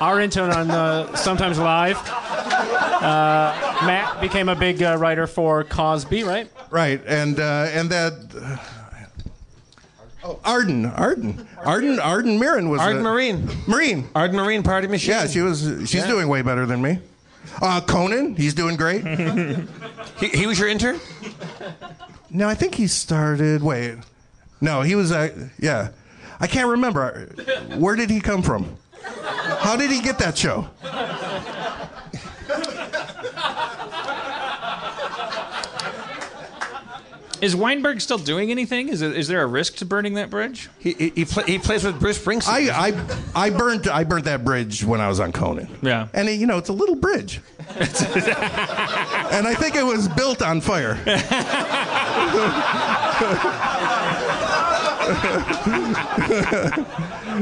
[0.03, 1.97] our intern on uh, Sometimes Live.
[2.09, 6.51] Uh, Matt became a big uh, writer for Cosby, right?
[6.71, 8.61] Right, and uh, and that.
[10.27, 13.49] Oh, Arden, Arden, Arden, Arden Myrin was Arden a- Marine.
[13.67, 14.09] Marine.
[14.15, 15.11] Arden Myrin Party Machine.
[15.11, 15.61] Yeah, she was.
[15.81, 16.07] She's Yeah.
[16.07, 16.99] doing way better than me.
[17.61, 19.05] Uh, Conan, he's doing great.
[20.21, 21.01] He, he was your intern?
[22.31, 23.63] no, I think he started.
[23.63, 23.97] Wait,
[24.61, 25.11] no, he was.
[25.11, 25.89] Uh, yeah,
[26.39, 27.27] I can't remember.
[27.77, 28.77] Where did he come from?
[29.59, 30.69] How did he get that show?
[37.45, 38.89] Is Weinberg still doing anything?
[38.89, 40.71] Is, it, is there a risk to burning that bridge?
[40.79, 42.71] He, he, he, pla he plays with Bruce Springsteen.
[42.71, 45.69] I, I I burnt I burnt that bridge when I was on Conan.
[45.83, 46.09] Yeah.
[46.15, 50.63] and it, you know it's a little bridge, and I think it was built on
[50.63, 50.95] fire.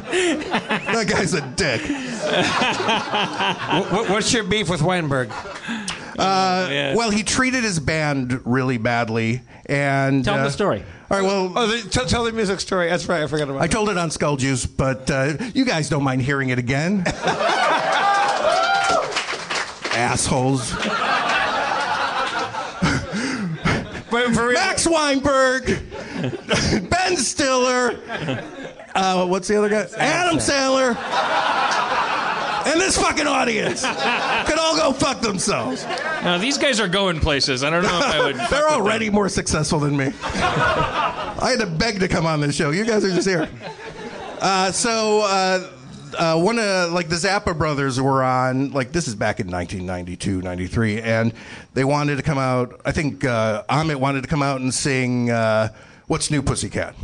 [0.03, 1.82] that guy's a dick.
[3.92, 5.30] What, what's your beef with Weinberg?
[6.23, 6.95] Yeah.
[6.97, 10.83] Well, he treated his band really badly, and Tell uh, the story.
[11.11, 11.53] All right, well.
[11.55, 12.89] Oh, the, tell, tell the music story.
[12.89, 13.23] That's right.
[13.23, 16.23] I forgot about I told it on Skull Juice, but uh, you guys don't mind
[16.23, 17.05] hearing it again.
[19.95, 20.73] Assholes.
[24.11, 25.64] But for real, Max Weinberg,
[26.91, 27.99] Ben Stiller,
[28.95, 29.87] uh, what's the other guy?
[29.97, 30.95] Adam Sandler.
[32.66, 33.82] And this fucking audience
[34.46, 35.84] could all go fuck themselves.
[35.84, 37.64] Now, these guys are going places.
[37.64, 38.36] I don't know if I would.
[38.50, 40.12] They're already more successful than me.
[40.22, 42.70] I had to beg to come on this show.
[42.70, 43.48] You guys are just here.
[44.40, 45.70] Uh, so, uh,
[46.18, 50.42] uh, one of like the Zappa brothers were on like this is back in 1992,
[50.42, 51.32] 93, and
[51.74, 52.80] they wanted to come out.
[52.84, 55.68] I think uh, Ahmet wanted to come out and sing uh,
[56.06, 56.94] "What's New, Pussycat,"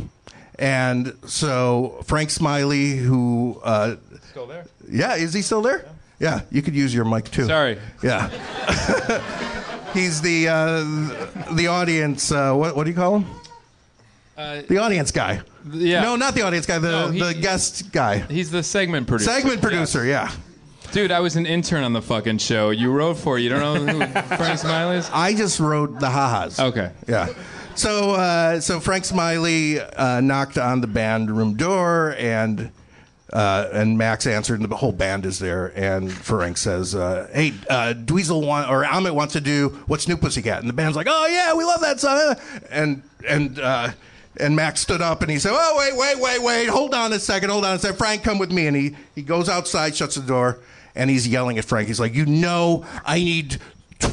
[0.57, 3.95] and so Frank Smiley, who uh,
[4.39, 4.65] Still there?
[4.89, 5.85] yeah, is he still there?
[6.17, 7.45] Yeah, you could use your mic too.
[7.45, 7.77] Sorry.
[8.01, 8.29] Yeah.
[9.93, 12.31] He's the uh, the audience.
[12.31, 13.25] Uh, what what do you call him?
[14.37, 15.41] Uh, The audience guy.
[15.71, 16.01] yeah.
[16.03, 16.79] No, not the audience guy.
[16.79, 18.19] The No, he- the guest guy.
[18.19, 19.29] He's the segment producer.
[19.31, 20.05] Segment producer.
[20.05, 20.31] Yeah.
[20.93, 22.69] Dude, I was an intern on the fucking show.
[22.69, 23.41] You wrote for it.
[23.41, 25.09] You don't know who Frank Smiley is?
[25.11, 26.59] I just wrote the ha-has.
[26.59, 26.91] Okay.
[27.09, 27.27] Yeah.
[27.75, 32.71] So uh, so Frank Smiley uh, knocked on the band room door and.
[33.31, 35.71] Uh, and Max answered, and the whole band is there.
[35.75, 40.17] And Frank says, uh, "Hey, uh, Dweezil want or Ahmet wants to do what's new,
[40.17, 42.35] Pussycat?" And the band's like, "Oh yeah, we love that song."
[42.71, 43.91] And and uh,
[44.37, 47.19] and Max stood up and he said, "Oh wait, wait, wait, wait, hold on a
[47.19, 47.97] second, hold on a second.
[47.97, 50.59] Frank, come with me." And he he goes outside, shuts the door,
[50.95, 51.87] and he's yelling at Frank.
[51.87, 53.59] He's like, "You know, I need."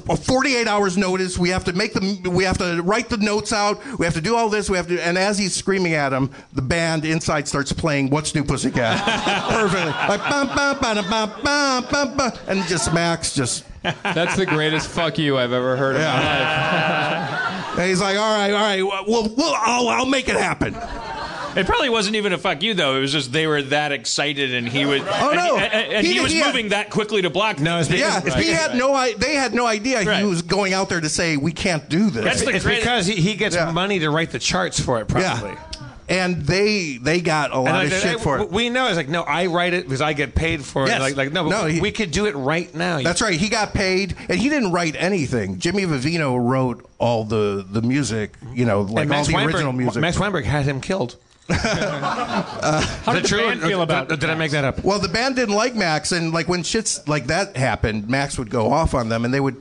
[0.08, 1.38] A 48 hours notice.
[1.38, 3.80] We have to make the we have to write the notes out.
[3.98, 4.70] We have to do all this.
[4.70, 8.34] We have to and as he's screaming at him, the band inside starts playing "What's
[8.34, 9.02] New Pussycat"
[9.50, 13.64] perfectly, like bum, bum, bum, bum, bum, bum, bum, and just Max just
[14.02, 17.78] That's the greatest fuck you I've ever heard in my life.
[17.78, 20.74] and he's like, all right, all right, well, well I'll, I'll make it happen.
[21.56, 22.96] It probably wasn't even a fuck you though.
[22.96, 25.02] It was just they were that excited, and he was.
[25.04, 25.56] Oh, and no.
[25.58, 27.58] He, and, and He- he, was he had- moving that quickly to block.
[27.58, 30.18] No, it's Yeah, because, he had no I They had no idea Right.
[30.18, 32.24] he was going out there to say we can't do this.
[32.24, 33.70] That's the it's great- because he, he gets Yeah.
[33.72, 35.50] money to write the charts for it, probably.
[35.50, 35.62] yeah,
[36.08, 38.50] and they they got a lot And of like, shit hey, for it.
[38.52, 40.98] We know it's like no, I write it because I get paid for Yes.
[40.98, 41.02] it.
[41.02, 43.00] Like, like no, but No, he- we could do it right now.
[43.02, 43.34] That's right.
[43.40, 45.58] He got paid, and he didn't write anything.
[45.58, 48.34] Jimmy Vivino wrote all the the music.
[48.54, 50.00] You know, like all the Weinberg, original music.
[50.00, 51.16] Max Weinberg had him killed.
[51.48, 53.38] How did the true?
[53.48, 54.82] band feel about or Did I make that up?
[54.84, 58.50] well, the band didn't like Max, and like when shits like that happened, Max would
[58.50, 59.56] go off on them, and they would,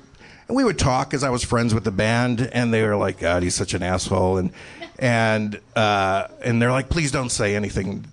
[0.47, 3.19] and we would talk because I was friends with the band, and they were like,
[3.19, 4.51] "God, he's such an asshole," and
[4.97, 8.05] and uh, and they're like, "Please don't say anything."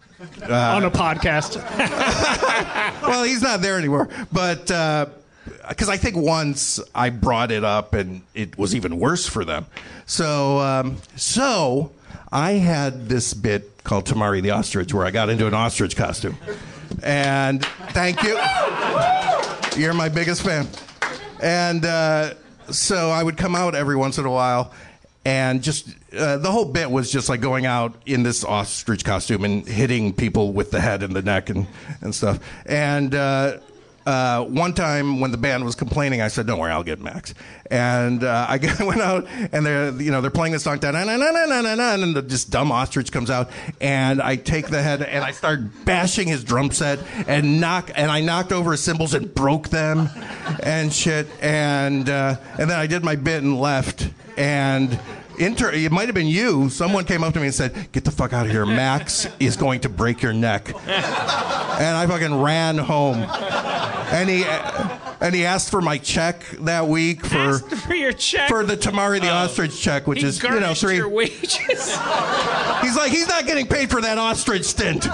[0.49, 1.57] on a podcast?
[3.03, 4.09] well, he's not there anymore.
[4.31, 4.67] But
[5.69, 9.67] because I think once I brought it up, and it was even worse for them.
[10.07, 11.91] So, um, so
[12.33, 16.37] I had this bit called Tamari the ostrich, where I got into an ostrich costume.
[17.03, 18.41] And thank you.
[19.77, 20.67] You're my biggest fan.
[21.43, 22.35] And uh,
[22.71, 24.73] so I would come out every once in a while,
[25.27, 29.45] and just uh, the whole bit was just like going out in this ostrich costume
[29.45, 31.67] and hitting people with the head and the neck and,
[32.01, 32.41] and stuff.
[32.65, 33.59] And uh,
[34.07, 37.35] uh, one time when the band was complaining, I said, "Don't worry, I'll get Max."
[37.71, 41.05] And uh, I went out, and they're you know they're playing this song, da na
[41.05, 43.51] na na na na na, and this dumb ostrich comes out,
[43.81, 48.11] and I take the head and I start bashing his drum set and knock, and
[48.11, 50.09] I knocked over his cymbals and broke them,
[50.63, 54.99] and shit, and uh, and then I did my bit and left, and.
[55.39, 56.69] Inter- it might have been you.
[56.69, 58.67] Someone came up to me and said, "Get the fuck out of here.
[58.67, 63.19] Max is going to break your neck." and I fucking ran home.
[64.13, 64.45] And he
[65.23, 68.49] and he asked for my check that week for Asked for your check?
[68.49, 69.35] for the Tamari the oh.
[69.35, 70.97] ostrich check, which he is you know garnished three.
[70.97, 71.59] your wages.
[72.83, 75.07] He's like, he's not getting paid for that ostrich stint.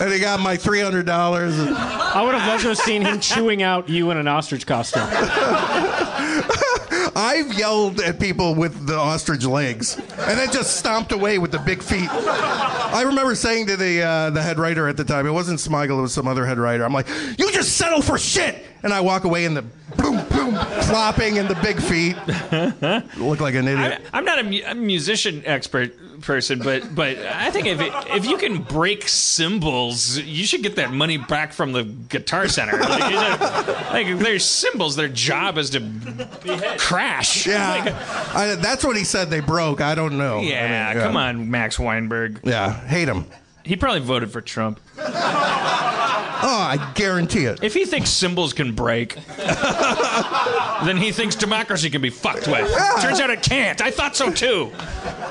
[0.00, 1.58] and he got my three hundred dollars.
[1.58, 5.02] I would have loved to have seen him chewing out you in an ostrich costume.
[7.18, 11.58] I've yelled at people with the ostrich legs, and then just stomped away with the
[11.58, 12.08] big feet.
[12.08, 15.98] I remember saying to the uh, the head writer at the time, it wasn't Smigel,
[15.98, 16.84] it was some other head writer.
[16.84, 19.64] I'm like, "You just settle for shit," and I walk away in the
[19.96, 22.16] boom boom flopping in the big feet.
[23.18, 24.02] Look like an idiot.
[24.12, 28.26] I'm not a, mu- a musician expert person, but but I think if it, if
[28.26, 32.76] you can break cymbals, you should get that money back from the Guitar Center.
[32.78, 35.80] Like, you know, like their cymbals, their job is to
[36.78, 37.46] crash.
[37.46, 37.94] yeah, Like,
[38.34, 39.30] I, that's what he said.
[39.30, 39.80] They broke.
[39.80, 40.38] I don't know.
[40.38, 42.40] I mean, yeah, come on, Max Weinberg.
[42.44, 43.24] Yeah, hate him.
[43.68, 44.80] He probably voted for Trump.
[44.96, 45.04] Oh,
[46.42, 47.62] I guarantee it.
[47.62, 52.74] If he thinks symbols can break, then he thinks democracy can be fucked with.
[53.02, 53.82] Turns out it can't.
[53.82, 54.72] I thought so too.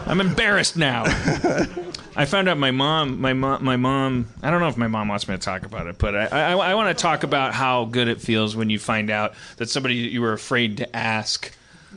[0.05, 1.05] I'm embarrassed now.
[2.15, 4.27] I found out my mom, my mom, my mom.
[4.43, 6.51] I don't know if my mom wants me to talk about it, but I, I,
[6.51, 9.95] I want to talk about how good it feels when you find out that somebody
[9.95, 11.51] you were afraid to ask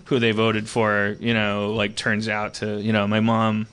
[0.07, 3.67] who they voted for, you know, like turns out to, you know, my mom.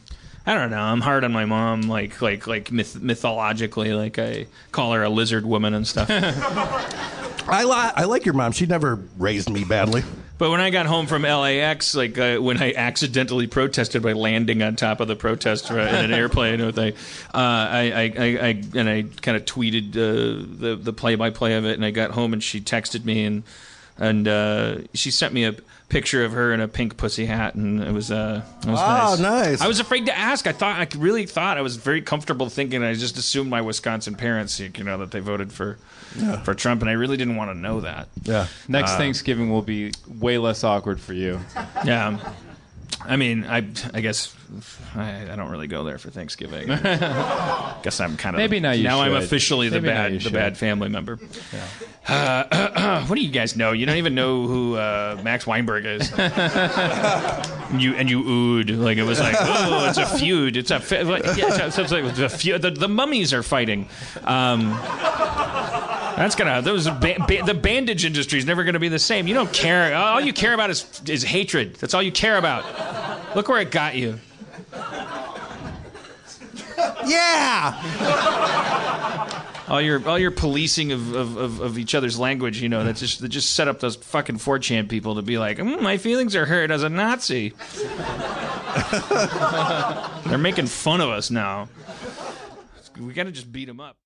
[0.48, 0.80] I don't know.
[0.80, 3.92] I'm hard on my mom, like like like myth- mythologically.
[3.94, 6.10] Like I call her a lizard woman and stuff.
[7.50, 8.54] I, li- I like your mom.
[8.54, 10.04] She never raised me badly.
[10.38, 14.62] But when I got home from LAX, like uh, when I accidentally protested by landing
[14.62, 16.94] on top of the protest in an airplane with a, uh,
[17.34, 21.56] I, I, I, I and I kind of tweeted uh, the the play by play
[21.56, 23.44] of it, and I got home and she texted me and
[24.00, 25.56] and uh, she sent me a
[25.90, 29.16] picture of her in a pink pussy hat, and it was uh, it was Oh,
[29.18, 29.20] nice.
[29.20, 29.62] nice.
[29.62, 30.46] I was afraid to ask.
[30.48, 32.84] I thought I really thought I was very comfortable thinking.
[32.84, 35.78] I just assumed my Wisconsin parents, you know, that they voted for
[36.44, 38.08] for Trump, and I really didn't want to know that.
[38.24, 38.48] Yeah.
[38.68, 41.40] Next Thanksgiving will be way less awkward for you.
[41.86, 42.18] Yeah.
[43.08, 43.58] I mean, I
[43.94, 44.36] I guess
[44.96, 46.68] I, I don't really go there for Thanksgiving.
[47.82, 50.58] guess I'm kind of Maybe now you now I'm officially the Maybe bad the bad
[50.58, 51.18] family member.
[52.08, 53.72] Uh, what do you guys know?
[53.72, 56.10] You don't even know who uh, Max Weinberg is.
[57.78, 60.58] you and you oohed like it was like oh it's a feud.
[60.58, 62.62] It's a fe- like, yeah, it's, it's like it's a feud.
[62.62, 63.88] The, the mummies are fighting.
[64.24, 64.78] Um,
[66.18, 69.28] that's gonna those ba- ba- the bandage industry is never gonna be the same.
[69.28, 69.96] You don't care.
[69.96, 71.76] All you care about is is hatred.
[71.76, 73.36] That's all you care about.
[73.36, 74.20] Look where it got you.
[77.06, 77.74] Yeah.
[79.68, 83.02] All your all your policing of, of, of, of each other's language, you know, that's
[83.02, 86.36] just that just set up those fucking 4chan people to be like, mm, my feelings
[86.36, 87.50] are hurt as a Nazi.
[90.30, 91.68] They're making fun of us now.
[93.00, 93.98] We got to just beat them up.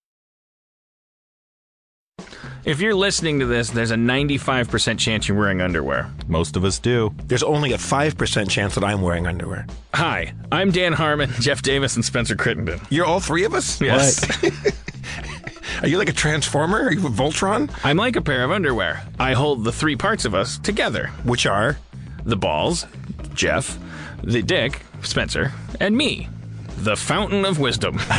[2.64, 6.12] If you're listening to this, there's a 95% chance you're wearing underwear.
[6.28, 7.12] Most of us do.
[7.26, 9.66] There's only a 5% chance that I'm wearing underwear.
[9.96, 12.80] Hi, I'm Dan Harmon, Jeff Davis, and Spencer Crittenden.
[12.92, 13.82] You're all three of us?
[13.82, 14.24] Yes.
[15.82, 16.84] Are you like a transformer?
[16.84, 17.72] Are you a Voltron?
[17.84, 19.02] I'm like a pair of underwear.
[19.20, 21.80] I hold the three parts of us together Which are?
[22.26, 22.86] the balls,
[23.34, 23.80] Jeff,
[24.24, 26.30] the dick, Spencer, and me,
[26.78, 28.00] the fountain of wisdom.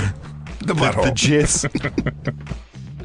[0.65, 1.07] The butthole.
[1.07, 2.53] The jizz.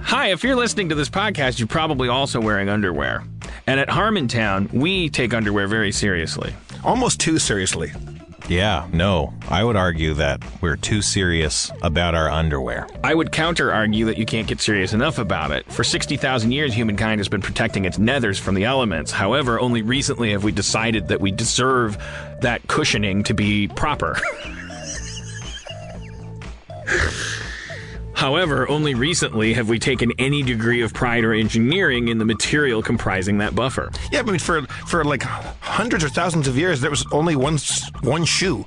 [0.08, 3.26] Hi, if you're listening to this podcast, you're probably also wearing underwear.
[3.68, 6.56] And at Harmontown, we take underwear very seriously.
[6.86, 7.92] Almost too seriously.
[8.48, 9.34] yeah, no.
[9.50, 12.88] I would argue that we're too serious about our underwear.
[13.04, 15.70] I would counter argue that you can't get serious enough about it.
[15.70, 19.12] For 60,000 years, humankind has been protecting its nethers from the elements.
[19.12, 21.98] However, only recently have we decided that we deserve
[22.40, 24.18] that cushioning to be proper.
[28.18, 32.82] However, only recently have we taken any degree of pride or engineering in the material
[32.82, 33.92] comprising that buffer.
[34.12, 37.60] Yeah, I mean, for for like hundreds or thousands of years, there was only one
[38.02, 38.66] one shoe.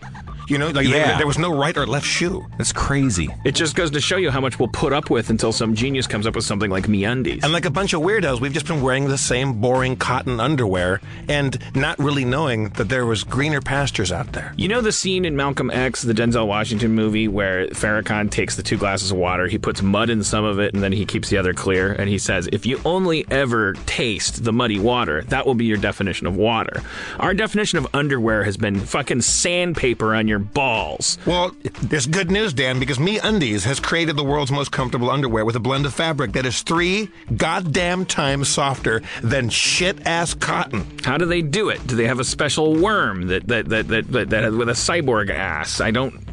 [0.51, 1.07] You know, like Yeah.
[1.07, 2.45] there, there was no right or left shoe.
[2.59, 3.29] That's crazy.
[3.45, 6.07] It just goes to show you how much we'll put up with until some genius
[6.09, 7.45] comes up with something like MeUndies.
[7.45, 11.01] And like a bunch of weirdos, we've just been wearing the same boring cotton underwear
[11.29, 14.53] and not really knowing that there was greener pastures out there.
[14.57, 18.63] You know the scene in Malcolm X, the Denzel Washington movie, where Farrakhan takes the
[18.65, 21.29] two glasses of water, he puts mud in some of it, and then he keeps
[21.31, 25.47] the other clear, and he says, "If you only ever taste the muddy water, that
[25.47, 26.83] will be your definition of water."
[27.21, 31.19] Our definition of underwear has been fucking sandpaper on your balls.
[31.27, 35.57] Well, there's good news, Dan, because MeUndies has created the world's most comfortable underwear with
[35.57, 40.99] a blend of fabric that is three goddamn times softer than shit ass cotton.
[41.05, 41.87] How do they do it?
[41.87, 45.31] Do they have a special worm that that that that, that, that with a cyborg
[45.31, 45.81] ass?
[45.81, 46.25] I don't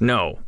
[0.00, 0.38] know.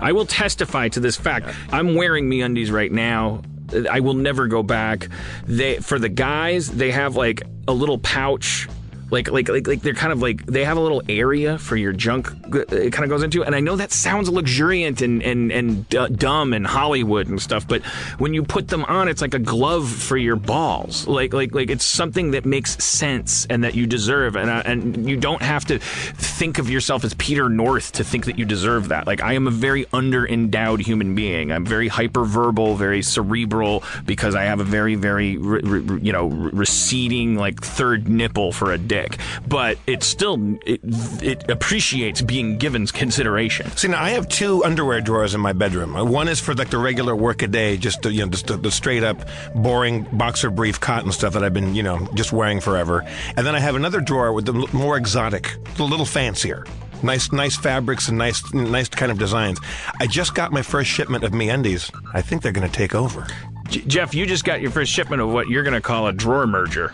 [0.00, 1.54] I will testify to this fact.
[1.70, 3.42] I'm wearing MeUndies right now.
[3.88, 5.08] I will never go back.
[5.44, 8.68] They for the guys, they have like a little pouch.
[9.10, 11.92] Like, like, like, like, they're kind of like they have a little area for your
[11.92, 12.28] junk.
[12.54, 15.88] uh, It kind of goes into, and I know that sounds luxuriant and and and
[15.88, 17.82] d- dumb and Hollywood and stuff, but
[18.18, 21.06] when you put them on, it's like a glove for your balls.
[21.06, 25.08] Like, like, like it's something that makes sense and that you deserve, and uh, and
[25.08, 28.88] you don't have to think of yourself as Peter North to think that you deserve
[28.88, 29.06] that.
[29.06, 31.50] Like, I am a very under endowed human being.
[31.52, 36.26] I'm very hyperverbal, very cerebral because I have a very, very, re- re- you know,
[36.28, 38.99] re- receding like third nipple for a dick.
[39.48, 40.80] But it still it,
[41.22, 43.70] it appreciates being given consideration.
[43.76, 45.94] See, now I have two underwear drawers in my bedroom.
[45.96, 48.46] Uh, One is for like the regular work a day, just the, you know, just
[48.46, 52.32] the, the straight up boring boxer brief cotton stuff that I've been, you know, just
[52.32, 53.04] wearing forever.
[53.36, 56.64] And then I have another drawer with the more exotic, a little fancier.
[57.02, 59.58] Nice, nice fabrics and nice, nice kind of designs.
[59.98, 61.90] I just got my first shipment of MeUndies.
[62.12, 63.26] I think they're going to take over.
[63.70, 66.12] J- Jeff, you just got your first shipment of what you're going to call a
[66.12, 66.92] drawer merger.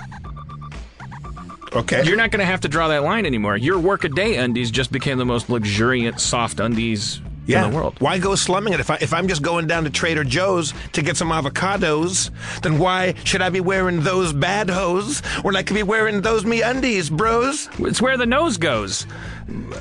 [1.76, 2.04] Okay.
[2.04, 3.56] You're not going to have to draw that line anymore.
[3.56, 7.64] Your workaday undies just became the most luxuriant soft undies yeah.
[7.64, 7.96] in the world.
[8.00, 8.80] Why go slumming it?
[8.80, 12.30] If, I, if I'm just going down to Trader Joe's to get some avocados,
[12.62, 16.44] then why should I be wearing those bad hose when I could be wearing those
[16.44, 17.68] MeUndies, bros?
[17.78, 19.06] It's where the nose goes.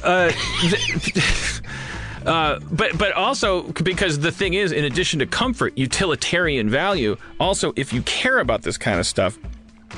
[0.04, 0.32] Uh,
[2.26, 7.16] uh, but but also because the thing is, in addition to comfort, utilitarian value.
[7.40, 9.40] Also, if you care about this kind of stuff.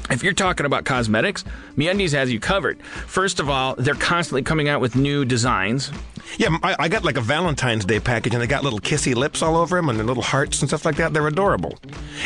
[0.10, 1.44] If you're talking about cosmetics,
[1.76, 2.82] MeUndies has you covered.
[2.82, 5.92] First of all, they're constantly coming out with new designs.
[6.38, 9.42] Yeah, I, I got like a Valentine's Day package, and they got little kissy lips
[9.42, 11.14] all over them, and little hearts and stuff like that.
[11.14, 11.78] They're adorable,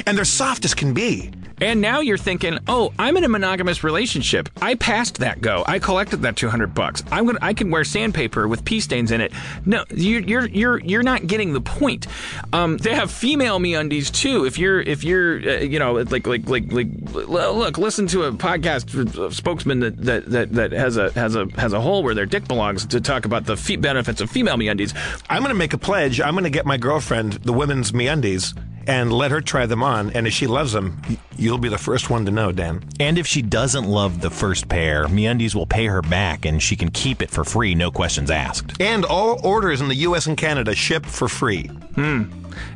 [0.06, 1.32] and they're soft as can be.
[1.62, 4.49] And now you're thinking, oh, I'm in a monogamous relationship.
[4.60, 5.64] I passed that go.
[5.68, 7.04] I collected that 200 bucks.
[7.12, 9.32] I'm gonna, I can wear sandpaper with pee stains in it.
[9.64, 12.08] No, you're you're you're you're not getting the point.
[12.52, 14.45] Um, they have female MeUndies too.
[14.45, 18.32] If you're if you're uh, you know like like like like look, listen to a
[18.32, 22.16] podcast uh, spokesman that, that that that has a has a has a hole where
[22.16, 23.56] their dick belongs to talk about the
[24.00, 25.22] fe- benefits of female MeUndies.
[25.30, 26.22] I'm going to make a pledge.
[26.22, 30.10] I'm going to get my girlfriend the women's MeUndies and let her try them on.
[30.12, 31.00] And if she loves them,
[31.38, 32.84] you'll be the first one to know, Dan.
[33.00, 36.76] And if she doesn't love the first pair, MeUndies will pay her back and she
[36.76, 38.82] can keep it for free, no questions asked.
[38.82, 40.26] And all orders in the U.S.
[40.26, 41.68] and Canada ship for free.
[41.96, 42.24] Hmm.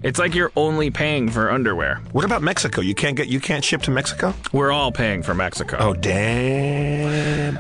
[0.04, 2.02] It's like you're only paying for underwear.
[2.12, 2.82] What about Mexico?
[2.82, 4.34] You can't get you can't ship to Mexico.
[4.54, 5.78] We're all paying for Mexico.
[5.80, 7.58] Oh damn!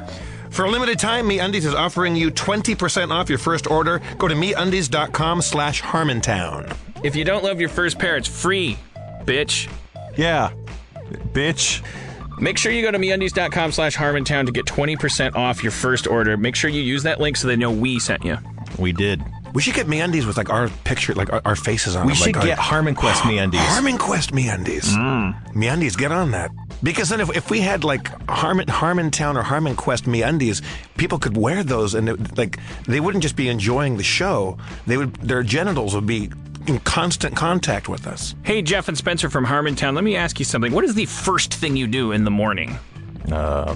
[0.55, 4.01] For a limited time, MeUndies is offering you 20% off your first order.
[4.17, 6.73] Go to MeUndies.com slash Harmontown.
[7.03, 8.79] If you don't love your first pair, it's free,
[9.25, 9.69] bitch.
[10.15, 10.53] Yeah,
[11.33, 11.83] bitch.
[12.39, 16.37] Make sure you go to MeUndies.com slash Harmontown to get 20% off your first order.
[16.37, 18.37] Make sure you use that link so they know we sent you.
[18.79, 19.21] We did.
[19.55, 22.17] We should get MeUndies with like our picture, like our, our faces on We them.
[22.17, 23.53] should like, get HarmonQuest MeUndies.
[23.55, 25.53] HarmonQuest MeUndies.
[25.53, 26.51] MeUndies, get on that.
[26.83, 30.61] Because then if, if we had like Harmon Harmontown or HarmonQuest MeUndies,
[30.97, 34.57] people could wear those and it, like they wouldn't just be enjoying the show.
[34.87, 36.29] They would their genitals would be
[36.67, 38.35] in constant contact with us.
[38.43, 40.73] Hey, Jeff and Spencer from Harmontown, let me ask you something.
[40.73, 42.77] What is the first thing you do in the morning?
[43.31, 43.75] Uh,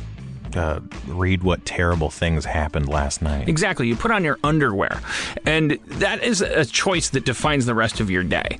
[0.57, 3.47] uh, read what terrible things happened last night.
[3.47, 3.87] Exactly.
[3.87, 5.01] You put on your underwear,
[5.45, 8.59] and that is a choice that defines the rest of your day.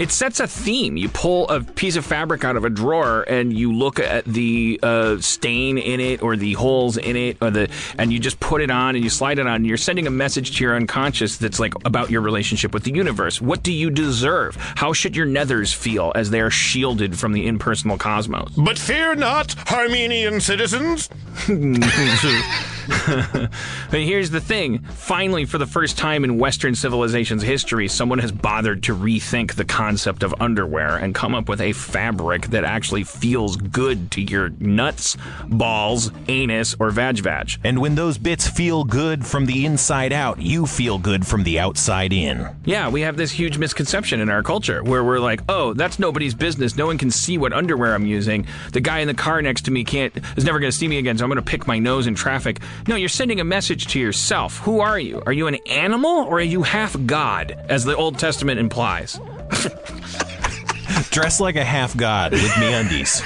[0.00, 0.96] It sets a theme.
[0.96, 4.80] You pull a piece of fabric out of a drawer and you look at the
[4.82, 8.62] uh, stain in it or the holes in it, or the and you just put
[8.62, 9.56] it on and you slide it on.
[9.56, 12.94] And you're sending a message to your unconscious that's like about your relationship with the
[12.94, 13.42] universe.
[13.42, 14.56] What do you deserve?
[14.56, 18.54] How should your nethers feel as they are shielded from the impersonal cosmos?
[18.56, 21.10] But fear not, Armenian citizens.
[21.46, 28.32] but here's the thing finally, for the first time in Western civilization's history, someone has
[28.32, 29.89] bothered to rethink the concept
[30.22, 35.16] of underwear and come up with a fabric that actually feels good to your nuts,
[35.48, 37.50] balls, anus, or vag vag.
[37.64, 41.58] And when those bits feel good from the inside out, you feel good from the
[41.58, 42.48] outside in.
[42.64, 46.34] Yeah, we have this huge misconception in our culture where we're like, oh, that's nobody's
[46.34, 46.76] business.
[46.76, 48.46] No one can see what underwear I'm using.
[48.72, 50.98] The guy in the car next to me can't is never going to see me
[50.98, 52.60] again, so I'm going to pick my nose in traffic.
[52.86, 54.58] No, you're sending a message to yourself.
[54.58, 55.22] Who are you?
[55.26, 59.18] Are you an animal or are you half God, as the Old Testament implies?
[61.10, 63.22] Dress like a half god with MeUndies.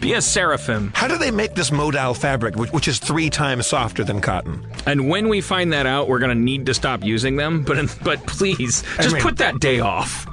[0.00, 0.92] Be a seraphim.
[0.94, 4.66] How do they make this modal fabric, which, which is three times softer than cotton?
[4.86, 7.62] And when we find that out, we're going to need to stop using them.
[7.62, 10.26] But but please, just mean- put that day off.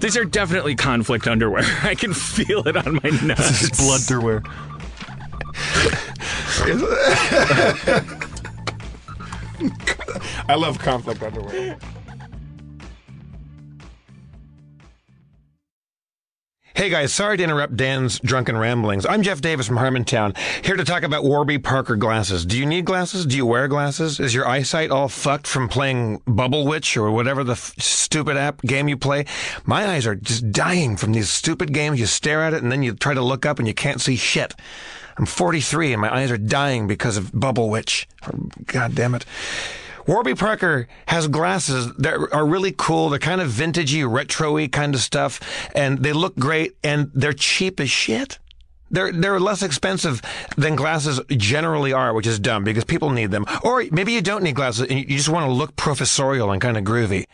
[0.00, 1.62] These are definitely conflict underwear.
[1.82, 3.70] I can feel it on my nuts.
[3.80, 4.44] Bloodderwear.
[10.48, 11.78] I love conflict underwear.
[16.76, 19.06] Hey guys, sorry to interrupt Dan's drunken ramblings.
[19.06, 22.44] I'm Jeff Davis from Harmontown, here to talk about Warby Parker glasses.
[22.44, 23.24] Do you need glasses?
[23.24, 24.18] Do you wear glasses?
[24.18, 28.60] Is your eyesight all fucked from playing Bubble Witch or whatever the f- stupid app
[28.62, 29.24] game you play?
[29.64, 32.00] My eyes are just dying from these stupid games.
[32.00, 34.16] You stare at it and then you try to look up and you can't see
[34.16, 34.52] shit.
[35.16, 38.08] I'm 43 and my eyes are dying because of Bubble Witch.
[38.66, 39.24] God damn it.
[40.06, 43.08] Warby Parker has glasses that are really cool.
[43.10, 45.40] They're kind of vintagey, retro-y kind of stuff,
[45.74, 48.38] and they look great, and they're cheap as shit.
[48.90, 50.22] They're they're less expensive
[50.56, 53.44] than glasses generally are, which is dumb because people need them.
[53.64, 56.76] Or maybe you don't need glasses and you just want to look professorial and kind
[56.76, 57.24] of groovy.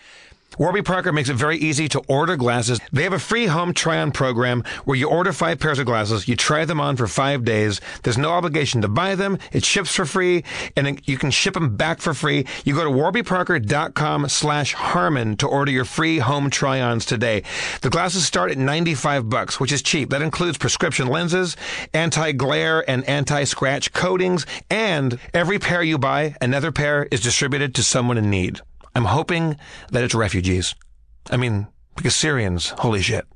[0.58, 2.80] Warby Parker makes it very easy to order glasses.
[2.92, 6.36] They have a free home try-on program where you order five pairs of glasses, you
[6.36, 7.80] try them on for five days.
[8.02, 9.38] There's no obligation to buy them.
[9.52, 10.44] It ships for free,
[10.76, 12.46] and you can ship them back for free.
[12.64, 17.42] You go to warbyparker.com slash Harmon to order your free home try-ons today.
[17.80, 20.10] The glasses start at 95 bucks, which is cheap.
[20.10, 21.56] That includes prescription lenses,
[21.94, 28.18] anti-glare and anti-scratch coatings, and every pair you buy, another pair is distributed to someone
[28.18, 28.60] in need.
[28.94, 29.56] I'm hoping
[29.90, 30.74] that it's refugees.
[31.30, 33.26] I mean, because Syrians, holy shit,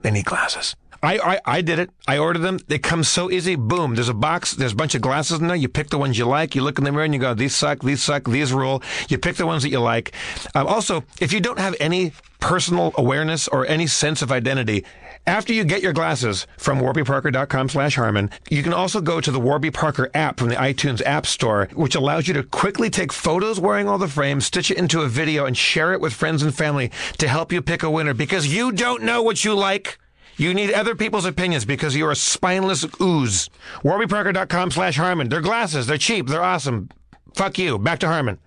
[0.00, 0.74] they need glasses.
[1.02, 1.90] I, I, I did it.
[2.08, 2.58] I ordered them.
[2.66, 3.54] They come so easy.
[3.54, 3.94] Boom.
[3.94, 4.52] There's a box.
[4.52, 5.56] There's a bunch of glasses in there.
[5.56, 6.54] You pick the ones you like.
[6.54, 8.82] You look in the mirror and you go, these suck, these suck, these rule.
[9.08, 10.12] You pick the ones that you like.
[10.54, 14.84] Um, also, if you don't have any personal awareness or any sense of identity,
[15.26, 19.40] after you get your glasses from warbyparker.com slash Harmon, you can also go to the
[19.40, 23.58] Warby Parker app from the iTunes App Store, which allows you to quickly take photos
[23.58, 26.54] wearing all the frames, stitch it into a video, and share it with friends and
[26.54, 29.98] family to help you pick a winner because you don't know what you like.
[30.36, 33.48] You need other people's opinions because you're a spineless ooze.
[33.82, 35.28] WarbyParker.com slash Harmon.
[35.28, 35.86] They're glasses.
[35.86, 36.28] They're cheap.
[36.28, 36.90] They're awesome.
[37.34, 37.78] Fuck you.
[37.78, 38.38] Back to Harmon.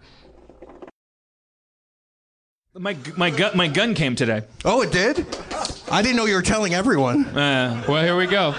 [2.76, 4.44] My my gun my gun came today.
[4.64, 5.26] Oh, it did?
[5.92, 7.26] I didn't know you were telling everyone.
[7.26, 8.54] Uh, Well, here we go.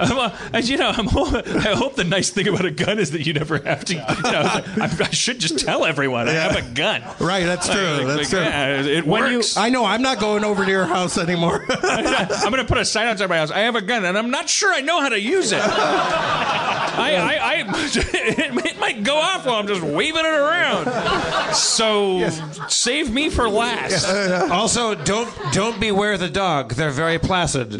[0.00, 3.10] Well, uh, as you know, I'm, I hope the nice thing about a gun is
[3.12, 3.94] that you never have to.
[3.94, 4.62] You know, I,
[5.00, 7.02] I should just tell everyone I have a gun.
[7.18, 7.82] Right, that's true.
[7.98, 8.40] Like, that's like, true.
[8.40, 9.56] yeah, it When you- works.
[9.56, 9.84] I know.
[9.84, 11.64] I'm not going over to your house anymore.
[11.82, 13.50] I'm going to put a sign outside my house.
[13.50, 15.60] I have a gun, and I'm not sure I know how to use it.
[15.62, 21.54] I, I, I it, it might go off while I'm just waving it around.
[21.54, 22.28] So
[22.68, 24.06] save me for last.
[24.50, 26.74] Also, don't don't beware the dog.
[26.74, 27.72] They're very placid.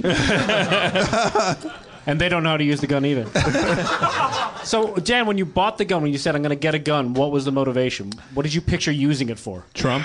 [2.11, 3.25] And they don't know how to use the gun either.
[4.65, 6.79] so, Dan, when you bought the gun, when you said I'm going to get a
[6.81, 8.13] gun, what was the motivation?
[8.35, 9.65] What did you picture using it for?
[9.75, 10.05] Trump.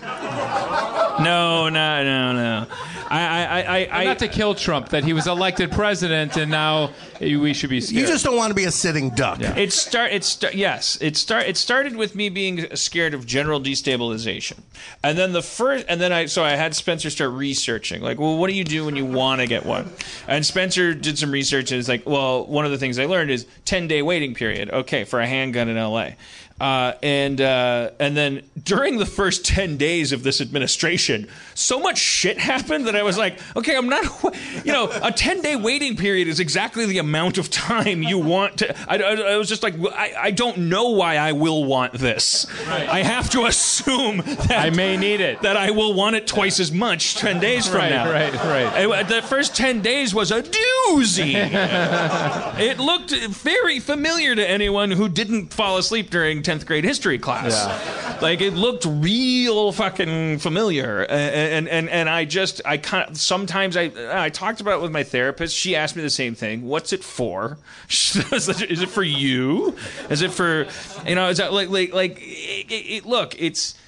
[1.20, 2.66] No, no, no, no.
[3.10, 6.90] I, I, I, I, Not to kill Trump, that he was elected president and now
[7.20, 8.00] we should be scared.
[8.00, 9.40] you just don't want to be a sitting duck.
[9.40, 10.12] It start.
[10.12, 10.54] It start.
[10.54, 11.46] Yes, it start.
[11.46, 14.60] It started with me being scared of general destabilization,
[15.02, 16.26] and then the first, and then I.
[16.26, 18.02] So I had Spencer start researching.
[18.02, 19.90] Like, well, what do you do when you want to get one?
[20.26, 23.30] And Spencer did some research, and it's like, well, one of the things I learned
[23.30, 24.70] is ten day waiting period.
[24.70, 26.16] Okay, for a handgun in L.A.
[26.60, 31.98] Uh, and uh, and then during the first ten days of this administration, so much
[31.98, 34.04] shit happened that I was like, okay, I'm not,
[34.64, 38.58] you know, a ten day waiting period is exactly the amount of time you want
[38.58, 38.76] to.
[38.90, 42.46] I, I, I was just like, I, I don't know why I will want this.
[42.68, 45.42] I have to assume that I may need it.
[45.42, 48.10] that I will want it twice as much ten days from Right, now.
[48.10, 48.82] right, right.
[49.02, 51.34] It- the first ten days was a doozy.
[52.58, 58.22] it looked very familiar to anyone who didn't fall asleep during 10th grade history class.
[58.22, 61.02] Like it looked real fucking familiar.
[61.02, 64.90] And and and I just I kind of sometimes I I talked about it with
[64.90, 65.54] my therapist.
[65.54, 66.66] She asked me the same thing.
[66.66, 67.58] What's it for?
[67.88, 69.76] is it for you?
[70.08, 70.66] Is it for
[71.06, 71.28] you know?
[71.28, 73.40] Is that like like like it, it, look?
[73.40, 73.78] It's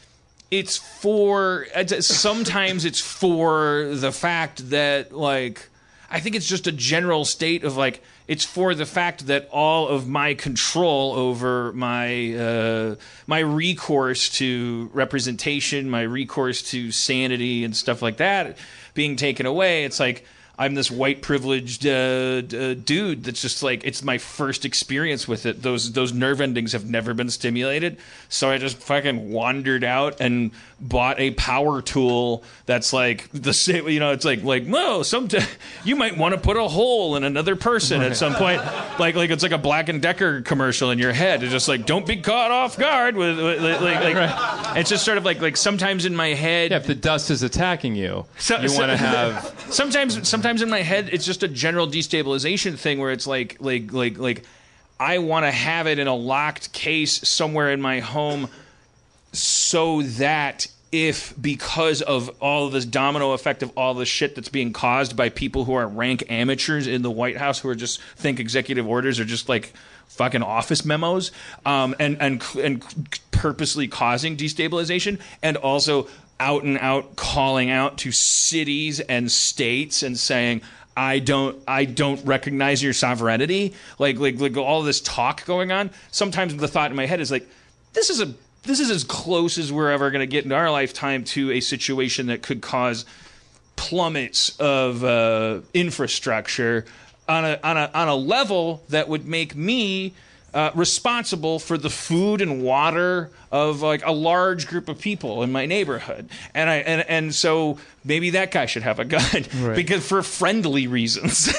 [0.50, 1.66] it's for
[2.00, 5.68] sometimes it's for the fact that like
[6.10, 9.88] I think it's just a general state of like it's for the fact that all
[9.88, 12.94] of my control over my uh,
[13.26, 18.56] my recourse to representation, my recourse to sanity and stuff like that
[18.94, 19.82] being taken away.
[19.82, 20.24] It's like
[20.56, 25.26] I'm this white privileged uh, d- uh, dude that's just like it's my first experience
[25.26, 25.62] with it.
[25.62, 27.96] Those those nerve endings have never been stimulated,
[28.28, 33.88] so I just fucking wandered out and bought a power tool that's like the same.
[33.88, 35.28] You know, it's like like whoa, some
[35.84, 38.62] you might want to put a hole in another person at some point.
[38.98, 41.42] Like like it's like a Black and Decker commercial in your head.
[41.42, 45.04] It's just like don't be caught off guard with, with like, like, like it's just
[45.04, 48.24] sort of like like sometimes in my head Yeah, if the dust is attacking you,
[48.38, 49.66] so- you so- want to have.
[49.70, 53.92] sometimes sometimes in my head it's just a general destabilization thing where it's like like
[53.92, 54.44] like like
[54.98, 58.48] I want to have it in a locked case somewhere in my home
[59.32, 64.48] so that if because of all of this domino effect of all the shit that's
[64.48, 68.02] being caused by people who are rank amateurs in the White House who are just
[68.16, 69.72] think executive orders are just like
[70.08, 71.30] fucking office memos
[71.64, 72.84] um, and and and
[73.30, 76.08] purposely causing destabilization and also
[76.40, 80.60] out and out calling out to cities and states and saying
[80.96, 83.74] I don't I don't recognize your sovereignty.
[84.00, 87.30] Like like like all this talk going on sometimes the thought in my head is
[87.30, 87.48] like
[87.92, 90.70] this is a this is as close as we're ever going to get in our
[90.70, 93.04] lifetime to a situation that could cause
[93.76, 96.84] plummets of uh, infrastructure
[97.28, 100.12] on a, on a on a level that would make me
[100.52, 105.50] uh, responsible for the food and water of like a large group of people in
[105.50, 109.44] my neighborhood, and I and and so maybe that guy should have a gun.
[109.74, 111.52] Because for friendly reasons,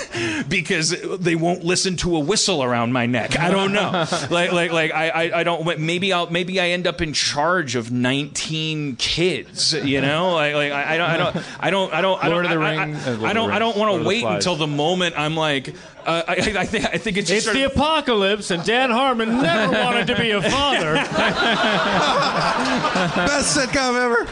[0.47, 0.89] because
[1.19, 3.37] they won't listen to a whistle around my neck.
[3.39, 3.91] I don't know,
[4.29, 7.75] like like like I, I I don't maybe I'll maybe I end up in charge
[7.75, 12.01] of nineteen kids, you know, like like I, I don't I don't I don't I
[12.01, 14.01] don't I don't of the I- I- Ring- uh, Lord I don't I don't want
[14.01, 17.45] to wait until the moment I'm like uh, I, I think I think it's just
[17.47, 20.95] It's the of, apocalypse, and Dan Harmon never wanted to be a father.
[23.27, 24.27] Best sitcom ever.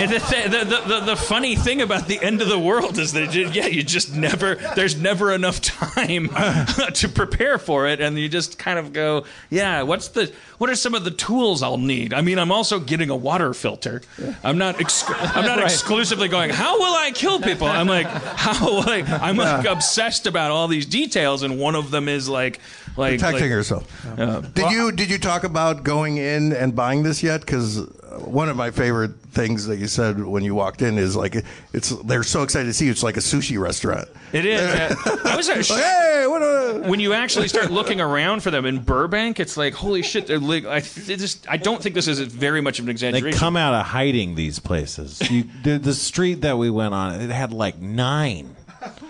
[0.00, 3.12] And the, th- the, the, the, funny thing about the end of the world is
[3.14, 6.28] that, you- yeah, you just never, there's never enough time
[6.94, 8.00] to prepare for it.
[8.00, 11.64] And you just kind of go, yeah, what's the, what are some of the tools
[11.64, 12.14] I'll need?
[12.14, 14.02] I mean, I'm also getting a water filter.
[14.44, 17.66] I'm not, ex- I'm not exclusively going, how will I kill people?
[17.66, 21.42] I'm like, how, like, I'm like obsessed about all these details.
[21.42, 22.60] And one of them is like,
[22.98, 24.18] like, Protecting like, yourself.
[24.18, 27.40] uh, Did you did you talk about going in and buying this yet?
[27.40, 27.78] Because
[28.24, 31.36] one of my favorite things that you said when you walked in is like
[31.72, 32.90] it's they're so excited to see you.
[32.90, 34.08] It's like a sushi restaurant.
[34.32, 34.60] It is.
[34.60, 34.94] yeah.
[35.24, 38.80] I was Like, hey, what a when you actually start looking around for them in
[38.80, 40.26] Burbank, it's like holy shit!
[40.26, 43.30] They're li- I, th- just, I don't think this is very much of an exaggeration.
[43.30, 45.20] They come out of hiding these places.
[45.30, 48.56] You, the, the street that we went on, it had like nine.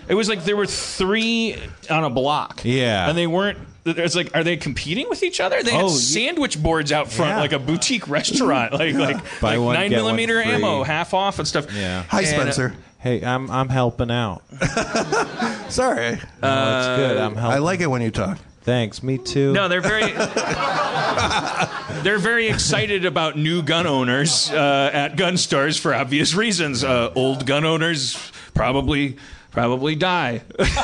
[0.07, 1.55] it was like there were three
[1.89, 2.61] on a block.
[2.63, 3.07] Yeah.
[3.09, 3.57] and they weren't.
[3.97, 5.63] It's like, are they competing with each other?
[5.63, 5.93] They had Oh, yeah.
[5.95, 7.39] sandwich boards out front, Yeah.
[7.39, 11.13] like a boutique restaurant, like like, Buy like one, nine get one millimeter ammo, half
[11.13, 11.67] off and stuff.
[11.73, 12.03] Yeah.
[12.09, 12.73] Hi, And, uh, Spencer.
[12.99, 14.43] Hey, I'm I'm helping out.
[15.69, 17.17] Sorry, No, it's good.
[17.17, 17.55] I'm helping.
[17.55, 18.37] I like it when you talk.
[18.63, 19.01] Thanks.
[19.01, 19.53] Me too.
[19.53, 20.11] No, they're very
[22.03, 26.83] they're very excited about new gun owners uh, at gun stores for obvious reasons.
[26.83, 28.17] Uh, old gun owners
[28.53, 29.17] probably
[29.51, 30.41] probably die.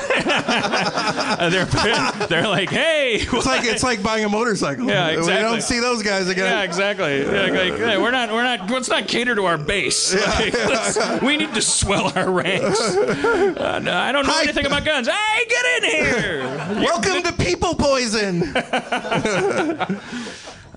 [1.37, 1.65] Uh, they're
[2.27, 4.87] they're like, hey, It's like it's like buying a motorcycle.
[4.87, 5.33] Yeah, exactly.
[5.35, 6.45] We don't see those guys again.
[6.45, 7.21] Yeah, exactly.
[7.23, 8.69] Yeah, like, hey, we're not, we're not.
[8.69, 10.13] Let's not cater to our base.
[10.35, 12.79] Like, let's- we need to swell our ranks.
[12.79, 14.43] Uh, no, I don't know Hi.
[14.43, 15.07] anything about guns.
[15.07, 16.41] Hey, get in here!
[16.83, 18.43] Welcome to people poison.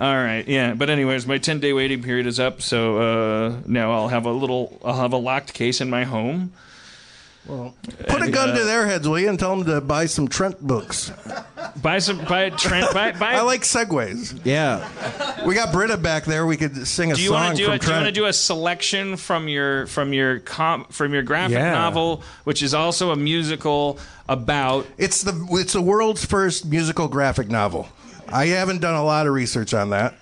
[0.00, 0.74] All right, yeah.
[0.74, 4.32] But anyways, my ten day waiting period is up, so uh, now I'll have a
[4.32, 6.52] little, I'll have a locked case in my home.
[7.48, 10.28] Put a gun to uh, their heads, will you, and tell them to buy some
[10.28, 11.10] Trent books.
[11.80, 13.32] Buy some, buy a Trent, buy, buy.
[13.34, 14.38] I like segues.
[14.44, 14.86] Yeah.
[15.46, 16.44] We got Britta back there.
[16.44, 18.06] We could sing a do you song want to do from a, do you want
[18.06, 21.72] to do a selection from your from your comp from your graphic Yeah.
[21.72, 23.98] novel, which is also a musical
[24.28, 27.88] about It's the it's the world's first musical graphic novel.
[28.30, 30.14] I haven't done a lot of research on that,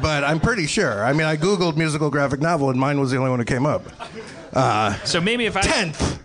[0.00, 1.04] but I'm pretty sure.
[1.04, 3.66] I mean, I googled musical graphic novel, and mine was the only one that came
[3.66, 3.82] up.
[4.52, 6.22] Uh, so maybe if I Tenth,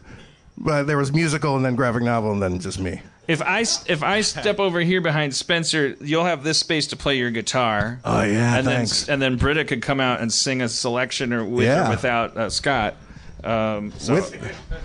[0.57, 3.01] but there was musical and then graphic novel and then just me.
[3.27, 6.95] if I s- if I step over here behind Spencer, you'll have this space to
[6.97, 7.99] play your guitar.
[8.03, 9.05] Oh yeah, and thanks.
[9.05, 11.87] then and then Britta could come out and sing a selection or with Yeah.
[11.87, 12.95] or without uh, Scott.
[13.43, 14.33] Um, so, With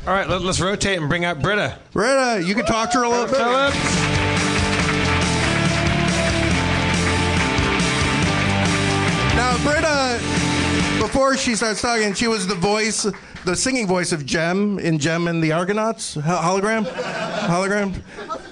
[0.05, 1.79] All right, let, us rotate and bring out Britta.
[1.93, 3.39] Britta, you can talk to her a little bit.
[9.37, 10.19] Now, Britta,
[11.01, 13.07] before she starts talking, she was the voice,
[13.49, 18.03] the singing voice of Jem in Jem and the Argonauts hologram, hologram.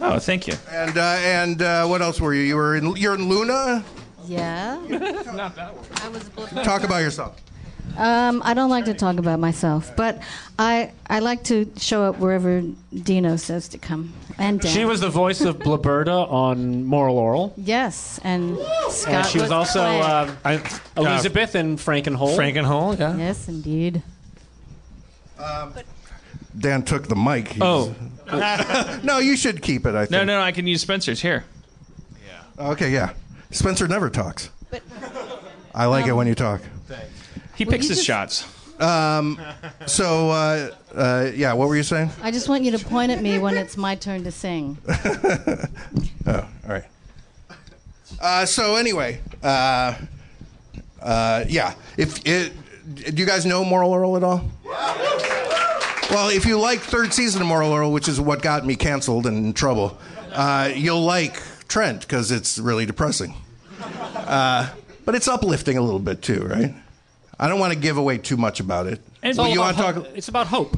[0.00, 0.54] oh, thank you.
[0.72, 2.40] And uh, and uh, what else were you?
[2.42, 3.84] You were in you're in Luna.
[4.24, 4.80] Yeah.
[6.64, 7.38] Talk about yourself.
[7.98, 10.20] Um, I don't like to talk about myself, but
[10.58, 12.62] I I like to show up wherever
[12.92, 14.14] Dino says to come.
[14.38, 14.72] And Dan.
[14.72, 17.52] She was the voice of Bloberta on Moral Orel.
[17.56, 18.58] yes, and
[18.90, 20.00] Scott And she was also Clay.
[20.00, 22.36] uh, I, Elizabeth in Frankenhole.
[22.36, 23.16] Frankenhole, yeah.
[23.16, 24.02] yes, indeed.
[26.58, 27.48] Dan took the mic.
[27.48, 27.94] He's- Oh,
[29.04, 29.94] no, you should keep it.
[29.94, 30.10] I think.
[30.10, 31.44] no, no, I can use Spencer's here.
[32.58, 32.70] Yeah.
[32.70, 33.10] Okay, yeah.
[33.50, 34.50] Spencer never talks.
[35.74, 36.60] I like it when you talk.
[37.54, 38.46] He picks you his just- shots.
[39.86, 42.10] So, uh, uh, yeah, what were you saying?
[42.22, 44.78] I just want you to point at me when it's my turn to sing.
[46.28, 46.32] Oh,
[46.64, 46.84] all right.
[48.20, 49.94] Uh, so anyway, uh,
[51.00, 51.74] uh, yeah.
[51.96, 52.52] If it,
[52.94, 54.50] do you guys know Moral Orel at all?
[56.10, 59.26] Well, if you like third season of Moral Orel, which is what got me canceled
[59.26, 59.98] and in trouble,
[60.32, 63.34] uh, you'll like Trent because it's really depressing.
[63.80, 64.70] Uh,
[65.04, 66.74] but it's uplifting a little bit too, right?
[67.38, 69.00] I don't want to give away too much about it.
[69.22, 69.94] And But you want to talk?
[69.96, 70.06] hope.
[70.14, 70.76] It's about hope.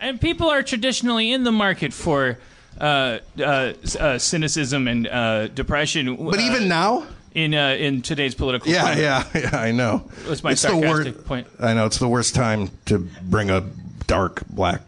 [0.00, 2.38] And people are traditionally in the market for
[2.80, 6.16] uh, uh, uh, cynicism and uh, depression.
[6.16, 8.98] But even now, in uh, in today's political yeah, climate.
[8.98, 9.56] yeah, yeah.
[9.56, 10.04] I know.
[10.26, 11.26] That's my it's sarcastic worst.
[11.26, 11.46] point.
[11.58, 13.64] I know it's the worst time to bring a
[14.06, 14.82] dark black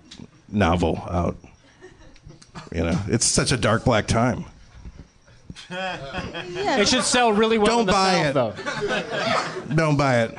[0.48, 1.36] novel out.
[2.72, 4.44] You know, it's such a dark black time.
[5.70, 9.64] It should sell really well Don't in the buy South, it.
[9.68, 9.74] though.
[9.74, 10.38] Don't buy it.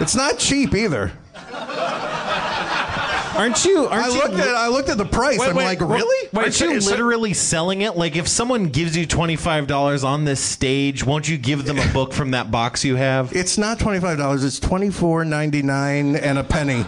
[0.00, 1.12] It's not cheap either.
[3.34, 3.86] Aren't you?
[3.86, 4.14] Aren't I you?
[4.14, 5.40] looked at I looked at the price.
[5.40, 6.28] I'm like, really?
[6.36, 7.96] Aren't you literally selling it?
[7.96, 11.78] Like, if someone gives you twenty five dollars on this stage, won't you give them
[11.78, 13.34] a book from that box you have?
[13.34, 14.44] It's not twenty five dollars.
[14.44, 16.84] It's twenty four ninety nine and a penny.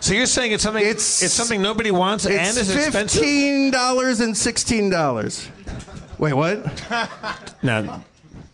[0.00, 3.20] So you're saying it's something It's- it's, something nobody wants and is expensive?
[3.20, 5.48] fifteen dollars and sixteen dollars.
[6.18, 6.64] Wait, what?
[7.62, 8.02] No,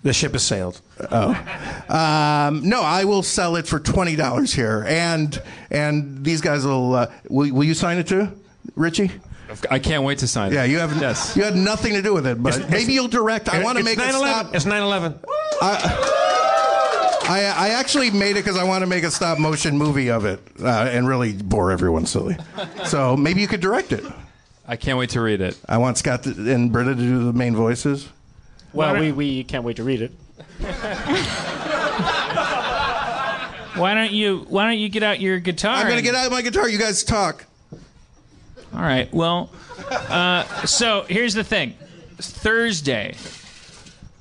[0.05, 0.81] the ship has sailed.
[1.01, 6.95] Um, no, I will sell it for twenty dollars here, and and these guys will.
[6.95, 8.29] Uh, will, will you sign it too,
[8.77, 9.11] Richie?
[9.71, 10.55] I can't wait to sign it.
[10.55, 10.97] Yeah, you have.
[11.01, 11.37] Yes.
[11.37, 13.49] You had nothing to do with it, but maybe you'll direct.
[13.49, 14.13] I want to make it 9/11.
[14.13, 14.55] stop.
[14.55, 15.19] It's 9/11.
[17.27, 20.27] I, I actually made it because I want to make a stop motion movie of
[20.27, 22.37] it uh, and really bore everyone silly.
[22.85, 24.05] So maybe you could direct it.
[24.69, 25.59] I can't wait to read it.
[25.67, 28.09] I want Scott to, and Britta to do the main voices.
[28.75, 30.13] Well, we, we can't wait to read it.
[33.77, 35.75] Why don't you Why don't you get out your guitar?
[35.77, 36.69] I'm gonna and- get out my guitar.
[36.69, 37.45] You guys talk.
[38.73, 39.13] All right.
[39.13, 39.51] Well,
[39.91, 41.75] uh, so here's the thing.
[42.19, 43.15] Thursday,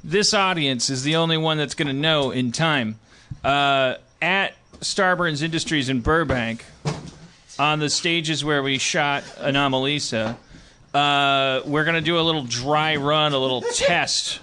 [0.03, 2.99] this audience is the only one that's going to know in time.
[3.43, 6.65] Uh, at Starburns Industries in Burbank,
[7.57, 10.37] on the stages where we shot Anomalisa,
[10.93, 14.39] uh, we're going to do a little dry run, a little test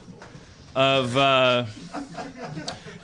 [0.74, 1.66] of uh,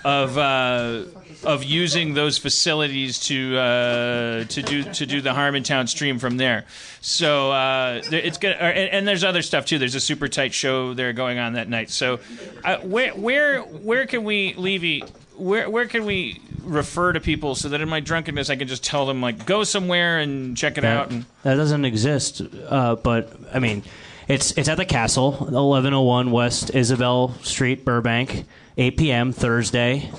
[0.05, 1.05] of uh,
[1.47, 6.64] of using those facilities to uh, to do to do the Harmontown stream from there.
[7.01, 9.78] So uh, it's gonna and, and there's other stuff too.
[9.78, 11.90] There's a super tight show there going on that night.
[11.90, 12.18] So
[12.64, 15.05] uh, where where where can we Levy?
[15.36, 18.82] Where where can we refer to people so that in my drunkenness I can just
[18.82, 22.43] tell them like go somewhere and check it out and That doesn't exist.
[22.68, 23.85] Uh, but I mean,
[24.27, 28.47] it's it's at the Castle, 1101 West Isabel Street, Burbank,
[28.77, 29.32] 8 p.m.
[29.32, 30.10] Thursday.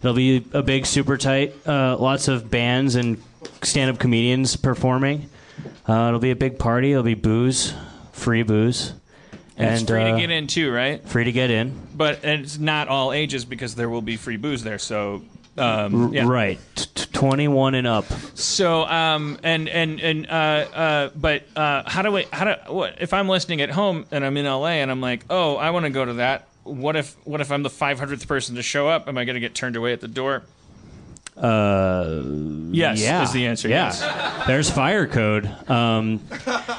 [0.00, 1.54] It'll be a big, super tight.
[1.66, 3.22] Uh, lots of bands and
[3.62, 5.28] stand-up comedians performing.
[5.88, 6.92] Uh, it'll be a big party.
[6.92, 7.74] It'll be booze,
[8.12, 8.94] free booze,
[9.56, 11.06] and, it's free uh, to get in too, right?
[11.06, 11.78] Free to get in.
[11.94, 14.78] But it's not all ages because there will be free booze there.
[14.78, 15.22] So
[15.58, 16.26] um, yeah.
[16.26, 18.06] Right, T- t- 21 and up.
[18.34, 22.96] So um and and and uh uh but uh how do we how do what
[23.00, 25.84] if I'm listening at home and I'm in LA and I'm like oh I want
[25.84, 29.08] to go to that what if what if I'm the 500th person to show up
[29.08, 30.42] am I going to get turned away at the door
[31.36, 32.22] Uh,
[32.72, 34.46] Yes, yeah, is the answer, Yeah, yes.
[34.46, 35.46] there's fire code.
[35.68, 36.20] Um,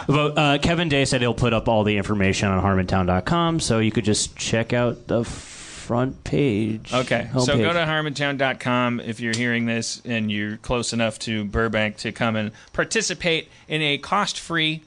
[0.07, 3.91] but uh, Kevin Day said he'll put up all the information on harmontown.com, so you
[3.91, 6.93] could just check out the front page.
[6.93, 11.97] Okay, so go to harmontown.com if you're hearing this and you're close enough to Burbank
[11.97, 14.83] to come and participate in a cost-free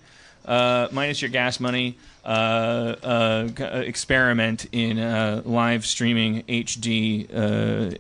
[0.47, 3.49] uh, minus your gas money, uh, uh,
[3.85, 7.97] experiment in uh, live streaming HD uh,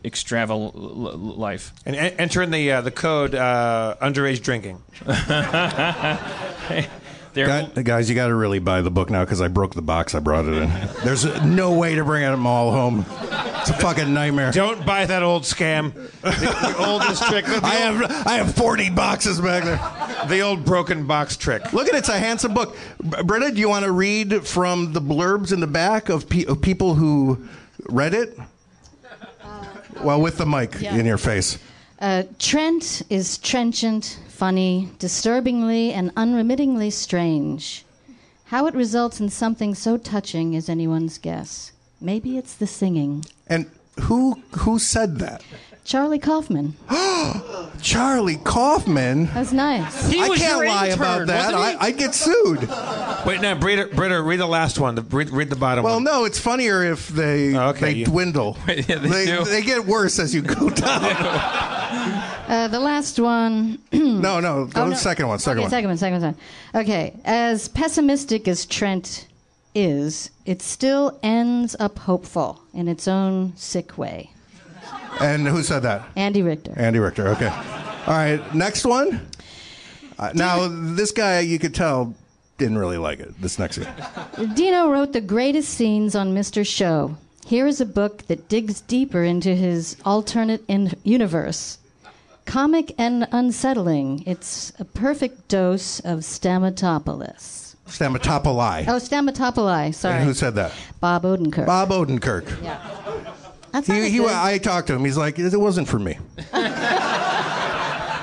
[1.14, 1.72] life.
[1.84, 4.82] And en- enter in the uh, the code uh, underage drinking.
[7.34, 9.82] There, Guy- guys, you got to really buy the book now because I broke the
[9.82, 10.70] box I brought it in.
[11.02, 13.04] There's no way to bring them all home.
[13.10, 14.52] It's a fucking nightmare.
[14.52, 15.92] Don't buy that old scam.
[16.22, 17.44] The, the oldest trick.
[17.46, 20.28] The, I have I have 40 boxes back there.
[20.28, 21.72] the old broken box trick.
[21.72, 22.76] Look at it, it's a handsome book.
[23.02, 26.44] B- Britta, do you want to read from the blurbs in the back of, pe-
[26.44, 27.48] of people who
[27.88, 28.38] read it?
[30.02, 30.94] Well, with the mic yeah.
[30.94, 31.58] in your face.
[32.00, 37.84] Uh, Trent is trenchant, funny, disturbingly, and unremittingly strange.
[38.46, 41.72] How it results in something so touching is anyone's guess.
[42.00, 43.24] Maybe it's the singing.
[43.46, 43.70] And
[44.02, 45.42] who who said that?
[45.84, 46.74] Charlie Kaufman.
[47.82, 49.26] Charlie Kaufman.
[49.26, 50.08] That's nice.
[50.10, 51.54] He I was can't lie intern, about that.
[51.54, 52.60] I, I'd get sued.
[53.26, 54.94] Wait, no, Britta, Britta, read the last one.
[54.94, 55.90] The, read, read the bottom one.
[55.90, 56.04] Well, one.
[56.04, 58.56] no, it's funnier if they Oh, okay, they you- dwindle.
[58.66, 59.44] Yeah, they they, do.
[59.44, 62.20] they get worse as you go down.
[62.46, 63.78] Uh, the last one.
[63.92, 64.90] no, no, go Oh, no.
[64.90, 65.38] the second one.
[65.38, 65.70] Second okay, one.
[65.70, 66.82] second one, second one.
[66.82, 69.26] Okay, as pessimistic as Trent
[69.74, 74.30] is, it still ends up hopeful in its own sick way.
[75.20, 76.06] And who said that?
[76.16, 76.74] Andy Richter.
[76.76, 77.28] Andy Richter.
[77.28, 77.48] Okay.
[77.48, 78.54] All right.
[78.54, 79.26] Next one.
[80.18, 82.14] Uh, now, this guy, you could tell,
[82.58, 83.40] didn't really like it.
[83.40, 84.54] This next one.
[84.54, 86.66] Dino wrote the greatest scenes on Mr.
[86.66, 87.16] Show.
[87.46, 91.78] Here is a book that digs deeper into his alternate in- universe.
[92.44, 94.22] Comic and unsettling.
[94.26, 97.76] It's a perfect dose of Stamatopoulos.
[97.86, 98.86] Stamatopoli.
[98.88, 99.94] Oh, Stamatopoli.
[99.94, 100.16] Sorry.
[100.16, 100.72] And who said that?
[101.00, 101.66] Bob Odenkirk.
[101.66, 102.62] Bob Odenkirk.
[102.62, 102.80] Yeah.
[103.72, 105.04] That's He, he, I talked to him.
[105.04, 106.18] He's like, it wasn't for me.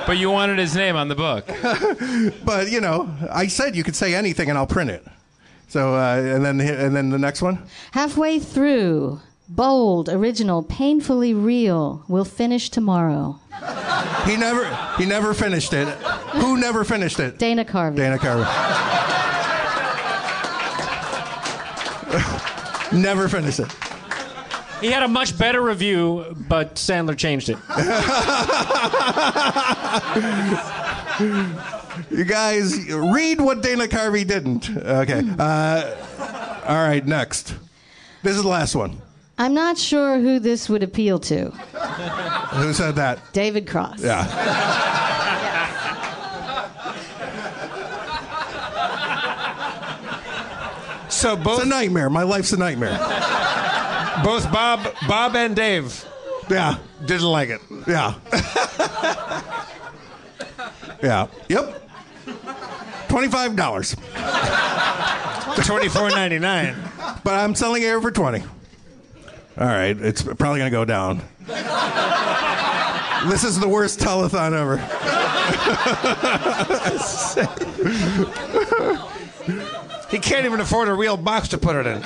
[0.07, 1.47] But you wanted his name on the book.
[2.43, 5.05] But you know, I said you could say anything and I'll print it.
[5.67, 7.63] So uh, and then and then the next one.
[7.91, 9.21] Halfway through,
[9.55, 12.03] bold, original, painfully real.
[12.07, 13.39] We'll finish tomorrow.
[14.25, 14.65] He never
[14.97, 15.87] he never finished it.
[15.87, 17.37] Who never finished it?
[17.37, 17.97] Dana Carvey.
[17.97, 18.47] Dana Carvey.
[22.93, 23.71] never finished it.
[24.81, 27.57] He had a much better review, but Sandler changed it.
[32.09, 34.69] You guys read what Dana Carvey didn't.
[34.75, 35.21] Okay.
[35.37, 37.05] Uh, all right.
[37.05, 37.53] Next.
[38.23, 39.01] This is the last one.
[39.41, 41.49] I'm not sure who this would appeal to.
[41.49, 43.19] Who said that?
[43.33, 44.03] David Cross.
[44.03, 44.27] Yeah.
[51.09, 52.09] So both It's a nightmare.
[52.09, 52.97] My life's a nightmare.
[54.23, 56.05] both Bob Bob and Dave
[56.49, 56.77] Yeah.
[57.05, 57.61] didn't like it.
[57.87, 58.13] Yeah.
[61.03, 61.27] yeah.
[61.49, 61.77] Yep.
[63.09, 63.95] Twenty-five dollars,
[65.65, 66.75] Twenty four ninety nine.
[67.25, 68.41] but I'm selling it for twenty.
[69.57, 71.21] All right, it's probably gonna go down.
[73.29, 74.77] this is the worst telethon ever.
[80.11, 82.01] He can't even afford a real box to put it in.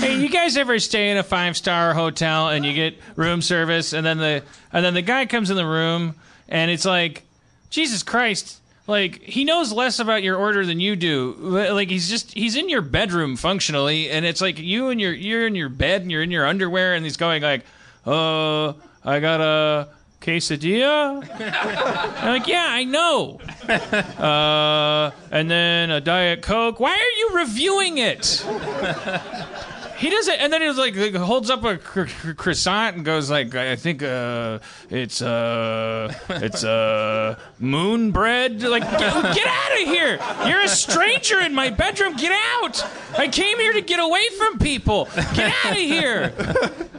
[0.00, 3.92] Hey, you guys ever stay in a five star hotel and you get room service
[3.92, 4.42] and then the
[4.72, 6.16] and then the guy comes in the room
[6.48, 7.22] and it's like,
[7.70, 11.34] Jesus Christ, like he knows less about your order than you do.
[11.38, 15.46] Like he's just he's in your bedroom functionally and it's like you and your you're
[15.46, 17.64] in your bed and you're in your underwear and he's going like,
[18.06, 18.74] uh,
[19.04, 19.88] I got a
[20.20, 21.26] quesadilla.
[22.22, 23.40] I'm like, yeah, I know.
[24.24, 26.80] Uh, and then a diet coke.
[26.80, 28.44] Why are you reviewing it?
[29.96, 32.96] He does it, and then he was like, like, holds up a cr- cr- croissant
[32.96, 34.58] and goes like, I think uh,
[34.90, 38.62] it's uh, it's uh, moon bread.
[38.62, 40.18] Like, get, get out of here!
[40.46, 42.16] You're a stranger in my bedroom.
[42.16, 42.84] Get out!
[43.16, 45.08] I came here to get away from people.
[45.34, 46.32] Get out of here!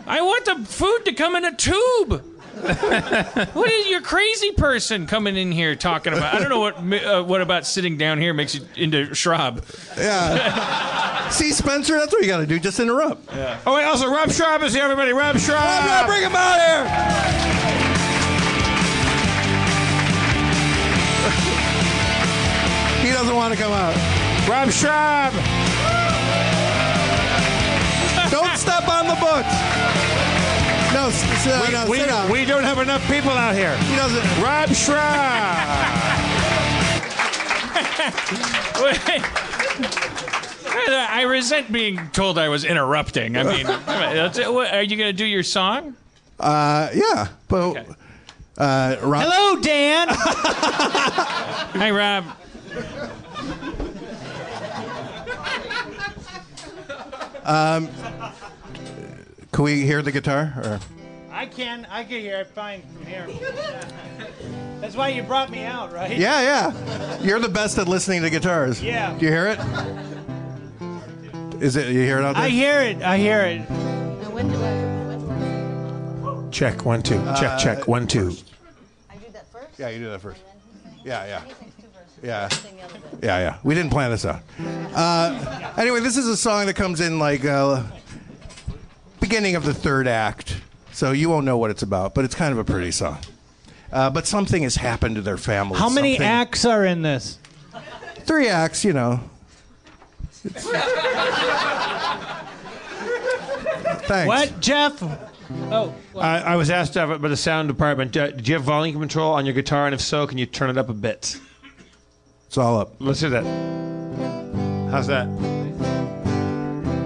[0.08, 2.24] I want the food to come in a tube.
[2.66, 6.34] What is your crazy person coming in here talking about?
[6.34, 9.64] I don't know what uh, what about sitting down here makes you into Schrab.
[9.98, 11.30] Yeah.
[11.30, 12.60] See, Spencer, that's what you got to do.
[12.60, 13.30] Just interrupt.
[13.66, 15.12] Oh, wait, also Rob Schrab is here, everybody.
[15.12, 15.86] Rob Schrab.
[15.86, 16.86] Rob, bring him out here.
[23.06, 23.96] he doesn't want to come out.
[24.48, 25.34] Rob Schrab.
[28.32, 29.75] Don't step on the books.
[30.96, 32.32] No, we, no, we, sit down.
[32.32, 33.76] we don't have enough people out here.
[33.80, 34.24] He doesn't.
[34.42, 35.02] Rob Schrab.
[40.88, 43.36] I resent being told I was interrupting.
[43.36, 43.66] I mean,
[44.68, 45.98] are you going to do your song?
[46.40, 47.86] Uh, yeah, but okay.
[48.58, 49.26] uh, Rob.
[49.28, 50.08] Hello, Dan.
[51.76, 52.26] Hi, Rob.
[57.44, 57.90] Um,
[59.56, 60.54] can we hear the guitar?
[60.58, 60.80] Or?
[61.32, 61.88] I can.
[61.90, 63.26] I can hear it fine from here.
[64.82, 66.18] That's why you brought me out, right?
[66.18, 67.22] Yeah, yeah.
[67.22, 68.84] You're the best at listening to guitars.
[68.84, 69.18] Yeah.
[69.18, 69.60] Do you hear it?
[71.64, 71.88] Is it?
[71.88, 72.44] You hear it out there?
[72.44, 73.02] I hear it.
[73.02, 73.60] I hear it.
[74.34, 76.50] When do I?
[76.52, 77.16] Check one two.
[77.16, 78.36] Check Uh, check one two.
[79.10, 79.80] I do that first.
[79.80, 80.42] Yeah, you do that first.
[81.06, 81.42] Yeah, yeah.
[82.22, 82.50] Yeah.
[83.24, 83.58] Yeah, yeah.
[83.64, 84.42] We didn't plan this out.
[84.94, 87.84] Uh, anyway, this is a song that comes in like uh,
[89.26, 90.62] beginning of the third act,
[90.92, 93.18] so you won't know what it's about, but it's kind of a pretty song.
[93.92, 95.80] Uh, but something has happened to their family.
[95.80, 97.40] How many Something- acts are in this?
[98.20, 99.20] Three acts, you know.
[104.06, 104.28] Thanks.
[104.28, 105.02] What, Jeff?
[105.72, 109.00] Oh, I, I was asked uh, by the sound department, uh, do you have volume
[109.00, 109.88] control on your guitar?
[109.88, 111.40] And if so, can you turn it up a bit?
[112.46, 112.94] It's all up.
[113.00, 113.44] Let's hear that.
[114.92, 115.28] How's that?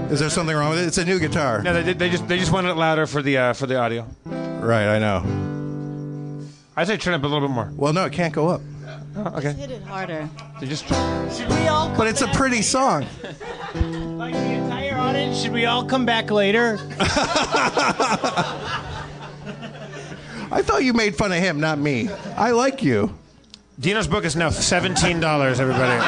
[0.10, 0.88] Is there something wrong with it?
[0.88, 1.62] It's a new guitar.
[1.62, 3.78] No, they, did- they just they just wanted it louder for the uh, for the
[3.78, 4.08] audio.
[4.26, 5.24] Right, I know.
[6.76, 7.72] I'd say turn it up a little bit more.
[7.76, 8.62] Well, no, it can't go up.
[9.16, 9.54] Oh, okay.
[9.54, 10.28] Hit it harder.
[10.60, 11.90] So just should we all?
[11.96, 13.06] But it's a pretty song.
[14.20, 16.78] Like the entire audience, should we all come back later?
[20.52, 22.10] I thought you made fun of him, not me.
[22.36, 23.16] I like you.
[23.80, 25.62] Dino's book is now seventeen dollars.
[25.62, 25.94] Everybody,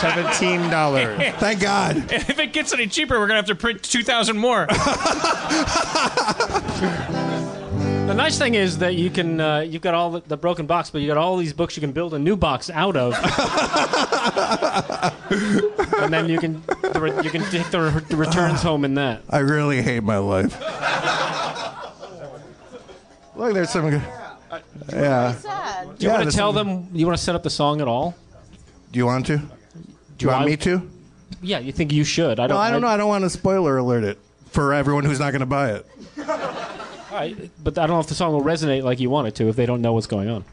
[0.00, 1.18] seventeen dollars.
[1.38, 2.10] Thank God.
[2.12, 4.66] If it gets any cheaper, we're gonna have to print two thousand more.
[6.80, 10.90] The nice thing is that you can uh, you've got all the, the broken box,
[10.90, 13.14] but you got all these books you can build a new box out of,
[16.02, 16.60] and then you can
[16.92, 19.22] the re- you can take the, re- the returns home in that.
[19.30, 20.58] I really hate my life.
[23.36, 23.90] Look, there's some.
[23.90, 24.02] good-
[24.92, 25.32] Yeah.
[25.96, 26.88] Do you Yeah, want to tell some- them?
[26.92, 28.16] You want to set up the song at all?
[28.90, 29.40] Do you want to?
[30.20, 30.90] Do you want I- me to?
[31.42, 32.38] Yeah, you think you should?
[32.38, 32.56] I don't.
[32.56, 32.88] No, I don't know.
[32.88, 34.18] I don't want to spoiler alert it
[34.50, 35.86] for everyone who's not going to buy it.
[36.18, 39.34] All right, but I don't know if the song will resonate like you want it
[39.36, 40.44] to if they don't know what's going on.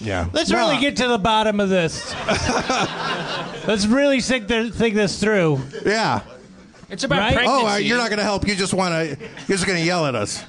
[0.00, 0.28] Yeah.
[0.32, 2.12] Let's really get to the bottom of this.
[3.66, 5.60] Let's really think, th- think this through.
[5.86, 6.20] Yeah.
[6.90, 7.34] It's about Right?
[7.34, 7.62] pregnancy.
[7.64, 8.46] Oh, uh, you're not going to help.
[8.46, 9.16] You just want to.
[9.48, 10.44] You're just going to yell at us.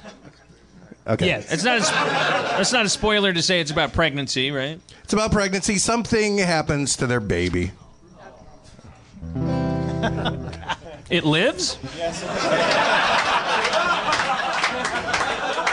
[1.06, 1.26] Okay.
[1.26, 1.52] Yes.
[1.52, 1.78] It's not.
[1.78, 4.80] A, it's not a spoiler to say it's about pregnancy, right?
[5.04, 5.78] It's about pregnancy.
[5.78, 7.70] Something happens to their baby.
[11.10, 11.78] It lives.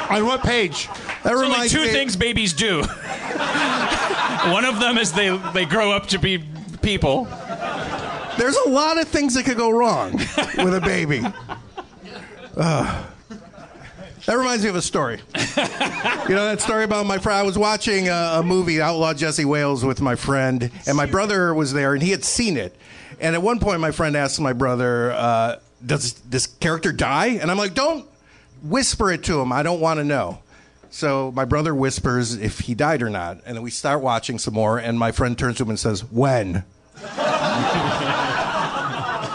[0.10, 0.88] On what page?
[0.88, 1.88] That There's only two me.
[1.90, 2.80] things babies do.
[4.52, 6.44] One of them is they they grow up to be
[6.82, 7.26] people.
[8.38, 11.22] There's a lot of things that could go wrong with a baby.
[12.58, 13.06] Ugh.
[14.26, 15.22] that reminds me of a story.
[15.38, 17.40] you know that story about my friend?
[17.40, 21.54] I was watching a, a movie, Outlaw Josey Wales, with my friend, and my brother
[21.54, 22.76] was there, and he had seen it.
[23.22, 27.50] And at one point, my friend asked my brother, uh, "Does this character die?" And
[27.52, 28.06] I'm like, "Don't
[28.64, 29.52] whisper it to him.
[29.52, 30.40] I don't want to know."
[30.90, 34.54] So my brother whispers if he died or not, and then we start watching some
[34.56, 34.78] more.
[34.78, 36.66] And my friend turns to him and says, "When?"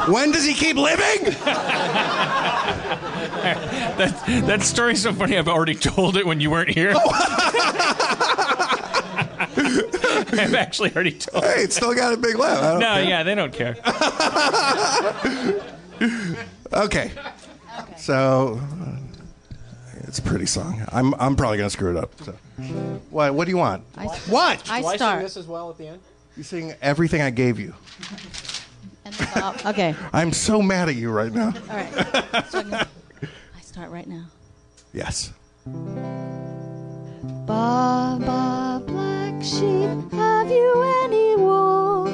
[0.09, 1.35] when does he keep living?
[3.97, 5.39] That that story's so funny.
[5.39, 6.95] I've already told it when you weren't here.
[10.39, 11.45] I've actually already told.
[11.45, 12.63] Hey, it's still got a big laugh.
[12.63, 13.05] I don't No, care.
[13.05, 13.77] yeah, they don't care.
[16.73, 17.13] Okay.
[17.97, 18.97] So uh,
[20.03, 20.83] it's a pretty song.
[20.93, 22.11] I'm I'm probably gonna screw it up.
[22.23, 22.33] So.
[23.11, 23.85] What What do you want?
[23.97, 24.69] I, What?
[24.71, 25.23] I Do I sing start.
[25.23, 26.01] this as well at the end?
[26.37, 27.73] You sing everything I gave you.
[29.05, 29.65] And stop.
[29.65, 29.95] Okay.
[30.13, 31.55] I'm so mad at you right now.
[31.71, 31.93] All right.
[32.51, 32.89] So I'm gonna-
[33.23, 34.25] I start right now.
[34.93, 35.33] Yes.
[37.47, 42.11] Ba ba black sheep, have you any wool?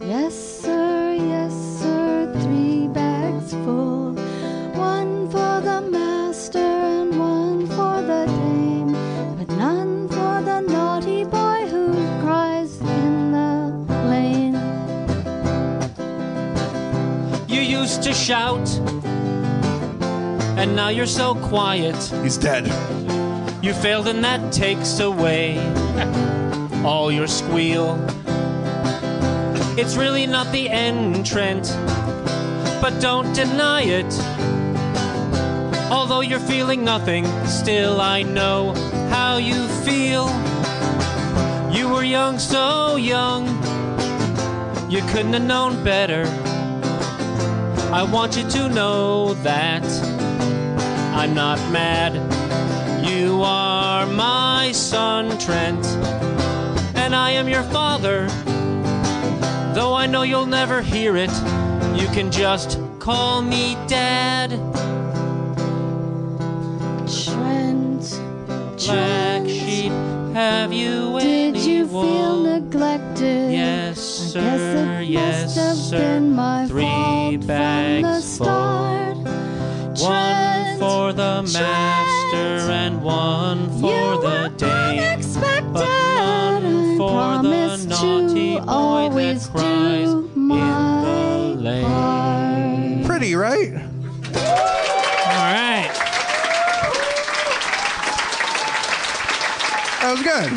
[0.00, 4.14] Yes, sir, yes, sir, three bags full.
[4.78, 8.92] One for the master and one for the dame,
[9.36, 11.92] but none for the naughty boy who
[12.22, 13.72] cries in the
[14.06, 14.54] lane.
[17.48, 18.68] You used to shout,
[20.56, 21.96] and now you're so quiet.
[22.22, 22.70] He's dead.
[23.66, 25.58] You failed, and that takes away
[26.84, 27.98] all your squeal.
[29.76, 31.66] It's really not the end, Trent,
[32.80, 34.06] but don't deny it.
[35.90, 38.72] Although you're feeling nothing, still I know
[39.10, 40.28] how you feel.
[41.72, 43.48] You were young, so young,
[44.88, 46.22] you couldn't have known better.
[47.92, 49.82] I want you to know that
[51.16, 52.35] I'm not mad.
[53.06, 55.86] You are my son, Trent,
[56.96, 58.26] and I am your father.
[59.74, 61.30] Though I know you'll never hear it,
[61.94, 64.50] you can just call me dad.
[67.06, 68.20] Trent,
[68.84, 69.92] Black sheep,
[70.34, 72.02] have you did you wool?
[72.02, 73.52] feel neglected?
[73.52, 75.98] Yes, I guess sir, it yes, must have sir.
[75.98, 79.16] been my Three fault from the bags start.
[79.98, 85.12] One for the master and one for the day.
[85.12, 90.54] Unexpected, But none I for promise the naughty boy always that cries do in the
[91.62, 93.04] lane.
[93.04, 93.72] Pretty, right?
[93.74, 93.82] All
[95.52, 95.90] right.
[100.02, 100.52] That was good.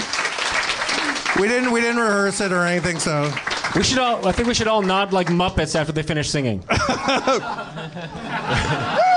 [1.42, 3.32] We didn't we didn't rehearse it or anything, so
[3.76, 4.28] We should all.
[4.28, 6.64] I think we should all nod like Muppets after they finish singing.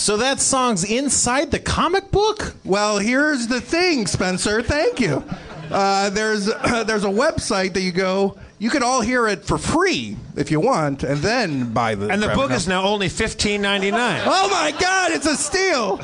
[0.00, 2.54] So that song's inside the comic book?
[2.64, 4.62] Well, here's the thing, Spencer.
[4.62, 5.22] Thank you.
[5.70, 6.46] Uh, there's
[6.86, 8.38] there's a website that you go.
[8.58, 12.08] You could all hear it for free if you want, and then buy the.
[12.08, 14.22] And the book is now only fifteen ninety nine.
[14.24, 15.12] Oh my God!
[15.12, 16.00] It's a steal.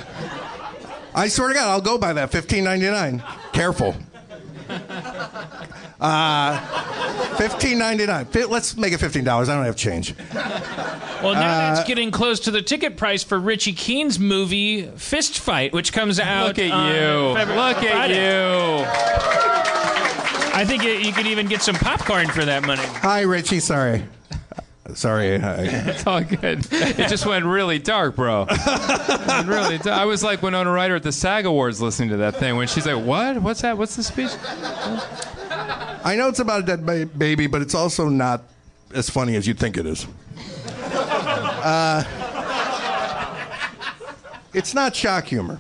[1.15, 2.31] I swear to God, I'll go buy that.
[2.31, 3.23] Fifteen ninety nine.
[3.55, 3.97] Careful.
[6.01, 6.59] Uh,
[7.37, 8.27] fifteen ninety nine.
[8.49, 9.49] Let's make it fifteen dollars.
[9.49, 10.15] I don't have change.
[10.35, 15.39] Well, now Uh, that's getting close to the ticket price for Richie Keen's movie Fist
[15.39, 16.49] Fight, which comes out.
[16.49, 17.35] Look at on you.
[17.35, 18.85] February- Look at Friday.
[20.55, 22.83] I think it, you could even get some popcorn for that money.
[22.85, 23.61] Hi, Richie.
[23.61, 24.05] Sorry.
[24.95, 25.37] Sorry.
[25.43, 26.67] I- It's all good.
[26.71, 28.47] It just went really dark, bro.
[28.49, 29.99] It went really dark.
[29.99, 32.87] I was like Winona Ryder at the SAG Awards listening to that thing when she's
[32.87, 33.41] like, "What?
[33.43, 33.77] What's that?
[33.79, 34.31] What's the speech?"
[36.05, 38.43] I know it's about a dead ba- baby, but it's also not
[38.95, 40.07] as funny as you think it is.
[40.93, 42.05] Uh,
[44.55, 45.59] it's not shock humor.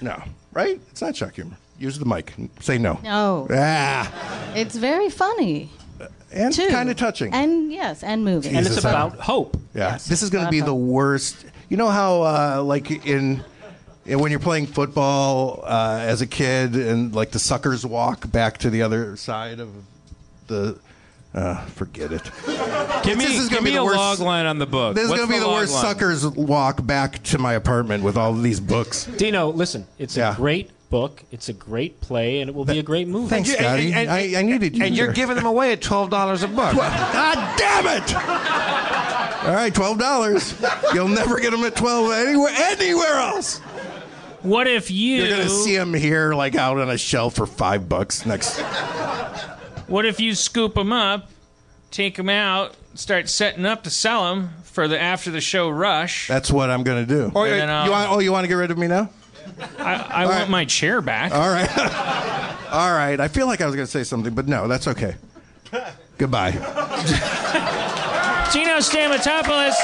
[0.00, 0.22] No,
[0.52, 0.80] right?
[0.90, 1.56] It's not shock humor.
[1.78, 2.32] Use the mic.
[2.60, 2.98] Say no.
[3.02, 3.46] No.
[3.50, 5.70] Ah, It's very funny.
[6.32, 7.32] and kind of touching.
[7.34, 8.54] And yes, and moving.
[8.56, 9.56] and it's Jesus, I- about hope.
[9.74, 11.44] Yeah, Yes, this is going to about be the worst.
[11.68, 13.42] You know how, uh, like in,
[14.06, 18.58] in when you're playing football uh, as a kid, and like the suckers walk back
[18.58, 19.70] to the other side of
[20.48, 20.78] the.
[21.34, 22.22] Uh, forget it.
[23.04, 24.66] Give me, This is give gonna be me the a worst- log line on the
[24.66, 24.94] book.
[24.94, 25.82] This is going to be the worst line?
[25.82, 29.06] suckers walk back to my apartment with all these books.
[29.06, 30.34] Dino, listen, it's Yeah.
[30.34, 33.30] a great book, it's a great play, and it will be a great movie.
[33.30, 33.94] Thanks, Scotty.
[33.94, 34.84] and- I, I needed you.
[34.84, 36.74] And you're giving them away at twelve dollars a book.
[36.76, 38.14] God damn it!
[39.48, 40.54] All right, twelve dollars.
[40.92, 43.62] You'll never get them at twelve anywhere anywhere else.
[44.42, 45.16] What if you?
[45.22, 48.60] You're gonna see them here, like out on a shelf for five bucks next.
[49.88, 51.30] What if you scoop them up,
[51.90, 56.26] take them out, start setting up to sell them for the after the show rush?
[56.28, 57.30] That's what I'm gonna do.
[57.34, 58.10] Or- And then, um, you want?
[58.10, 59.10] Oh, you want to get rid of me now?
[59.78, 61.32] I, I want my chair back.
[61.32, 61.68] All right.
[62.72, 63.20] All right.
[63.20, 65.14] I feel like I was gonna say something, but no, that's okay.
[66.18, 66.50] Goodbye.
[68.52, 69.74] Dino Stamatopoulos.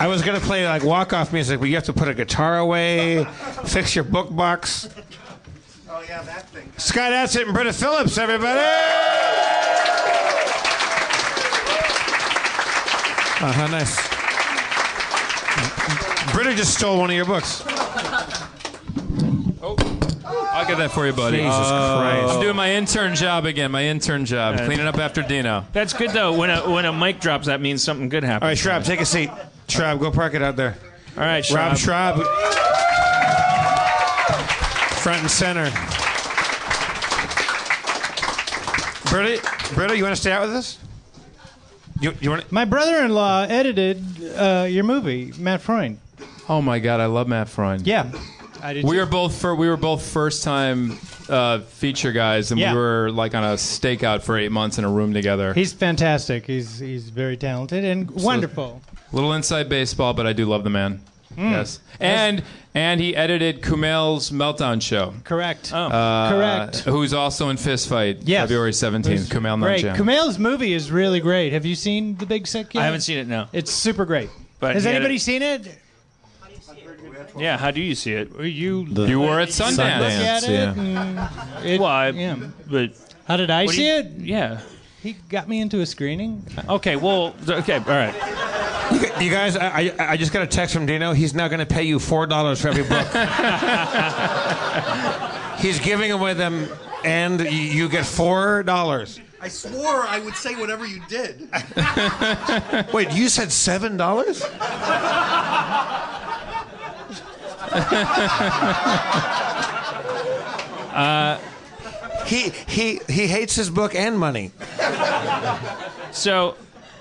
[0.00, 2.56] I was gonna play like walk off music, but you have to put a guitar
[2.56, 3.24] away,
[3.66, 4.88] fix your book box.
[5.90, 6.72] Oh yeah, that thing.
[6.78, 8.60] Scott Adsit and Britta Phillips, everybody.
[13.42, 13.94] Oh, how nice.
[16.32, 17.62] Britta just stole one of your books.
[20.60, 21.38] I'll get that for you, buddy.
[21.38, 22.34] Jesus Christ.
[22.34, 23.70] I'm doing my intern job again.
[23.70, 25.64] My intern job, cleaning up after Dino.
[25.72, 26.36] That's good though.
[26.36, 28.42] When a when a mic drops, that means something good happens.
[28.42, 29.30] All right, Schrab, take a seat.
[29.68, 30.76] Schrab, go park it out there.
[31.16, 32.16] All right, Rob Schrab.
[32.16, 32.26] Schrab.
[34.98, 35.70] Front and center.
[39.08, 39.40] Britta,
[39.74, 40.78] Britta, you want to stay out with us?
[42.00, 42.52] You, you want?
[42.52, 44.04] My brother-in-law edited
[44.36, 45.98] uh, your movie, Matt Freund.
[46.50, 47.86] Oh my God, I love Matt Freund.
[47.86, 48.10] Yeah,
[48.62, 48.84] I did.
[48.84, 49.00] We too.
[49.00, 52.72] were both for we were both first time uh, feature guys, and Yeah.
[52.72, 55.52] we were like on a stakeout for eight months in a room together.
[55.54, 56.46] He's fantastic.
[56.46, 58.80] He's he's very talented and wonderful.
[59.12, 61.00] A Little inside baseball, but I do love the man.
[61.36, 61.50] Mm.
[61.52, 62.42] Yes, and
[62.74, 65.14] and he edited Kumail's Meltdown show.
[65.24, 65.70] Correct.
[65.72, 65.86] Oh.
[65.86, 66.78] Uh, Correct.
[66.80, 68.42] Who's also in Fist Fight, Yes.
[68.42, 69.28] February seventeenth.
[69.28, 69.84] Kumail Great.
[69.84, 69.96] Nanjiani.
[69.96, 71.52] Kumail's movie is really great.
[71.52, 72.80] Have you seen The Big Sick yet?
[72.82, 73.46] I haven't seen it No.
[73.52, 74.28] It's super great.
[74.58, 75.78] But Has he had anybody it- seen it?
[77.38, 77.56] Yeah.
[77.58, 78.30] How do you see it?
[78.40, 79.98] You You were at Sundance.
[79.98, 80.76] look at it.
[80.76, 81.18] and
[81.66, 82.36] it- Well, I, yeah.
[82.70, 82.90] but
[83.26, 84.06] How did I What do see you- it?
[84.18, 84.60] yeah.
[85.02, 86.44] He got me into a screening.
[86.68, 86.96] Okay.
[86.96, 87.34] Well.
[87.48, 87.76] Okay.
[87.76, 88.14] All right.
[89.20, 91.12] You guys, I, I, I just got a text from Dino.
[91.12, 93.06] He's now going to pay you four dollars for every book.
[95.60, 96.68] He's giving away them,
[97.04, 99.20] and you, you get four dollars.
[99.40, 101.48] I swore I would say whatever you did.
[102.92, 104.42] Wait, you said seven dollars?
[110.90, 111.38] Uh,
[112.26, 114.50] he he he hates his book and money.
[116.10, 116.56] So,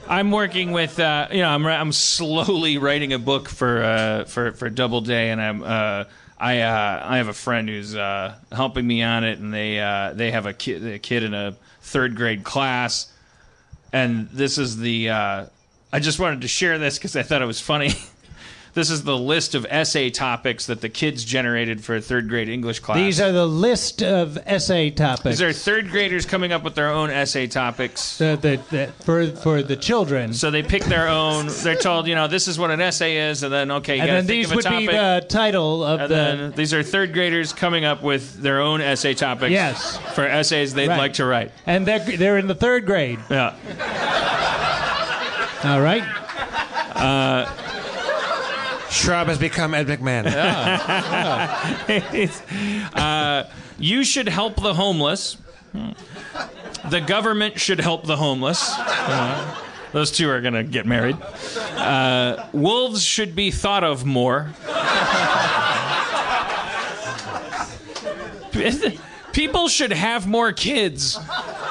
[0.07, 4.51] I'm working with uh, you know I'm I'm slowly writing a book for uh, for
[4.53, 6.03] for Doubleday, and I'm uh,
[6.39, 10.13] I uh, I have a friend who's uh, helping me on it, and they uh,
[10.13, 13.11] they have a kid a kid in a third grade class,
[13.91, 15.45] and this is the uh,
[15.91, 17.91] I just wanted to share this because I thought it was funny.
[18.73, 22.49] This is the list of essay topics that the kids generated for a third grade
[22.49, 22.97] English class.
[22.97, 25.23] These are the list of essay topics.
[25.23, 28.17] These are third graders coming up with their own essay topics.
[28.17, 30.33] The, the, the, for for the children.
[30.33, 31.47] So they pick their own.
[31.63, 34.09] They're told, you know, this is what an essay is, and then okay, you and
[34.11, 34.79] then think these of a would topic.
[34.79, 36.15] be the title of and the.
[36.15, 39.51] then these are third graders coming up with their own essay topics.
[39.51, 39.97] Yes.
[40.15, 40.97] For essays they'd Right.
[40.97, 41.51] like to write.
[41.65, 43.19] and they're they're in the third grade.
[43.29, 43.55] Yeah.
[45.63, 46.03] All right.
[46.95, 47.45] Uh,
[48.89, 50.25] Schrab has become Ed McMahon.
[52.13, 52.41] It's,
[52.93, 55.37] uh, you should help the homeless.
[56.89, 58.73] The government should help the homeless.
[58.77, 59.55] Uh,
[59.91, 61.17] those two are going to get married.
[61.75, 64.53] Uh, wolves should be thought of more.
[69.39, 71.17] People should have more kids.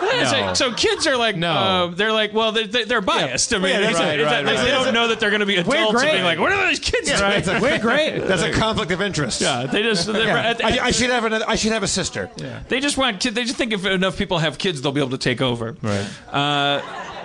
[0.00, 0.54] No.
[0.54, 1.52] So kids are like, No.
[1.52, 3.52] uh, they're like, well, they're, they're biased.
[3.52, 5.46] I mean, Yeah, that's it's- right, it's- right, they don't know that they're going to
[5.46, 6.12] be adults and great.
[6.12, 7.20] being like, what are those kids doing?
[7.20, 8.20] That's a- We're great.
[8.20, 9.42] That's a conflict of interest.
[9.42, 10.38] Yeah, they just Yeah.
[10.50, 11.44] at- I, I should have another.
[11.46, 12.30] I should have a sister.
[12.38, 12.60] Yeah.
[12.68, 13.34] They just want kids.
[13.36, 15.76] They just think if enough people have kids, they'll be able to take over.
[15.82, 16.08] Right.
[16.32, 16.80] Uh,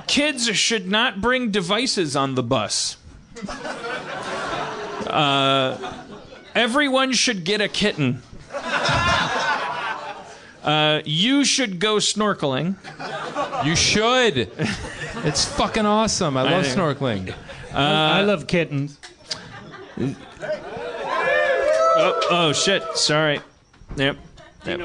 [0.07, 2.97] kids should not bring devices on the bus.
[5.07, 5.77] Uh,
[6.55, 8.21] everyone should get a kitten.
[10.63, 12.75] Uh, you should go snorkeling.
[13.65, 14.49] You should.
[15.25, 16.37] It's fucking awesome.
[16.37, 17.33] I love think- snorkeling.
[17.73, 18.99] I love kittens.
[21.95, 22.83] Oh, oh shit!
[22.95, 23.39] Sorry.
[23.95, 24.17] Yep.
[24.65, 24.79] yep.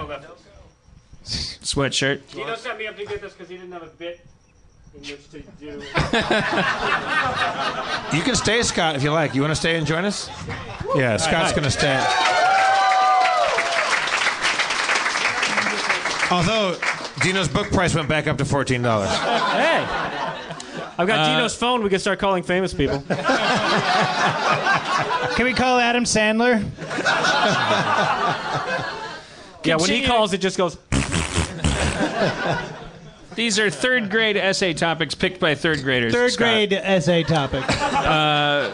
[1.25, 2.21] Sweatshirt.
[2.33, 4.21] Dino set me up to get this because he didn't have a bit
[4.95, 5.83] in which to do.
[8.17, 9.35] You can stay, Scott, if you like.
[9.35, 10.31] You want to stay and join us?
[10.97, 11.53] Yeah, Scott's hi.
[11.53, 11.97] going to stay.
[16.31, 16.77] Although
[17.23, 19.09] Dino's book price went back up to fourteen dollars.
[19.11, 19.85] hey,
[20.99, 21.83] I've got uh, Dino's phone.
[21.83, 23.03] We can start calling famous people.
[25.37, 26.63] Can we call Adam Sandler?
[29.65, 30.77] Yeah, when he calls, it just goes.
[33.35, 36.13] These are third grade essay topics picked by third graders.
[36.13, 36.45] Third Scott.
[36.47, 37.63] grade essay topic.
[37.69, 38.71] Uh,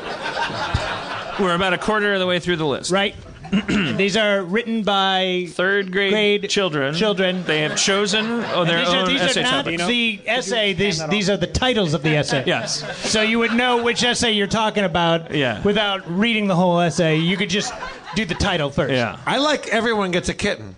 [1.39, 2.91] we're about a quarter of the way through the list.
[2.91, 3.15] Right.
[3.97, 6.95] These are written by Third grade, Grade children.
[6.95, 7.45] children.
[7.45, 9.87] They have chosen oh, their these own are, these essay are not topics.
[9.87, 10.73] the essay.
[10.73, 12.43] These these are the titles of the essay.
[12.47, 12.83] Yes.
[13.11, 15.35] So you would know which essay you're talking about.
[15.35, 15.63] Yeah.
[15.63, 17.73] Without reading the whole essay, you could just
[18.15, 18.93] do the title first.
[18.93, 19.19] Yeah.
[19.27, 20.77] I like everyone gets a kitten.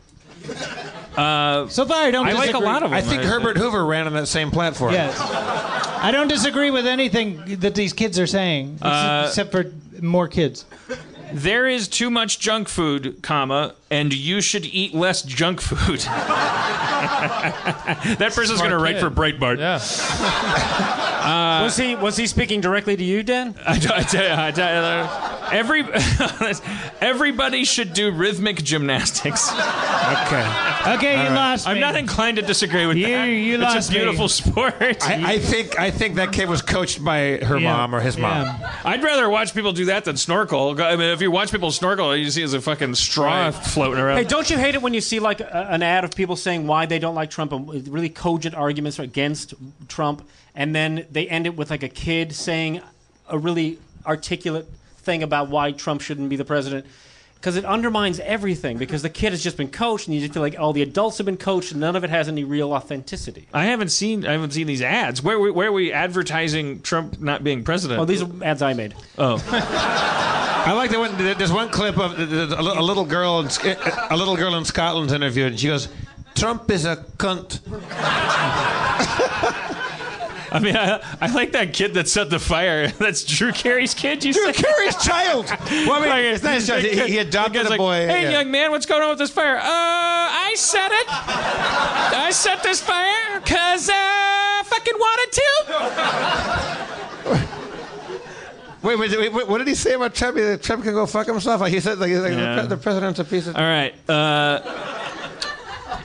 [1.16, 2.26] So far, I don't.
[2.26, 2.98] I like a lot of them.
[2.98, 4.92] I think Herbert Hoover ran on that same platform.
[4.92, 5.18] Yes.
[5.20, 10.66] I don't disagree with anything that these kids are saying, Uh, except for more kids.
[11.32, 16.00] There is too much junk food, comma, and you should eat less junk food.
[18.18, 19.58] that person's going to write for Breitbart.
[19.58, 21.12] Yeah.
[21.26, 23.54] was he was he speaking directly to you, Dan?
[23.66, 25.82] I, I tell you, I tell you, uh, every
[27.00, 29.50] everybody should do rhythmic gymnastics.
[29.52, 30.92] Okay.
[30.94, 31.72] Okay, you lost me.
[31.72, 33.24] I'm not inclined to disagree with You- that.
[33.26, 33.98] you it's lost a me.
[33.98, 34.74] beautiful sport.
[34.80, 37.72] I, I think I think that kid was coached by her Yeah.
[37.72, 38.46] mom or his mom.
[38.46, 38.80] Yeah.
[38.84, 40.80] I'd rather watch people do that than snorkel.
[40.80, 43.98] I mean, if you watch people snorkel, all you see is a fucking straw floating
[44.00, 44.18] around.
[44.18, 46.66] Hey, don't you hate it when you see like a, an ad of people saying
[46.66, 49.54] why they don't like Trump and really cogent arguments against
[49.88, 50.26] Trump,
[50.56, 52.80] and then they end it with like a kid saying
[53.28, 54.66] a really articulate
[54.98, 56.86] thing about why Trump shouldn't be the president?
[57.36, 58.78] Because it undermines everything.
[58.78, 61.18] Because the kid has just been coached, and you just feel like all the adults
[61.18, 63.46] have been coached, and none of it has any real authenticity.
[63.52, 65.22] I haven't seen I haven't seen these ads.
[65.22, 68.00] Where where are we advertising Trump not being president?
[68.00, 68.94] Oh, these are ads I made.
[69.18, 69.40] oh.
[70.66, 71.16] I like the one.
[71.16, 73.78] There's one clip of there's a li- a little girl in Sc-
[74.10, 75.88] a little girl in Scotland interviewed, and she goes,
[76.34, 77.60] "Trump is a cunt."
[80.52, 82.88] I mean, I, I like that kid that set the fire.
[82.98, 84.24] That's Drew Carey's kid.
[84.24, 84.52] You Drew?
[84.52, 85.46] Carey's child.
[85.86, 86.66] Well, I mean, it's nice.
[86.66, 88.06] The He, kid- he the adopted like, boy.
[88.06, 88.30] Hey, yeah.
[88.40, 89.56] young man, what's going on with this fire?
[89.56, 91.06] Uh, I set it.
[91.08, 96.86] I set this fire because uh, I fucking wanted to.
[98.82, 100.36] Wait, wait, wait, what did he say about Trump?
[100.36, 101.60] That Trump can go fuck himself.
[101.60, 102.62] Like he said, like, like Yeah.
[102.62, 103.56] the, president's a piece of.
[103.56, 103.92] All right.
[104.08, 104.60] Uh,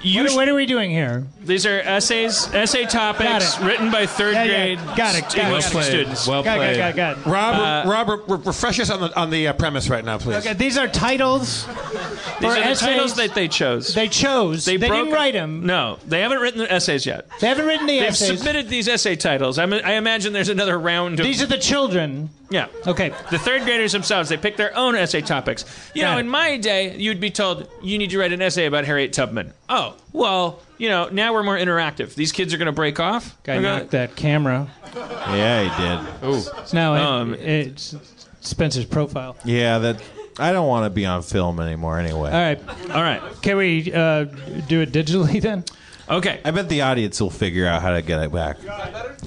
[0.03, 1.25] what, sh- what are we doing here?
[1.43, 3.23] These are essays, essay topics
[3.57, 3.65] Got it.
[3.67, 4.75] written by third Yeah, yeah.
[4.75, 5.83] grade Got it, got it, English got it.
[5.85, 6.27] students.
[6.27, 7.25] Got it, got it, got it, got it.
[7.25, 10.17] Rob, Uh, Rob, re- re- refresh us on the on the uh, premise right now,
[10.17, 10.37] please.
[10.37, 11.65] Okay, these are titles.
[11.65, 12.79] These or are the essays.
[12.79, 13.93] titles that they chose.
[13.93, 14.65] They chose.
[14.65, 15.65] They, broke- didn't write them.
[15.65, 17.27] No, they haven't written the essays yet.
[17.39, 18.19] They haven't written the essays.
[18.19, 18.39] They've essays.
[18.39, 19.57] submitted these essay titles.
[19.59, 21.25] I, I imagine there's another round of.
[21.25, 22.29] These are the children.
[22.51, 22.67] Yeah.
[22.85, 23.09] Okay.
[23.31, 25.63] The third graders themselves, they pick their own essay topics.
[25.95, 26.19] You Got know, it.
[26.21, 29.53] in my day, you'd be told you need to write an essay about Harriet Tubman.
[29.69, 32.13] Oh, well, you know, now we're more interactive.
[32.15, 33.37] These kids are going to break off.
[33.43, 34.67] Guy They're gonna- knocked that camera.
[34.93, 36.29] Yeah, he did.
[36.29, 36.43] Ooh.
[36.73, 37.95] No, it, Um, it's
[38.41, 39.37] Spencer's profile.
[39.45, 40.01] Yeah, that.
[40.39, 42.31] I don't want to be on film anymore anyway.
[42.31, 42.59] All right.
[42.91, 43.21] All right.
[43.41, 44.23] Can we uh,
[44.67, 45.63] do it digitally then?
[46.09, 46.41] Okay.
[46.43, 48.57] I bet the audience will figure out how to get it back.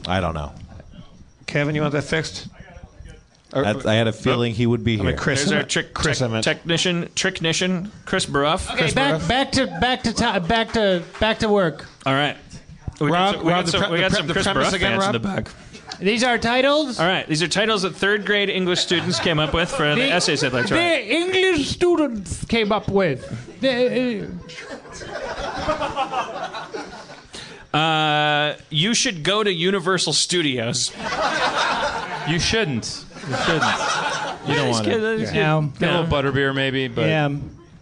[0.06, 0.52] I don't know.
[1.46, 2.48] Kevin, you want that fixed?
[3.54, 5.04] Or- That's, I had a feeling he would be I here.
[5.06, 5.44] mean, Chris.
[5.44, 6.44] There's our trick, Chris, tech- I meant.
[6.44, 8.70] technician, tricknician, Chris Baruff.
[8.72, 11.86] Okay, back back to back to ti back to back to work.
[12.04, 12.36] All right.
[13.00, 14.32] We Rob- got some, we Rob, got the some, pre- we got the pre- the
[14.32, 15.22] Chris premise Baruff again, fans in Rob?
[15.22, 15.48] the back.
[16.00, 16.98] These are titles.
[16.98, 19.94] All right, these are titles that third grade English students came up with for the,
[20.02, 20.80] The- essays they'd like to write.
[21.06, 23.60] The English students came up with.
[23.60, 24.28] The,
[27.72, 30.92] Uh, you should go to Universal Studios.
[32.28, 33.04] You shouldn't.
[33.28, 33.64] You shouldn't.
[34.48, 34.90] You don't want Just to.
[34.90, 35.68] kidding, Yeah.
[35.78, 37.28] Get a little butterbeer maybe, but yeah.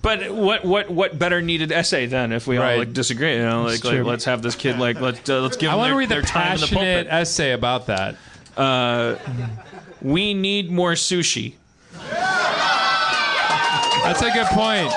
[0.02, 2.78] But what what what better needed essay then if we all Right.
[2.78, 3.35] like disagree?
[3.36, 4.05] You know, like, like true.
[4.05, 6.09] let's have this kid like let's uh, let's give I him want their, to read
[6.09, 7.06] their the time in the passionate pulpit.
[7.10, 8.16] essay about that.
[8.56, 9.16] Uh,
[10.01, 11.55] we need more sushi.
[14.05, 14.93] That's a good point.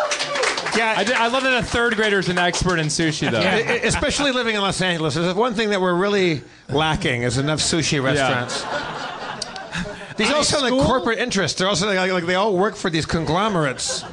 [0.75, 3.39] Yeah, I, did, I love that a third grader is an expert in sushi, though.
[3.39, 3.43] E-
[3.77, 7.59] e- especially living in Los Angeles, there's one thing that we're really lacking is enough
[7.59, 8.61] sushi restaurants.
[10.17, 11.57] These all sound like corporate interests.
[11.59, 14.03] They're also like, like they all work for these conglomerates.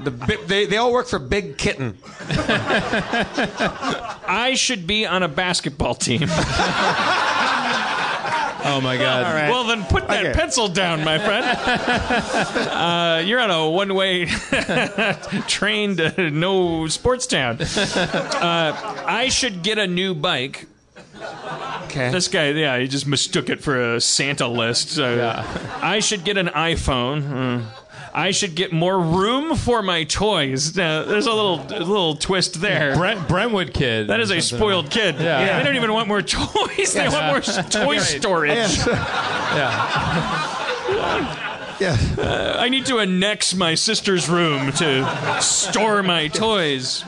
[0.00, 1.96] The bi- they, they all work for Big Kitten.
[4.28, 6.28] I should be on a basketball team.
[8.68, 9.48] Oh my god.
[9.48, 10.34] Well, then put that Okay.
[10.36, 11.44] pencil down, my friend.
[12.68, 14.26] uh, you're on a one-way
[15.46, 17.58] train to no sports town.
[17.60, 20.66] Uh, I should get a new bike.
[21.84, 22.10] Okay.
[22.10, 24.90] This guy, yeah, he just mistook it for a Santa list.
[24.90, 25.46] So yeah.
[25.80, 27.22] I should get an iPhone.
[27.22, 27.60] Hmm.
[28.12, 30.74] I should get more room for my toys.
[30.74, 32.96] Now, there's a little a little twist there.
[32.96, 34.08] Brent, Brentwood kid.
[34.08, 35.16] That is a spoiled kid.
[35.20, 35.58] Yeah.
[35.58, 36.94] They don't even want more toys.
[36.94, 38.54] They want more s- toy storage.
[38.56, 38.88] Yes.
[42.18, 47.04] Uh, I need to annex my sister's room to store my toys.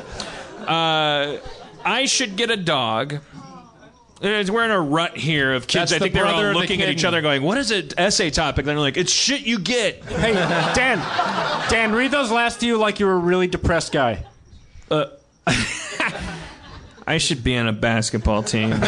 [0.66, 1.38] Uh,
[1.84, 3.20] I should get a dog.
[4.20, 5.90] We're in a rut here of kids.
[5.90, 7.08] That's I think the they're all brother of the looking at each kitten.
[7.08, 10.32] other, going, "What is an essay topic?" And they're like, "It's shit you get." Hey,
[10.74, 10.98] Dan.
[11.70, 14.24] Dan, read those last few like you're a really depressed guy.
[14.90, 15.04] Uh,
[17.06, 18.70] I should be on a basketball team.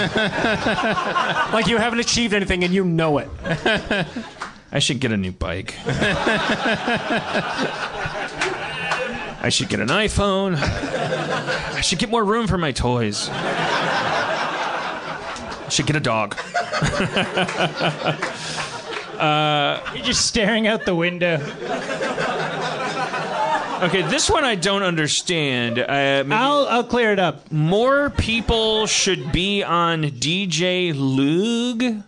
[1.52, 3.28] Like you haven't achieved anything and you know it.
[4.72, 5.74] I should get a new bike.
[9.42, 10.54] I should get an iPhone.
[10.56, 13.28] I should get more room for my toys.
[15.70, 16.34] I should get a dog.
[19.94, 21.36] You're just staring out the window.
[23.80, 25.78] Okay, this one I don't understand.
[25.78, 27.52] Uh, I'll I'll clear it up.
[27.52, 32.02] more people should be on DJ Lug.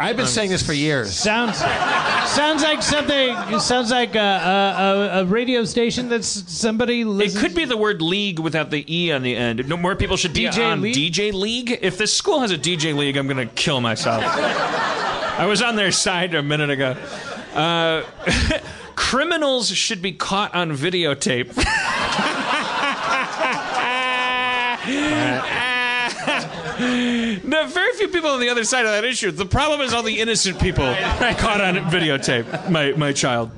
[0.00, 1.14] I've been saying this for years.
[1.14, 3.60] Sounds sounds like something.
[3.60, 7.04] Sounds like a, a, a, a radio station that's somebody.
[7.04, 7.36] Listens.
[7.36, 9.68] It could be the word league without the E on the end.
[9.68, 10.94] No more people should be DJ on League?
[10.94, 11.78] DJ League.
[11.82, 14.22] If this school has a DJ League, I'm going to kill myself.
[14.24, 16.96] I was on their side a minute ago.
[17.54, 18.02] Uh,
[18.94, 21.52] criminals should be caught on videotape.
[27.52, 29.30] No, very few people on the other side of that issue.
[29.30, 32.70] The problem is all the innocent people I caught on videotape.
[32.70, 33.50] My my child.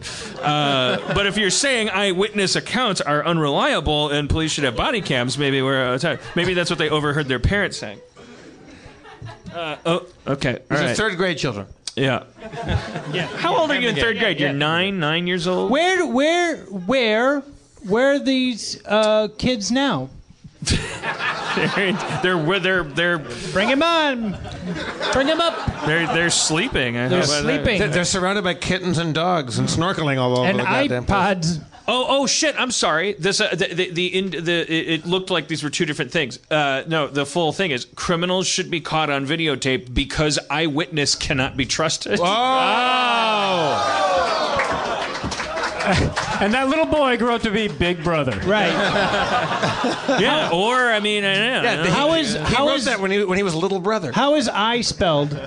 [0.43, 5.39] Uh, but if you're saying eyewitness accounts are unreliable and police should have body cams,
[5.39, 8.01] maybe we're uh, maybe that's what they overheard their parents saying.
[9.55, 10.59] Uh, oh, okay.
[10.69, 11.69] All These are third grade children.
[11.95, 12.25] Yeah.
[13.13, 13.29] Yeah.
[13.37, 14.41] How old are you in third grade?
[14.41, 15.71] You're nine, nine years old.
[15.71, 17.41] Where where where
[17.87, 20.11] where are these uh, kids now?
[21.57, 21.93] they're
[22.23, 23.19] they're they're they're
[23.53, 24.37] Bring him on.
[25.13, 25.87] Bring him up.
[25.87, 26.95] they're, they're sleeping.
[26.95, 27.79] How They're about sleeping.
[27.79, 31.19] They're, they're surrounded by kittens and dogs and snorkeling all over And the goddamn place.
[31.19, 31.65] iPods.
[31.87, 32.55] Oh, oh shit!
[32.59, 33.13] I'm sorry.
[33.13, 36.11] This uh, the the, the, in, the it, it looked like these were two different
[36.13, 36.39] things.
[36.51, 41.59] Uh, no, the full thing is criminals should be caught on videotape because eyewitness cannot
[41.59, 42.19] be trusted.
[42.23, 42.31] Oh!
[46.41, 48.33] and that little boy grew up to be Big Brother.
[48.47, 48.73] Right.
[50.21, 51.91] yeah, or I mean, I don't know.
[51.91, 54.13] how is He how wrote is that when he when he was a little brother.
[54.13, 55.39] how is I spelled?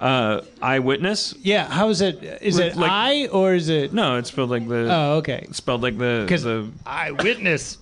[0.00, 1.34] uh, eyewitness?
[1.42, 2.22] Yeah, how is it?
[2.42, 3.92] Is it Like- I or is it?
[3.92, 4.88] No, it's spelled like the.
[4.92, 5.46] Oh, okay.
[5.52, 6.26] Spelled like the.
[6.28, 7.78] 'Cause the Eyewitness.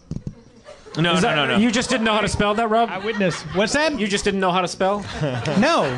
[0.98, 1.56] no, Is no, no, no.
[1.56, 2.90] You just didn't know how to spell that, Rob?
[2.90, 3.40] Eyewitness.
[3.54, 3.98] What's that?
[3.98, 5.04] You just didn't know how to spell?
[5.58, 5.88] No.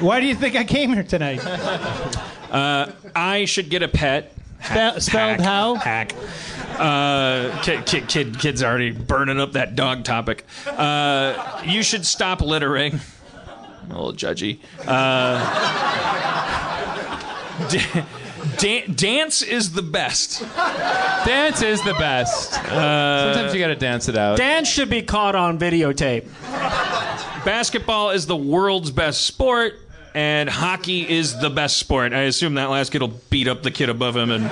[0.00, 1.44] Why do you think I came here tonight?
[1.44, 4.33] Uh, I should get a pet.
[4.64, 5.74] Spell, spelled how?
[5.76, 6.14] Hack.
[6.78, 10.44] Uh, kid, kid, kid, kid's already burning up that dog topic.
[10.66, 13.00] Uh, you should stop littering.
[13.82, 14.60] I'm a little judgy.
[14.86, 15.38] Uh,
[17.68, 18.04] da-
[18.58, 20.40] dan- dance is the best.
[21.26, 22.58] Dance is the best.
[22.64, 24.38] Uh, Sometimes you got to dance it out.
[24.38, 26.24] Dance should be caught on videotape.
[27.44, 29.83] Basketball is the world's best sport,
[30.14, 32.12] and hockey is the best sport.
[32.12, 34.30] I assume that last kid will beat up the kid above him.
[34.30, 34.44] And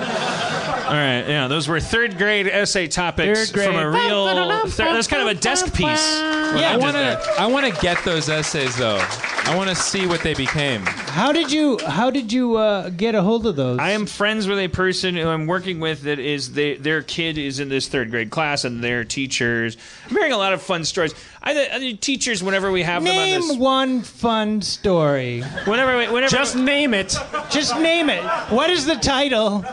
[0.93, 3.65] all right, yeah, those were third grade essay topics Third grade.
[3.67, 4.67] from a real.
[4.67, 5.81] thir- that's kind of a desk piece.
[5.81, 7.19] what I I want to.
[7.39, 9.03] I want to get those essays though.
[9.45, 10.81] I want to see what they became.
[10.85, 13.79] How did you How did you uh, get a hold of those?
[13.79, 17.39] I am friends with a person who I'm working with that is they, their kid
[17.39, 19.75] is in this third grade class and their teachers.
[20.05, 21.15] I'm hearing a lot of fun stories.
[21.41, 23.57] I, I the teachers whenever we have them on Name this.
[23.57, 25.41] one fun story.
[25.65, 27.15] Whenever we, whenever Just name it.
[27.49, 28.23] Just name it.
[28.51, 29.65] What is the title?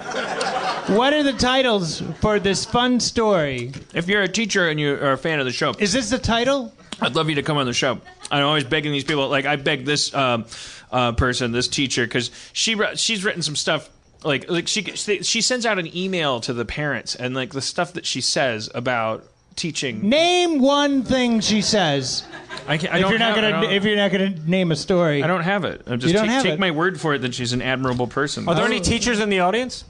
[1.11, 3.73] What are the titles for this fun story?
[3.95, 6.21] if you're a teacher and you are a fan of the show, Is this the
[6.21, 6.73] title?
[7.01, 8.01] I'd love you to come on the show.
[8.31, 9.27] I'm always begging these people.
[9.29, 10.45] Like I begged this um,
[10.93, 13.91] uh, person, this teacher, because she wr- she's written some stuff.
[14.23, 17.95] Like like she she sends out an email to the parents and like the stuff
[17.95, 19.25] that she says about
[19.57, 20.09] teaching.
[20.09, 22.23] Name one thing she says.
[22.69, 24.31] I, can't, I if don't you're not have, I gonna don't- if you're not gonna
[24.47, 25.83] name a story, I don't have it.
[25.89, 26.61] I'm just You don't take, have take it?
[26.61, 28.49] my word for it that she's an admirable person.
[28.49, 29.85] Are there any teachers in the audience?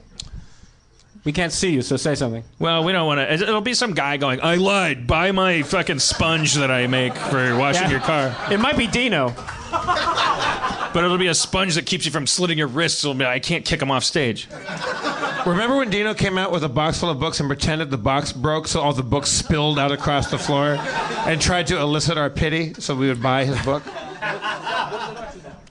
[1.23, 2.43] We can't see you, so say something.
[2.57, 3.31] Well, we don't want to.
[3.31, 5.05] It'll be some guy going, "I lied.
[5.05, 7.91] Buy my fucking sponge that I make for washing Yeah.
[7.91, 9.33] your car." It might be Dino.
[10.93, 13.03] But it'll be a sponge that keeps you from slitting your wrists.
[13.03, 14.47] It'll be, I can't kick him off stage.
[15.45, 18.33] Remember when Dino came out with a box full of books and pretended the box
[18.33, 20.77] broke so all the books spilled out across the floor
[21.25, 23.83] and tried to elicit our pity so we would buy his book?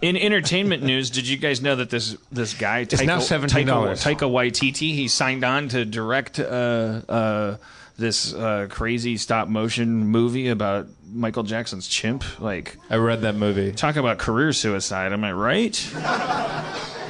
[0.02, 3.48] In entertainment news, did you guys know that this this guy It's now $17.
[3.48, 7.56] Taika, Taika Waititi he signed on to direct uh, uh,
[7.98, 12.24] this uh, crazy stop motion movie about Michael Jackson's chimp?
[12.40, 13.72] Like I read that movie.
[13.72, 15.12] Talk about career suicide.
[15.12, 15.92] Am I right?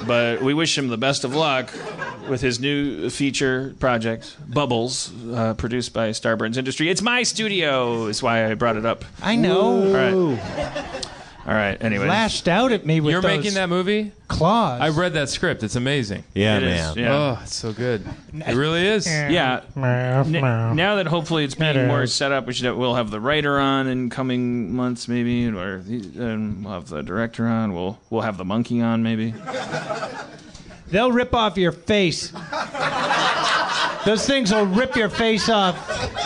[0.07, 1.73] but we wish him the best of luck
[2.29, 6.89] with his new feature project, Bubbles, uh, produced by Starburns Industry.
[6.89, 9.05] It's my studio, is why I brought it up.
[9.23, 9.87] I know.
[9.87, 11.07] All right.
[11.47, 11.83] All right.
[11.83, 14.13] Anyway, Lashed out at me with You're those making that movie?
[14.29, 14.81] claws.
[14.81, 15.63] I read that script.
[15.63, 16.23] It's amazing.
[16.35, 16.99] Yeah, It is, man.
[16.99, 17.15] yeah.
[17.15, 18.07] Oh, it's so good.
[18.35, 19.07] It really is.
[19.07, 19.63] Yeah.
[19.75, 20.33] N-
[20.77, 23.89] now that hopefully it's being more set up, we should we'll have the writer on
[23.89, 27.73] in coming months, maybe, or and we'll have the director on.
[27.73, 29.35] We'll we'll have the monkey on, maybe.
[30.89, 32.33] They'll rip off your face.
[34.05, 35.77] Those things will rip your face off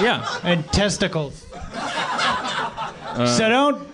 [0.00, 0.26] Yeah.
[0.42, 1.44] and testicles.
[1.74, 3.93] Uh, so don't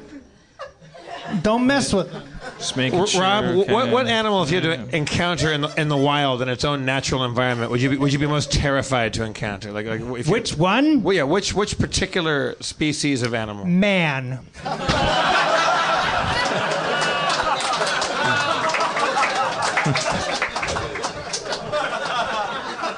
[1.42, 2.22] don't mess with them.
[2.58, 3.20] Just making R- sure.
[3.22, 6.42] Rob, wh- what, what animal, if you had to encounter in the, in the wild
[6.42, 9.72] in its own natural environment, would you be, would you be most terrified to encounter?
[9.72, 11.02] Like, like if you- Which one?
[11.02, 13.64] well, yeah, which which particular species of animal?
[13.66, 14.40] Man.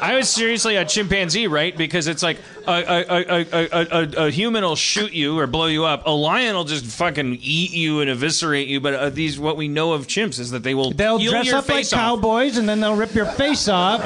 [0.03, 1.77] I was seriously a chimpanzee, right?
[1.77, 6.07] Because it's like a, a, a, a, human will shoot you or blow you up.
[6.07, 8.81] A lion will just fucking eat you and eviscerate you.
[8.81, 11.69] But uh, these, what we know of chimps is that they will They'll dress up
[11.69, 11.91] like off.
[11.93, 14.01] cowboys and then they'll rip your face off.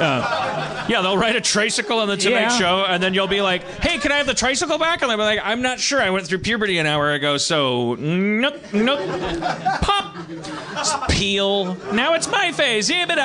[0.87, 2.57] Yeah, they'll ride a tricycle on the Tonight Yeah.
[2.57, 5.17] Show, and then you'll be like, "Hey, can I have the tricycle back?" And they'll
[5.17, 6.01] be like, "I'm not sure.
[6.01, 8.99] I went through puberty an hour ago, so nope, nope."
[9.81, 11.75] Pop, peel.
[11.91, 12.89] Now it's my face.
[12.89, 13.17] Yibbida.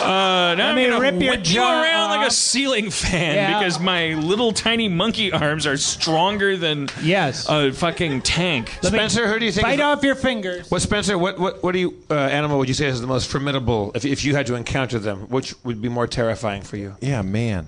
[0.00, 3.34] Uh, now I'm me gonna rip your whip you jaw around like a ceiling fan
[3.34, 3.58] Yeah.
[3.58, 7.46] because my little tiny monkey arms are stronger than Yes.
[7.48, 8.72] a fucking tank.
[8.82, 9.66] Spencer, who do you think?
[9.66, 10.70] is Bite the- off your fingers.
[10.70, 11.16] What Spencer?
[11.18, 13.92] What what what do you uh, animal would you say is the most formidable?
[13.94, 16.94] If if you had to encounter them, which would be more terrifying for you?
[17.00, 17.66] Yeah, man.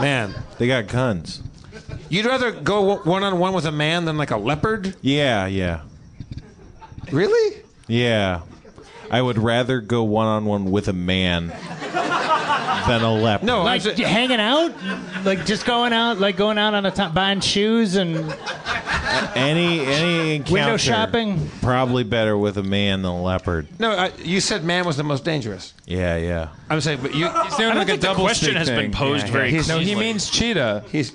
[0.00, 1.42] Man, They got guns.
[2.08, 4.94] you'd rather go one on one with a man than like a leopard?
[5.02, 5.80] Yeah, yeah.
[7.12, 7.62] Really?
[7.86, 8.40] Yeah.
[9.10, 11.48] I would rather go one on one with a man
[12.90, 13.46] than a leopard.
[13.46, 14.72] No, Like just- hanging out,
[15.24, 18.32] like just going out, like going out on a time, buying shoes and
[19.34, 21.50] Any any encounter shopping?
[21.62, 23.68] probably better with a man than a leopard.
[23.78, 25.74] No, I, you said man was the most dangerous.
[25.86, 26.48] Yeah, yeah.
[26.68, 27.26] I'm saying, but you.
[27.28, 28.92] He's doing I don't like think a the double question speak has been thing.
[28.92, 30.84] posed very No, he means cheetah.
[30.90, 31.12] He's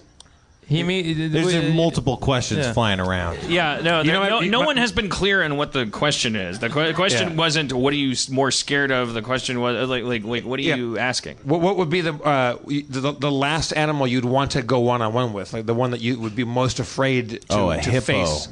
[0.67, 2.73] he mean There's uh, multiple questions Yeah.
[2.73, 3.37] flying around.
[3.47, 4.29] Yeah, no, You know there- what?
[4.29, 6.59] no, You- no my- one has been clear on what the question is.
[6.59, 7.35] The que- question Yeah.
[7.35, 9.13] wasn't what are you more scared of.
[9.13, 10.75] The question was like, like, like what are Yeah.
[10.75, 11.35] you asking?
[11.43, 15.01] What, what would be the, uh, the the last animal you'd want to go one
[15.01, 17.81] on one with, like the one that you would be most afraid to, Oh, a
[17.81, 18.01] to hippo.
[18.25, 18.47] face?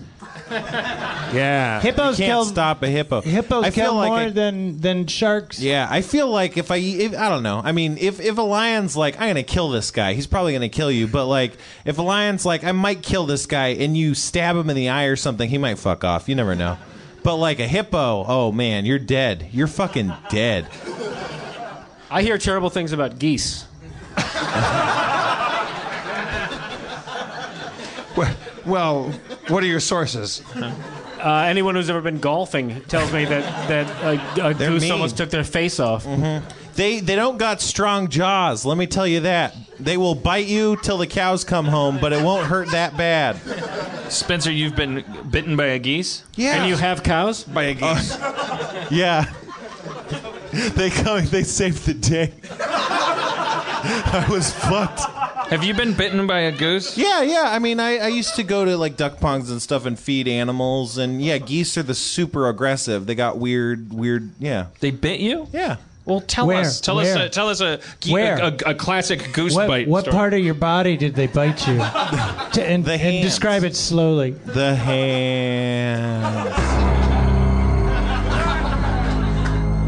[1.34, 3.22] Yeah, Hippos Can't kill stop a hippo.
[3.22, 5.60] hippos I feel kill like more I- than than sharks.
[5.60, 7.60] Yeah, I feel like if I, if, I don't know.
[7.64, 10.70] I mean, if if a lion's like, I'm gonna kill this guy, he's probably gonna
[10.70, 11.08] kill you.
[11.08, 11.54] But like,
[11.86, 14.90] if a lion's like, I might kill this guy, and you stab him in the
[14.90, 16.30] eye or something, he might fuck off.
[16.30, 16.78] You never know.
[17.24, 19.48] But like a hippo, oh man, you're dead.
[19.52, 20.68] You're fucking dead.
[22.12, 23.66] I hear terrible things about geese.
[28.66, 29.12] Well,
[29.48, 30.42] what are your sources?
[30.56, 34.04] Uh, anyone who's ever been golfing tells me that that
[34.38, 34.92] a, a They're goose mean.
[34.92, 36.06] almost took their face off.
[36.76, 38.66] They they don't got strong jaws.
[38.66, 39.56] Let me tell you that.
[39.80, 43.38] They will bite you till the cows come home, but it won't hurt that bad.
[44.12, 46.24] Spencer, you've been bitten by a geese.
[46.36, 46.56] Yeah.
[46.56, 47.44] And you have cows?
[47.44, 48.18] By a geese.
[48.92, 49.32] Yeah.
[50.52, 51.26] They come.
[51.26, 52.34] They saved the day.
[53.86, 55.02] I was fucked.
[55.50, 56.98] Have you been bitten by a goose?
[56.98, 57.44] Yeah, yeah.
[57.48, 60.28] I mean, I, I used to go to like duck ponds and stuff and feed
[60.28, 63.06] animals, and yeah, geese are the super aggressive.
[63.06, 64.32] They got weird, weird.
[64.40, 65.48] Yeah, They bit you?
[65.54, 65.78] yeah.
[66.06, 66.60] Well, tell Where?
[66.62, 66.82] us.
[66.82, 67.06] Tell us.
[67.16, 67.26] Where?
[67.28, 68.38] A, tell us a, ge- Where?
[68.38, 69.88] a, a, a classic goose What, bite.
[69.88, 70.14] what story.
[70.14, 71.76] part of your body did they bite you?
[72.54, 73.24] To- and, The and hands.
[73.26, 74.32] describe it slowly.
[74.32, 76.50] The hands.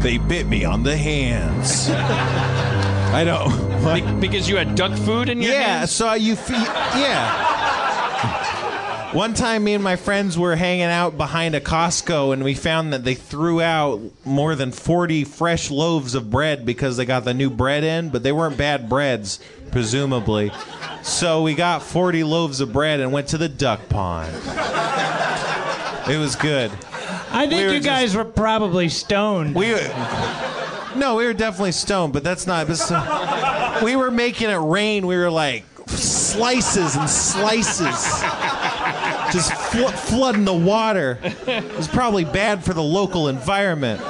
[0.02, 1.88] They bit me on the hands.
[1.90, 3.65] I know.
[3.86, 3.94] What?
[4.20, 5.92] Be- because you had duck food in your Yeah, hands?
[5.92, 6.54] so you fe-
[7.00, 7.54] yeah.
[9.12, 12.92] One time, me and my friends were hanging out behind a Costco, and we found
[12.92, 17.32] that they threw out more than 40 fresh loaves of bread because they got the
[17.32, 19.38] new bread in, but they weren't bad breads,
[19.70, 20.50] presumably.
[21.02, 24.34] So we got 40 loaves of bread and went to the duck pond.
[26.10, 26.70] It was good.
[27.30, 29.54] I think We you guys were probably stoned.
[29.54, 29.72] We
[30.96, 32.66] no, we were definitely stoned, but that's not.
[32.66, 35.06] But we were making it rain.
[35.06, 38.22] We were like slices and slices,
[39.32, 41.18] just fl- flooding the water.
[41.22, 44.00] It was probably bad for the local environment.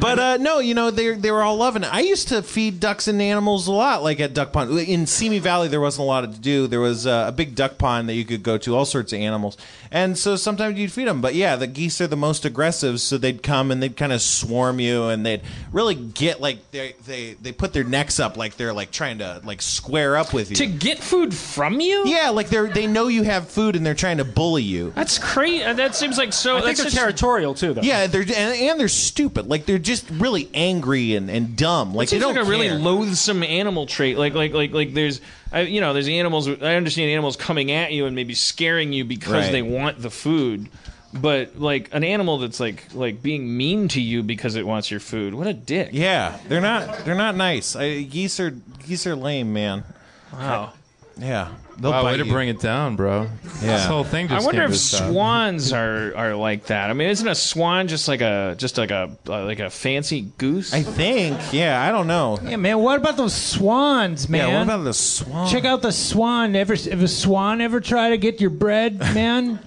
[0.00, 1.92] But uh, no, you know they they were all loving it.
[1.92, 4.78] I used to feed ducks and animals a lot, like at Duck Pond.
[4.78, 6.66] In Simi Valley, there wasn't a lot to do.
[6.66, 9.18] There was uh, a big duck pond that you could go to, all sorts of
[9.20, 9.56] animals,
[9.90, 11.20] and so sometimes you'd feed them.
[11.20, 14.22] But yeah, the geese are the most aggressive, so they'd come and they'd kind of
[14.22, 18.56] swarm you, and they'd really get like they they they put their necks up like
[18.56, 20.56] they're like trying to like square up with you.
[20.56, 22.06] To get food from you?
[22.06, 24.92] yeah, like they're they know you have food and they're trying to bully you.
[24.94, 25.62] That's crazy.
[25.62, 26.56] That seems like so.
[26.56, 27.82] I think that's they're such- territorial too, though.
[27.82, 29.46] Yeah, they're and, and they're stupid.
[29.46, 31.94] Like they're just really angry and, and dumb.
[31.94, 32.78] Like they seems don't like a really care.
[32.78, 34.16] loathsome animal trait.
[34.18, 35.20] Like like like like there's
[35.52, 36.48] I, you know there's animals.
[36.48, 39.52] I understand animals coming at you and maybe scaring you because Right.
[39.52, 40.68] they want the food.
[41.12, 44.98] But like an animal that's like like being mean to you because it wants your
[45.00, 45.32] food.
[45.34, 45.90] What a dick.
[45.92, 47.04] Yeah, they're not.
[47.04, 47.76] They're not nice.
[47.76, 48.50] I, geese are
[48.86, 49.84] geese are lame, man.
[50.32, 50.72] Wow.
[51.16, 52.32] Yeah, they'll Wow, way to you.
[52.32, 53.28] bring it down, bro.
[53.62, 53.76] Yeah.
[53.76, 56.90] This whole thing I wonder came if to swans are, are like that.
[56.90, 60.22] I mean, isn't a swan just like a just like a uh, like a fancy
[60.38, 60.74] goose?
[60.74, 61.38] I think.
[61.52, 62.38] Yeah, I don't know.
[62.42, 62.78] Yeah, man.
[62.80, 64.48] What about those swans, man?
[64.48, 65.48] Yeah, what about the swan?
[65.48, 66.56] Check out the swan.
[66.56, 69.60] Ever if a swan ever try to get your bread, man?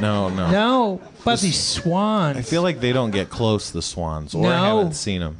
[0.00, 0.50] No, no.
[0.50, 1.00] no.
[1.22, 2.36] About these swans.
[2.36, 3.70] I feel like they don't get close.
[3.70, 4.50] The swans, or No.
[4.78, 5.36] haven't seen them.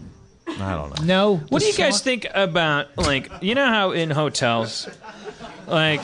[0.47, 1.05] I don't know.
[1.05, 1.37] no.
[1.49, 4.89] What the do you guys think about like you know how in hotels,
[5.67, 6.01] like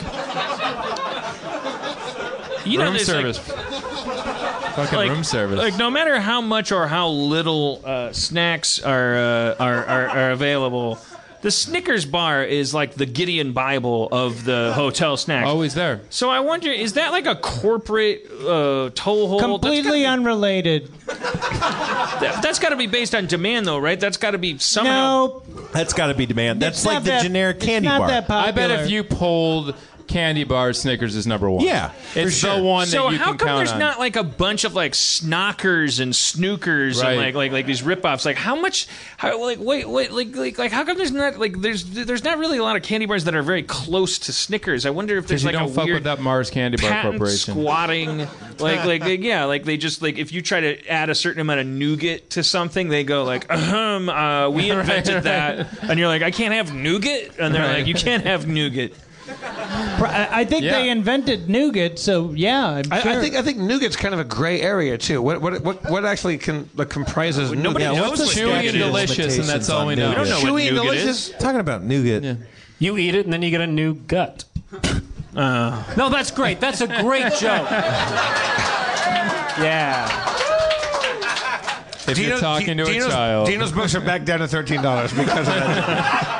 [2.66, 3.48] you know room there's service.
[3.48, 3.56] like,
[4.74, 5.58] Fucking like, room service.
[5.58, 10.30] like no matter how much or how little uh, snacks are, uh, are, are are
[10.30, 10.98] available.
[11.42, 15.48] The Snickers bar is like the Gideon Bible of the hotel snacks.
[15.48, 16.02] Always there.
[16.10, 19.40] So I wonder, is that like a corporate uh, toehold?
[19.40, 20.90] Completely unrelated.
[21.06, 23.98] That, that's got to be based on demand, though, right?
[23.98, 25.42] That's got to be somehow.
[25.48, 26.60] No, That's got to be demand.
[26.60, 28.08] That's it's like the that- generic it's candy not bar.
[28.08, 29.74] that I bet if you pulled
[30.10, 31.64] candy bar, Snickers is number one.
[31.64, 32.56] Yeah, it's sure.
[32.56, 33.78] the one So that you how can come count there's on.
[33.78, 37.12] not like a bunch of like snockers and snookers Right.
[37.12, 38.24] and like like like these ripoffs?
[38.26, 38.86] Like how much?
[39.16, 42.38] How like wait wait like like like how come there's not like there's there's not
[42.38, 44.84] really a lot of candy bars that are very close to Snickers?
[44.86, 47.02] I wonder if there's you like don't a fuck weird with that Mars Candy Bar
[47.02, 47.54] Corporation.
[47.54, 48.18] squatting
[48.58, 51.40] like like like, yeah like they just like if you try to add a certain
[51.40, 56.08] amount of nougat to something they go like ahem uh, we invented that and you're
[56.08, 57.78] like I can't have nougat and they're Right.
[57.78, 58.98] like you can't have nougat Pr-
[59.42, 60.72] I I think Yeah.
[60.72, 63.12] they invented nougat, so yeah, I'm I, sure.
[63.12, 65.20] I think I think nougat's kind of a gray area too.
[65.22, 68.02] What what what, what actually can, like, comprises Nobody nougat?
[68.02, 70.08] knows what chewy and delicious, and that's all we know.
[70.10, 71.28] We don't know Chewy what and delicious?
[71.28, 71.34] is.
[71.38, 72.38] Talking about nougat.
[72.78, 74.44] You eat it and then you get a new gut.
[75.36, 76.60] Uh, No, that's great.
[76.60, 77.68] That's a great joke.
[79.60, 80.08] Yeah.
[82.08, 83.46] If you're Dino- talking to a child.
[83.46, 86.36] Dino's books are back down to thirteen dollars because of that.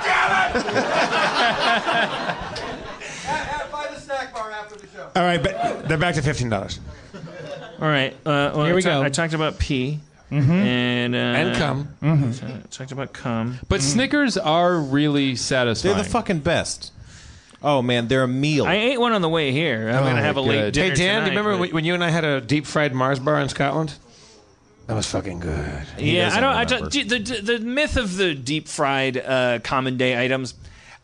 [5.16, 6.78] All right, but they're back to fifteen dollars.
[7.80, 8.12] All right.
[8.26, 9.02] Uh, well, Here we I ta- go.
[9.04, 10.00] I talked about pee
[10.30, 10.52] Mm-hmm.
[10.52, 11.88] and uh, And cum.
[12.02, 13.58] I talked about cum.
[13.68, 15.96] But Snickers are really satisfying.
[15.96, 16.92] They're the fucking best.
[17.62, 18.64] Oh man, they're a meal.
[18.64, 19.88] I ate one on the way here.
[19.88, 20.74] I'm Oh, gonna have a late good.
[20.74, 22.40] dinner Hey Dan, do tonight, you remember but- when- when you and I had a
[22.40, 23.94] deep fried Mars bar in Scotland?
[24.86, 25.82] That was fucking good.
[25.98, 26.54] Yeah, I don't.
[26.54, 30.54] I don't the, the the myth of the deep fried uh, common day items.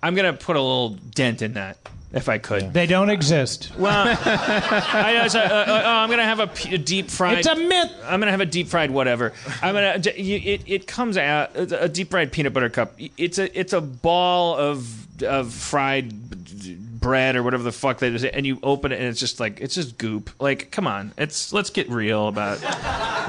[0.03, 1.79] I'm gonna put a little dent in that
[2.13, 2.73] if I could.
[2.73, 3.73] they don't exist.
[3.79, 7.39] Well, I, I, uh, uh, oh, I'm gonna have a, p- a deep fried.
[7.39, 7.93] It's a myth.
[8.05, 9.33] I'm gonna have a deep fried whatever.
[9.63, 9.99] I'm gonna.
[9.99, 12.95] j- you- It, it comes out a deep fried peanut butter cup.
[13.17, 18.13] It's a it's a ball of of fried b- bread or whatever the fuck that
[18.13, 20.31] is, and you open it and it's just like it's just goop.
[20.41, 22.59] Like, come on, it's let's get real about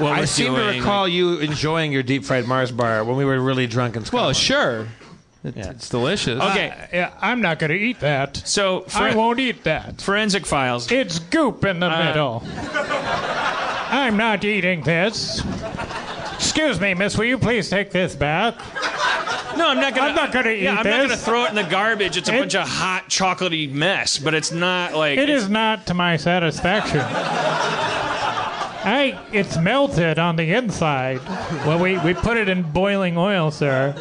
[0.00, 0.78] we're I seem to doing.
[0.78, 4.20] recall you enjoying your deep fried Mars bar when we were really drunk in school.
[4.20, 4.86] well, sure.
[5.44, 6.40] It, It's delicious.
[6.40, 8.36] Okay, Yeah, I'm not going to eat that.
[8.44, 10.00] so I won't eat that.
[10.00, 10.90] forensic files.
[10.90, 12.42] It's goop in the Uh, middle.
[13.90, 15.42] I'm not eating this.
[16.34, 18.54] Excuse me, miss, will you please take this back?
[19.56, 20.08] No, I'm not gonna.
[20.10, 22.16] I'm not gonna eat Yeah, I'm not gonna throw it in the garbage.
[22.16, 25.94] It's a It- bunch of hot chocolatey mess, but it's not like it's- not to
[25.94, 27.00] my satisfaction.
[28.80, 31.20] I, it's melted on the inside.
[31.66, 33.94] Well, we, we put it in boiling oil, sir.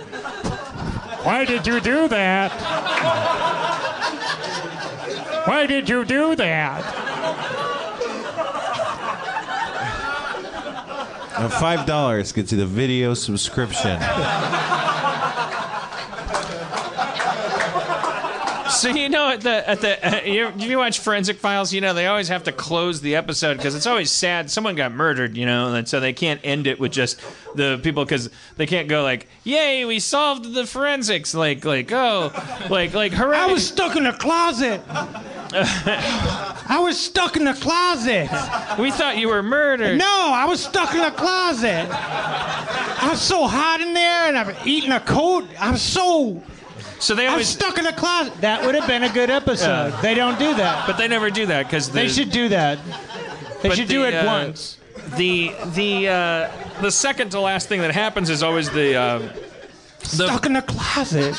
[1.28, 2.54] Why did you do that?
[5.46, 6.82] Why did you do that?
[11.60, 14.00] Five dollars gets you the video subscription.
[18.78, 21.82] So you know at the at the uh, you, if you watch Forensic Files, you
[21.82, 24.52] know they always have to close the episode because it's always sad.
[24.52, 27.20] Someone got murdered, you know, and so they can't end it with just
[27.56, 32.32] the people because they can't go like, "Yay, we solved the forensics!" Like like oh,
[32.70, 33.38] like like hooray!
[33.38, 34.80] I was stuck in a closet.
[35.54, 38.30] I was stuck in a closet.
[38.78, 39.98] we thought you were murdered.
[39.98, 41.88] No, I was stuck in a closet.
[41.90, 45.48] I was so hot in there, and I'm eating a coat.
[45.60, 46.44] I'm so.
[47.00, 48.34] So they I'm always, stuck in a closet.
[48.42, 49.90] That would have been a good episode.
[49.90, 50.02] Yeah.
[50.02, 50.88] They don't do that.
[50.88, 52.80] but they never do that because They should do that.
[53.62, 54.78] They should do it uh, once.
[55.16, 58.96] The the uh, the second to last thing that happens is always the.
[58.96, 59.20] Uh,
[60.00, 61.36] the Stuck in a closet.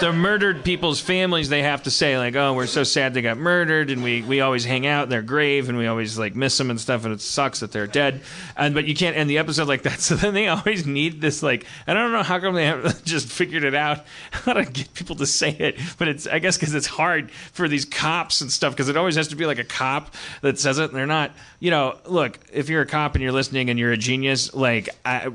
[0.00, 3.36] The murdered people's families they have to say like oh we're so sad they got
[3.36, 6.56] murdered and we, we always hang out in their grave and we always like miss
[6.56, 8.20] them and stuff and it sucks that they're dead.
[8.56, 9.98] And but you can't end the episode like that.
[10.08, 13.28] So then they always need this like i don't know how come they haven't just
[13.28, 16.74] figured it out how to get people to say it but it's i guess because
[16.74, 19.64] it's hard for these cops and stuff because it always has to be like a
[19.64, 23.22] cop that says it and they're not you know look if you're a cop and
[23.22, 25.28] you're listening and you're a genius like I,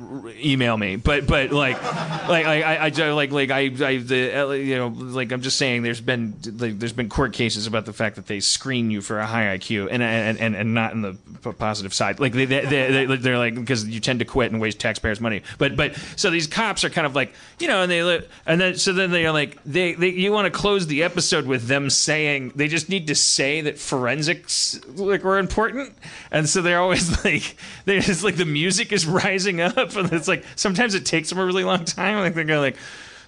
[0.44, 1.82] email me but but like
[2.28, 5.58] like I, I, I like like I, I the Uh, you know like I'm just
[5.58, 9.02] saying there's been like, there's been court cases about the fact that they screen you
[9.02, 11.18] for a high IQ and and and, and not in the
[11.54, 12.20] positive side.
[12.20, 15.42] Like they, they, they they're like because you tend to quit and waste taxpayers money.
[15.58, 18.76] But but so these cops are kind of like you know and they and then
[18.76, 21.90] so then they are like they, they you want to close the episode with them
[21.90, 25.96] saying they just need to say that forensics like were important.
[26.32, 27.56] And so they're always like
[27.86, 31.40] they're just like the music is rising up and it's like sometimes it takes them
[31.40, 32.20] a really long time.
[32.20, 32.78] Like they're going like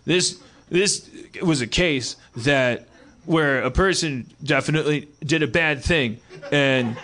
[0.05, 0.39] this
[0.69, 1.09] this
[1.43, 2.87] was a case that
[3.25, 6.19] where a person definitely did a bad thing
[6.51, 6.95] and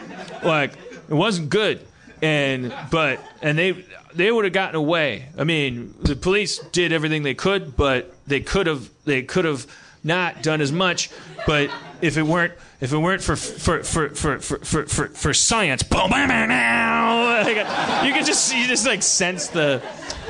[0.43, 0.73] like
[1.09, 1.85] it wasn't good.
[2.21, 3.83] And but and they
[4.13, 5.27] they would have gotten away.
[5.37, 9.65] I mean the police did everything they could but they could have they could have
[10.03, 11.09] not done as much.
[11.47, 11.71] But
[12.01, 15.83] if it weren't if it weren't for for for for for for, for, for science
[15.83, 19.81] boom, bam, bam, bam, like, you can just you just like sense the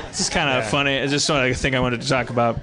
[0.08, 0.94] this is kind of funny.
[0.94, 2.58] It's just sort of a thing i wanted to talk about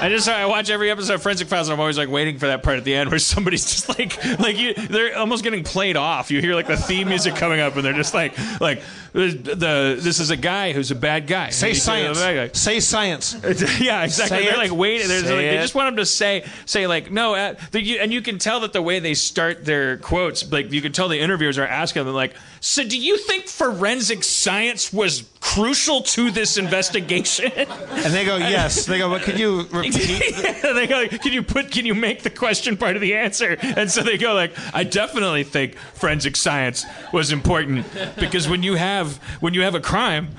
[0.00, 2.46] I just I watch every episode of Forensic Files, and I'm always like waiting for
[2.46, 5.96] that part at the end where somebody's just like like you, they're almost getting played
[5.96, 6.30] off.
[6.30, 8.82] You hear like the theme music coming up, and they're just like like
[9.12, 11.50] the, this is a guy who's a bad guy.
[11.50, 12.18] Say science.
[12.18, 12.48] guy.
[12.52, 13.34] Say science.
[13.80, 14.38] yeah, exactly.
[14.38, 14.58] Say they're it.
[14.58, 15.08] like waiting.
[15.08, 18.22] They're like, they just want them to say say like no, uh, the, and you
[18.22, 21.58] can tell that the way they start their quotes, like you can tell the interviewers
[21.58, 27.50] are asking them like, so do you think forensic science was crucial to this investigation?
[27.56, 28.86] And they go, yes.
[28.86, 29.89] They go, but could you repeat
[30.74, 33.56] they go, like, can you put, can you make the question part of the answer?
[33.60, 37.86] And so they go like, I definitely think forensic science was important
[38.18, 40.30] because when you have when you have a crime.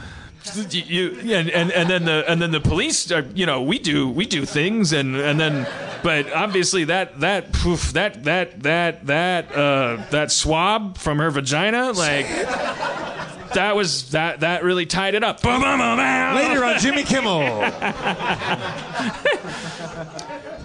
[0.72, 4.10] You and, and and then the and then the police are you know we do
[4.10, 5.68] we do things and and then
[6.02, 11.92] but obviously that that poof, that that that that uh, that swab from her vagina
[11.92, 12.26] like
[13.54, 15.42] that was that that really tied it up.
[16.36, 17.42] Later on Jimmy Kimmel.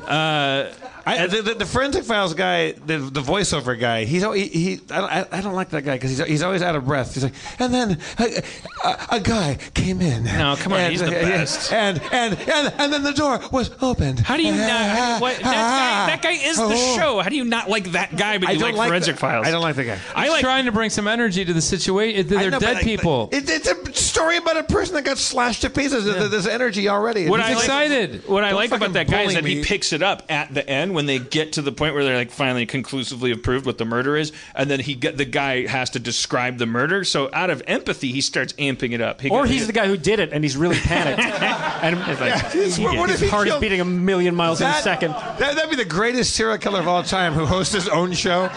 [0.06, 0.70] Uh,
[1.06, 4.72] I, the, the, the forensic files guy, the, the voiceover guy, he's al- he, he
[4.90, 7.14] I, don't, I, I don't like that guy because he's, he's always out of breath.
[7.14, 8.42] He's like, and then a,
[8.84, 10.24] a, a guy came in.
[10.24, 11.72] No, come on, and, he's the uh, best.
[11.72, 14.18] And and and and then the door was opened.
[14.18, 14.68] How do you not?
[14.70, 16.96] how what, that, guy, that guy is the Oh.
[16.96, 17.20] show.
[17.20, 19.20] How do you not like that guy, but I you don't like, like forensic the-
[19.20, 19.46] files?
[19.46, 19.98] I don't like the guy.
[20.14, 20.40] I He's like.
[20.42, 22.26] trying to bring some energy to the situation.
[22.26, 23.28] They're know, dead like, people.
[23.30, 26.04] It, it's a story about a person that got slashed to pieces.
[26.04, 27.28] There- There's energy already.
[27.28, 28.28] What He's I like, excited.
[28.28, 30.68] What I like about that guy is bully that he picks it up at the
[30.68, 33.84] end when they get to the point where they're like finally conclusively approved what the
[33.84, 37.04] murder is, and then he get, the guy has to describe the murder.
[37.04, 39.20] So out of empathy, he starts amping it up.
[39.20, 41.20] He Or go- he's the guy who did it and he's really panicked.
[41.82, 44.72] and like, his, What- what if he heart is beating a million miles in a
[44.82, 45.12] second.
[45.12, 48.48] That, that'd be the greatest serial killer of all time who hosts his own show.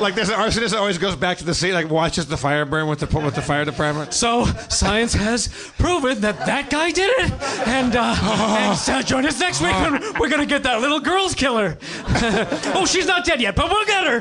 [0.00, 2.64] Like there's an arsonist that always goes back to the scene, like watches the fire
[2.64, 4.14] burn with the with the fire department.
[4.14, 5.48] So science has
[5.78, 7.32] proven that that guy did it,
[7.66, 8.16] and, uh,
[8.58, 11.78] and so join us next week when we're gonna get that little girl's killer.
[12.74, 14.20] oh, she's not dead yet, but we'll get her.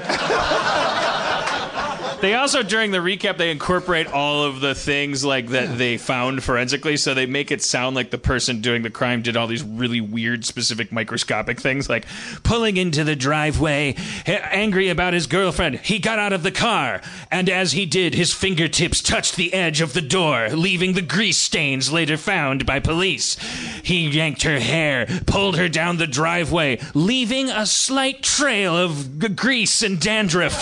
[2.22, 6.44] They also during the recap they incorporate all of the things like that they found
[6.44, 9.64] forensically, so they make it sound like the person doing the crime did all these
[9.64, 12.06] really weird, specific microscopic things, like
[12.42, 13.96] pulling into the driveway,
[14.26, 15.67] angry about his girlfriend.
[15.76, 19.82] He got out of the car, and as he did, his fingertips touched the edge
[19.82, 23.38] of the door, leaving the grease stains later found by police.
[23.84, 29.28] He yanked her hair, pulled her down the driveway, leaving a slight trail of g-
[29.30, 30.60] grease and dandruff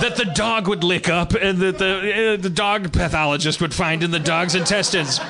[0.00, 4.02] that the dog would lick up and that the uh, the dog pathologist would find
[4.02, 5.20] in the dog's intestines.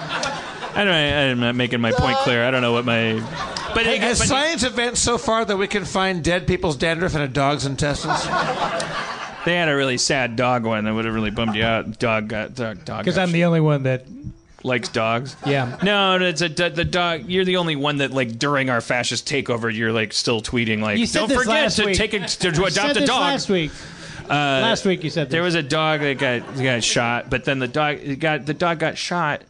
[0.74, 0.94] I don't.
[0.94, 2.44] I'm not making my point clear.
[2.44, 3.14] I don't know what my.
[3.74, 7.14] But, Hey, has but- science advanced so far that we can find dead people's dandruff
[7.14, 8.22] in a dog's intestines?
[9.44, 11.98] they had a really sad dog one that would have really bummed you out.
[11.98, 12.84] Dog got dog.
[12.84, 14.04] dog Because got I'm the only one that.
[14.62, 15.36] likes dogs.
[15.46, 15.78] Yeah.
[15.82, 17.24] No, no, it's a the dog.
[17.28, 20.98] You're the only one that like during our fascist takeover, you're like still tweeting like,
[20.98, 21.96] You said "Don't this forget last to week.
[21.96, 23.70] take a, to, You adopt said a this dog." last week.
[24.28, 25.32] Uh, Last week you said this.
[25.32, 28.78] there was a dog that got got shot, but then the dog got the dog
[28.78, 29.42] got shot,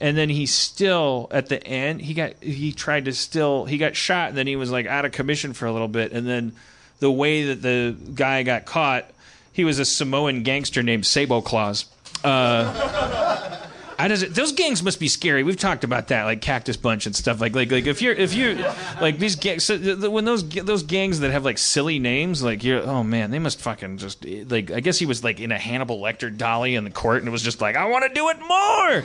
[0.00, 3.96] and then he still at the end he got he tried to still he got
[3.96, 6.52] shot, and then he was like out of commission for a little bit, and then
[7.00, 9.04] the way that the guy got caught,
[9.52, 11.86] he was a Samoan gangster named Sabo Claus.
[12.22, 13.53] Uh,
[13.98, 15.42] I does those gangs must be scary.
[15.42, 17.40] We've talked about that, like Cactus Bunch and stuff.
[17.40, 18.56] Like, like, like if you're, if you,
[19.00, 19.78] like these gangs, so
[20.10, 23.60] when those those gangs that have like silly names, like you're, oh man, they must
[23.60, 24.70] fucking just like.
[24.70, 27.30] I guess he was like in a Hannibal Lecter dolly in the court, and it
[27.30, 29.02] was just like, I want to do it more.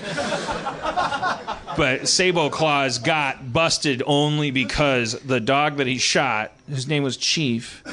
[1.78, 7.18] but Sabo Claus got busted only because the dog that he shot, his name was
[7.18, 7.84] Chief.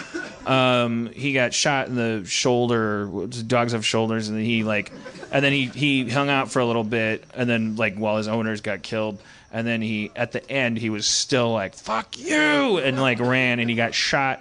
[0.46, 3.10] Um, he got shot in the shoulder.
[3.46, 4.92] Dogs have shoulders, and he like,
[5.32, 8.28] and then he he hung out for a little bit, and then like while his
[8.28, 9.20] owners got killed,
[9.52, 13.58] and then he at the end he was still like fuck you, and like ran,
[13.58, 14.40] and he got shot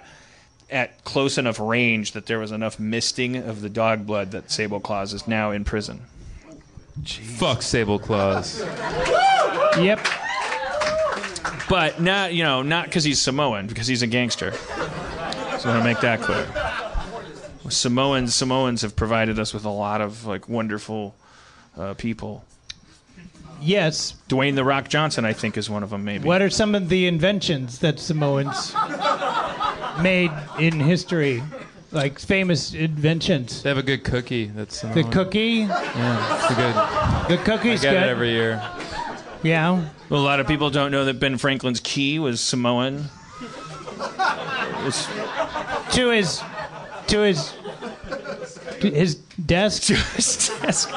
[0.70, 4.78] at close enough range that there was enough misting of the dog blood that Sable
[4.78, 6.02] Claus is now in prison.
[7.04, 8.60] Fuck Sable Claus.
[9.76, 10.06] Yep.
[11.68, 14.52] But not you know not because he's Samoan, because he's a gangster.
[15.66, 16.46] So I want to make that clear.
[17.72, 21.16] Samoans Samoans have provided us with a lot of like wonderful
[21.76, 22.44] uh, people.
[23.60, 24.14] Yes.
[24.28, 26.04] Dwayne the Rock Johnson, I think, is one of them.
[26.04, 26.24] Maybe.
[26.24, 28.76] What are some of the inventions that Samoans
[30.00, 30.30] made
[30.60, 31.42] in history?
[31.90, 33.64] Like famous inventions.
[33.64, 34.44] They have a good cookie.
[34.44, 35.66] That's The cookie.
[35.66, 37.38] Yeah, it's a good.
[37.38, 38.02] The cookie's I get good.
[38.04, 38.62] it every year.
[39.42, 39.84] Yeah.
[40.10, 43.06] Well, a lot of people don't know that Ben Franklin's key was Samoan.
[44.86, 46.42] It's- To his,
[47.08, 47.52] to his,
[48.80, 49.14] to his
[49.44, 49.82] desk.
[49.84, 50.90] To his desk.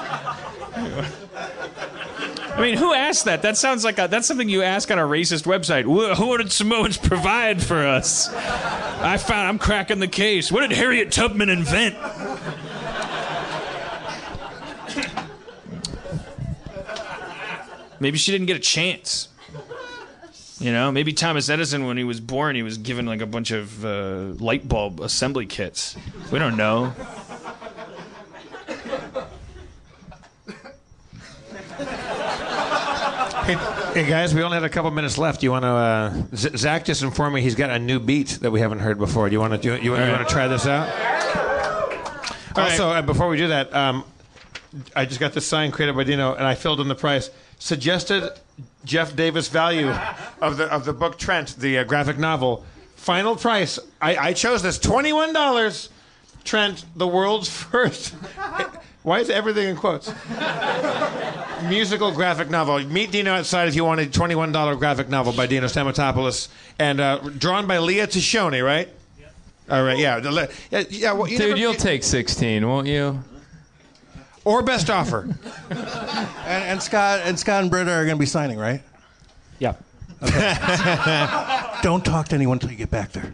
[2.52, 3.42] I mean, who asked that?
[3.42, 5.84] That sounds like a, that's something you ask on a racist website.
[5.86, 8.28] Wh- What did Samoans provide for us?
[8.34, 10.52] I found I'm cracking the case.
[10.52, 11.96] What did Harriet Tubman invent?
[18.02, 19.29] Maybe she didn't get a chance.
[20.60, 23.52] You know, maybe Thomas Edison, when he was born, he was given like a bunch
[23.52, 25.96] of uh, light bulb assembly kits.
[26.32, 26.94] We don't know.
[33.94, 35.42] Hey guys, we only had a couple minutes left.
[35.42, 35.70] You want to?
[35.70, 39.00] Uh, Z- Zach just informed me he's got a new beat that we haven't heard
[39.00, 39.28] before.
[39.28, 39.76] Do you want to do?
[39.84, 40.88] You, you want to try this out?
[42.56, 44.04] also, uh, before we do that, um,
[44.96, 47.32] I just got this sign created by Dino, and I filled in the price.
[47.60, 48.32] Suggested
[48.86, 49.90] Jeff Davis value
[50.42, 52.66] of the of the book Trent, the uh, graphic novel.
[52.96, 53.78] Final price.
[54.02, 55.90] I, I chose this twenty one dollars.
[56.46, 58.16] Trent, the world's first.
[59.04, 60.12] Why is everything in quotes?
[61.68, 62.80] musical graphic novel.
[62.80, 66.48] Meet Dino outside if you want a twenty-one dollar graphic novel by Dino Stamatopoulos,
[66.80, 68.90] and uh, drawn by Leah Tishoni, right?
[69.70, 70.18] All right, yeah,
[70.72, 70.84] yeah.
[70.90, 73.24] yeah well, you Dude, never- you'll take 16, won't you?
[74.46, 75.28] Or best offer.
[76.50, 78.82] And, and Scott and Scott and Britta are going to be signing, right?
[79.60, 79.76] Yeah.
[81.84, 83.32] Don't talk to anyone until you get back there.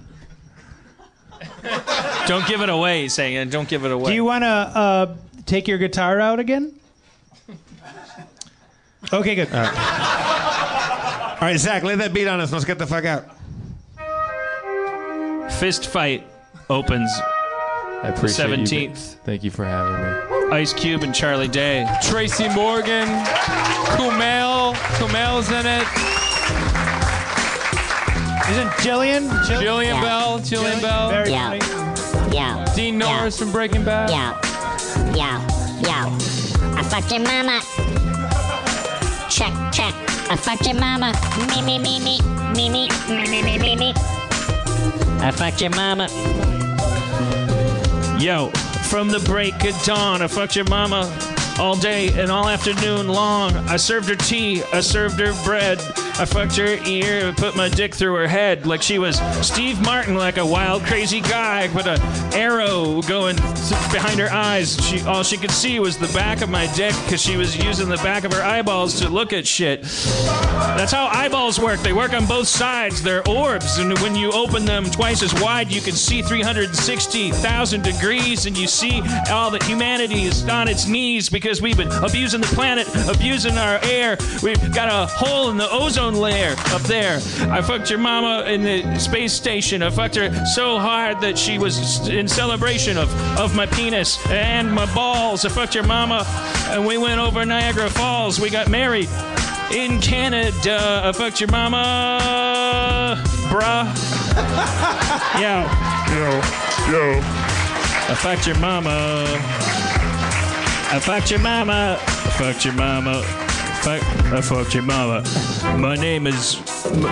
[2.27, 4.09] Don't give it away, he's saying, and don't give it away.
[4.09, 5.15] Do you want to uh,
[5.45, 6.73] take your guitar out again?
[9.13, 9.47] Okay, good.
[9.53, 9.61] All
[11.41, 12.51] right, Zach, lay that beat on us.
[12.51, 13.25] Let's get the fuck out.
[15.53, 16.27] Fist fight
[16.69, 17.11] opens
[18.03, 18.89] I appreciate you.
[18.89, 19.15] 17th.
[19.23, 20.34] Thank you for having me.
[20.55, 21.85] Ice Cube and Charlie Day.
[22.01, 23.09] Tracy Morgan,
[23.97, 25.83] Kumail, Kumail's in it.
[28.49, 29.27] Isn't Jillian?
[29.43, 31.09] Jillian Bell, Jillian Bell.
[31.09, 31.59] Very Yeah.
[31.59, 32.33] funny.
[32.33, 32.65] Yeah.
[32.73, 34.09] Dean Norris from Breaking Bad.
[34.09, 34.31] Yeah.
[35.13, 35.41] Yeah.
[35.81, 36.05] Yeah.
[36.77, 37.59] I fucked your mama.
[39.29, 39.93] Check, check.
[40.31, 41.11] I fucked your mama.
[41.49, 42.21] Me, me, me, me.
[42.55, 43.93] Me, me, me, me, me, me, me.
[45.19, 46.07] I fucked your mama.
[48.17, 48.49] Yo,
[48.85, 51.11] from the break of dawn, I fucked your mama
[51.59, 53.55] all day and all afternoon long.
[53.69, 55.79] I served her tea, I served her bread.
[56.17, 59.81] I fucked her ear, and put my dick through her head like she was Steve
[59.81, 61.67] Martin, like a wild, crazy guy.
[61.67, 61.99] Put a
[62.33, 63.35] arrow going
[63.91, 64.77] behind her eyes.
[64.87, 67.89] She all she could see was the back of my dick because she was using
[67.89, 69.81] the back of her eyeballs to look at shit.
[69.81, 71.81] That's how eyeballs work.
[71.81, 73.03] They work on both sides.
[73.03, 78.45] They're orbs, and when you open them twice as wide, you can see 360,000 degrees,
[78.45, 82.47] and you see all that humanity is on its knees because we've been abusing the
[82.47, 84.17] planet, abusing our air.
[84.41, 87.17] We've got a hole in the ozone layer up there.
[87.49, 89.81] I fucked your mama in the space station.
[89.81, 94.71] I fucked her so hard that she was in celebration of, of my penis and
[94.71, 95.45] my balls.
[95.45, 96.25] I fucked your mama,
[96.69, 98.39] and we went over Niagara Falls.
[98.39, 99.09] We got married
[99.71, 101.01] in Canada.
[101.03, 103.85] I fucked your mama, bruh.
[105.41, 105.63] Yo.
[106.15, 106.41] Yo.
[106.91, 107.19] Yo.
[108.07, 109.25] I fucked your mama.
[110.91, 111.97] I fucked your mama.
[111.99, 113.44] I fucked your mama.
[113.85, 114.01] Fuck,
[114.33, 115.21] I fucked your mama.
[115.77, 116.57] My name is.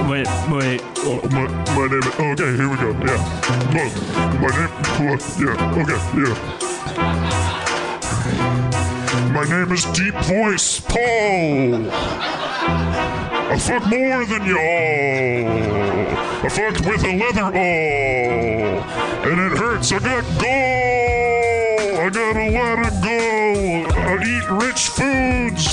[0.10, 0.82] Wait, wait.
[1.06, 1.46] Oh, my,
[1.76, 2.08] my name is.
[2.18, 2.90] Okay, here we go.
[3.06, 3.22] Yeah.
[3.78, 3.94] Look,
[4.42, 4.74] my name.
[5.06, 5.54] Look, yeah.
[5.78, 6.34] Okay, yeah.
[9.34, 11.92] My name is Deep Voice Paul.
[13.52, 15.46] I fuck more than y'all.
[16.44, 18.82] I fucked with a leather all.
[19.30, 19.92] And it hurts.
[19.92, 22.02] I got goal.
[22.02, 23.86] I got a lot of goal.
[23.96, 25.73] I eat rich foods.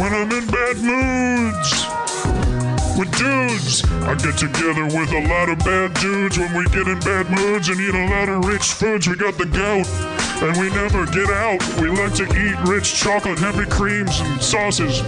[0.00, 1.84] When I'm in bad moods
[2.96, 3.84] with dudes.
[4.08, 7.68] I get together with a lot of bad dudes when we get in bad moods
[7.68, 9.06] and eat a lot of rich foods.
[9.06, 9.86] We got the gout
[10.42, 11.60] and we never get out.
[11.78, 15.02] We like to eat rich chocolate, heavy creams, and sauces.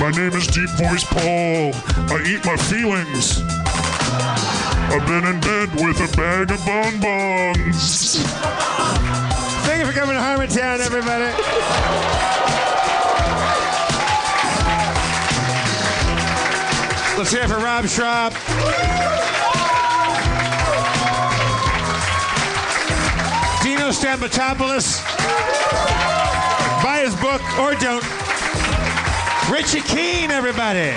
[0.00, 1.70] My name is Deep Voice Paul.
[2.10, 3.40] I eat my feelings.
[4.90, 8.18] I've been in bed with a bag of bonbons.
[9.94, 11.24] Thank you for coming to Harmontown, everybody.
[17.16, 18.32] Let's hear it for Rob Schrab.
[23.62, 25.00] Dino Stamatopoulos.
[26.82, 28.02] Buy his book or don't.
[29.48, 30.92] Richie Keen, everybody.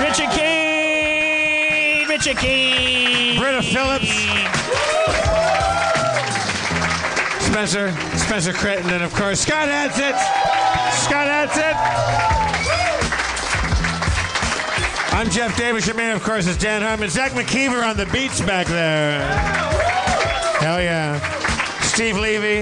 [0.00, 2.08] Richie Keen!
[2.08, 3.38] Richie Keen!
[3.38, 4.40] Britta Phillips.
[7.50, 10.16] Spencer, Spencer Crittenden, and of course, Scott Adsit.
[10.92, 11.74] Scott Adsit.
[15.12, 15.84] I'm Jeff Davis.
[15.84, 17.10] Your man, of course, is Dan Harmon.
[17.10, 19.20] Zach McKeever on the beats back there.
[20.60, 21.18] Hell yeah.
[21.80, 22.60] Steve Levy.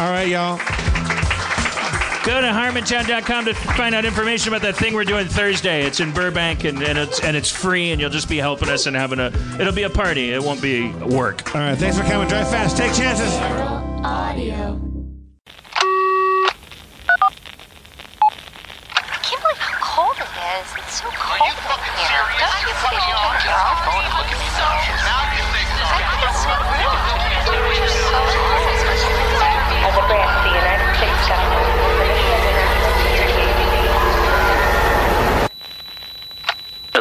[0.00, 0.58] All right, y'all.
[2.26, 5.86] Go to harmontown.com to find out information about that thing we're doing Thursday.
[5.86, 8.86] It's in Burbank and, and it's and it's free and you'll just be helping us
[8.86, 9.26] and having a
[9.60, 10.32] it'll be a party.
[10.32, 11.54] It won't be work.
[11.54, 12.26] All right, thanks for coming.
[12.26, 12.76] Drive fast.
[12.76, 13.32] Take chances.
[14.04, 14.85] Audio.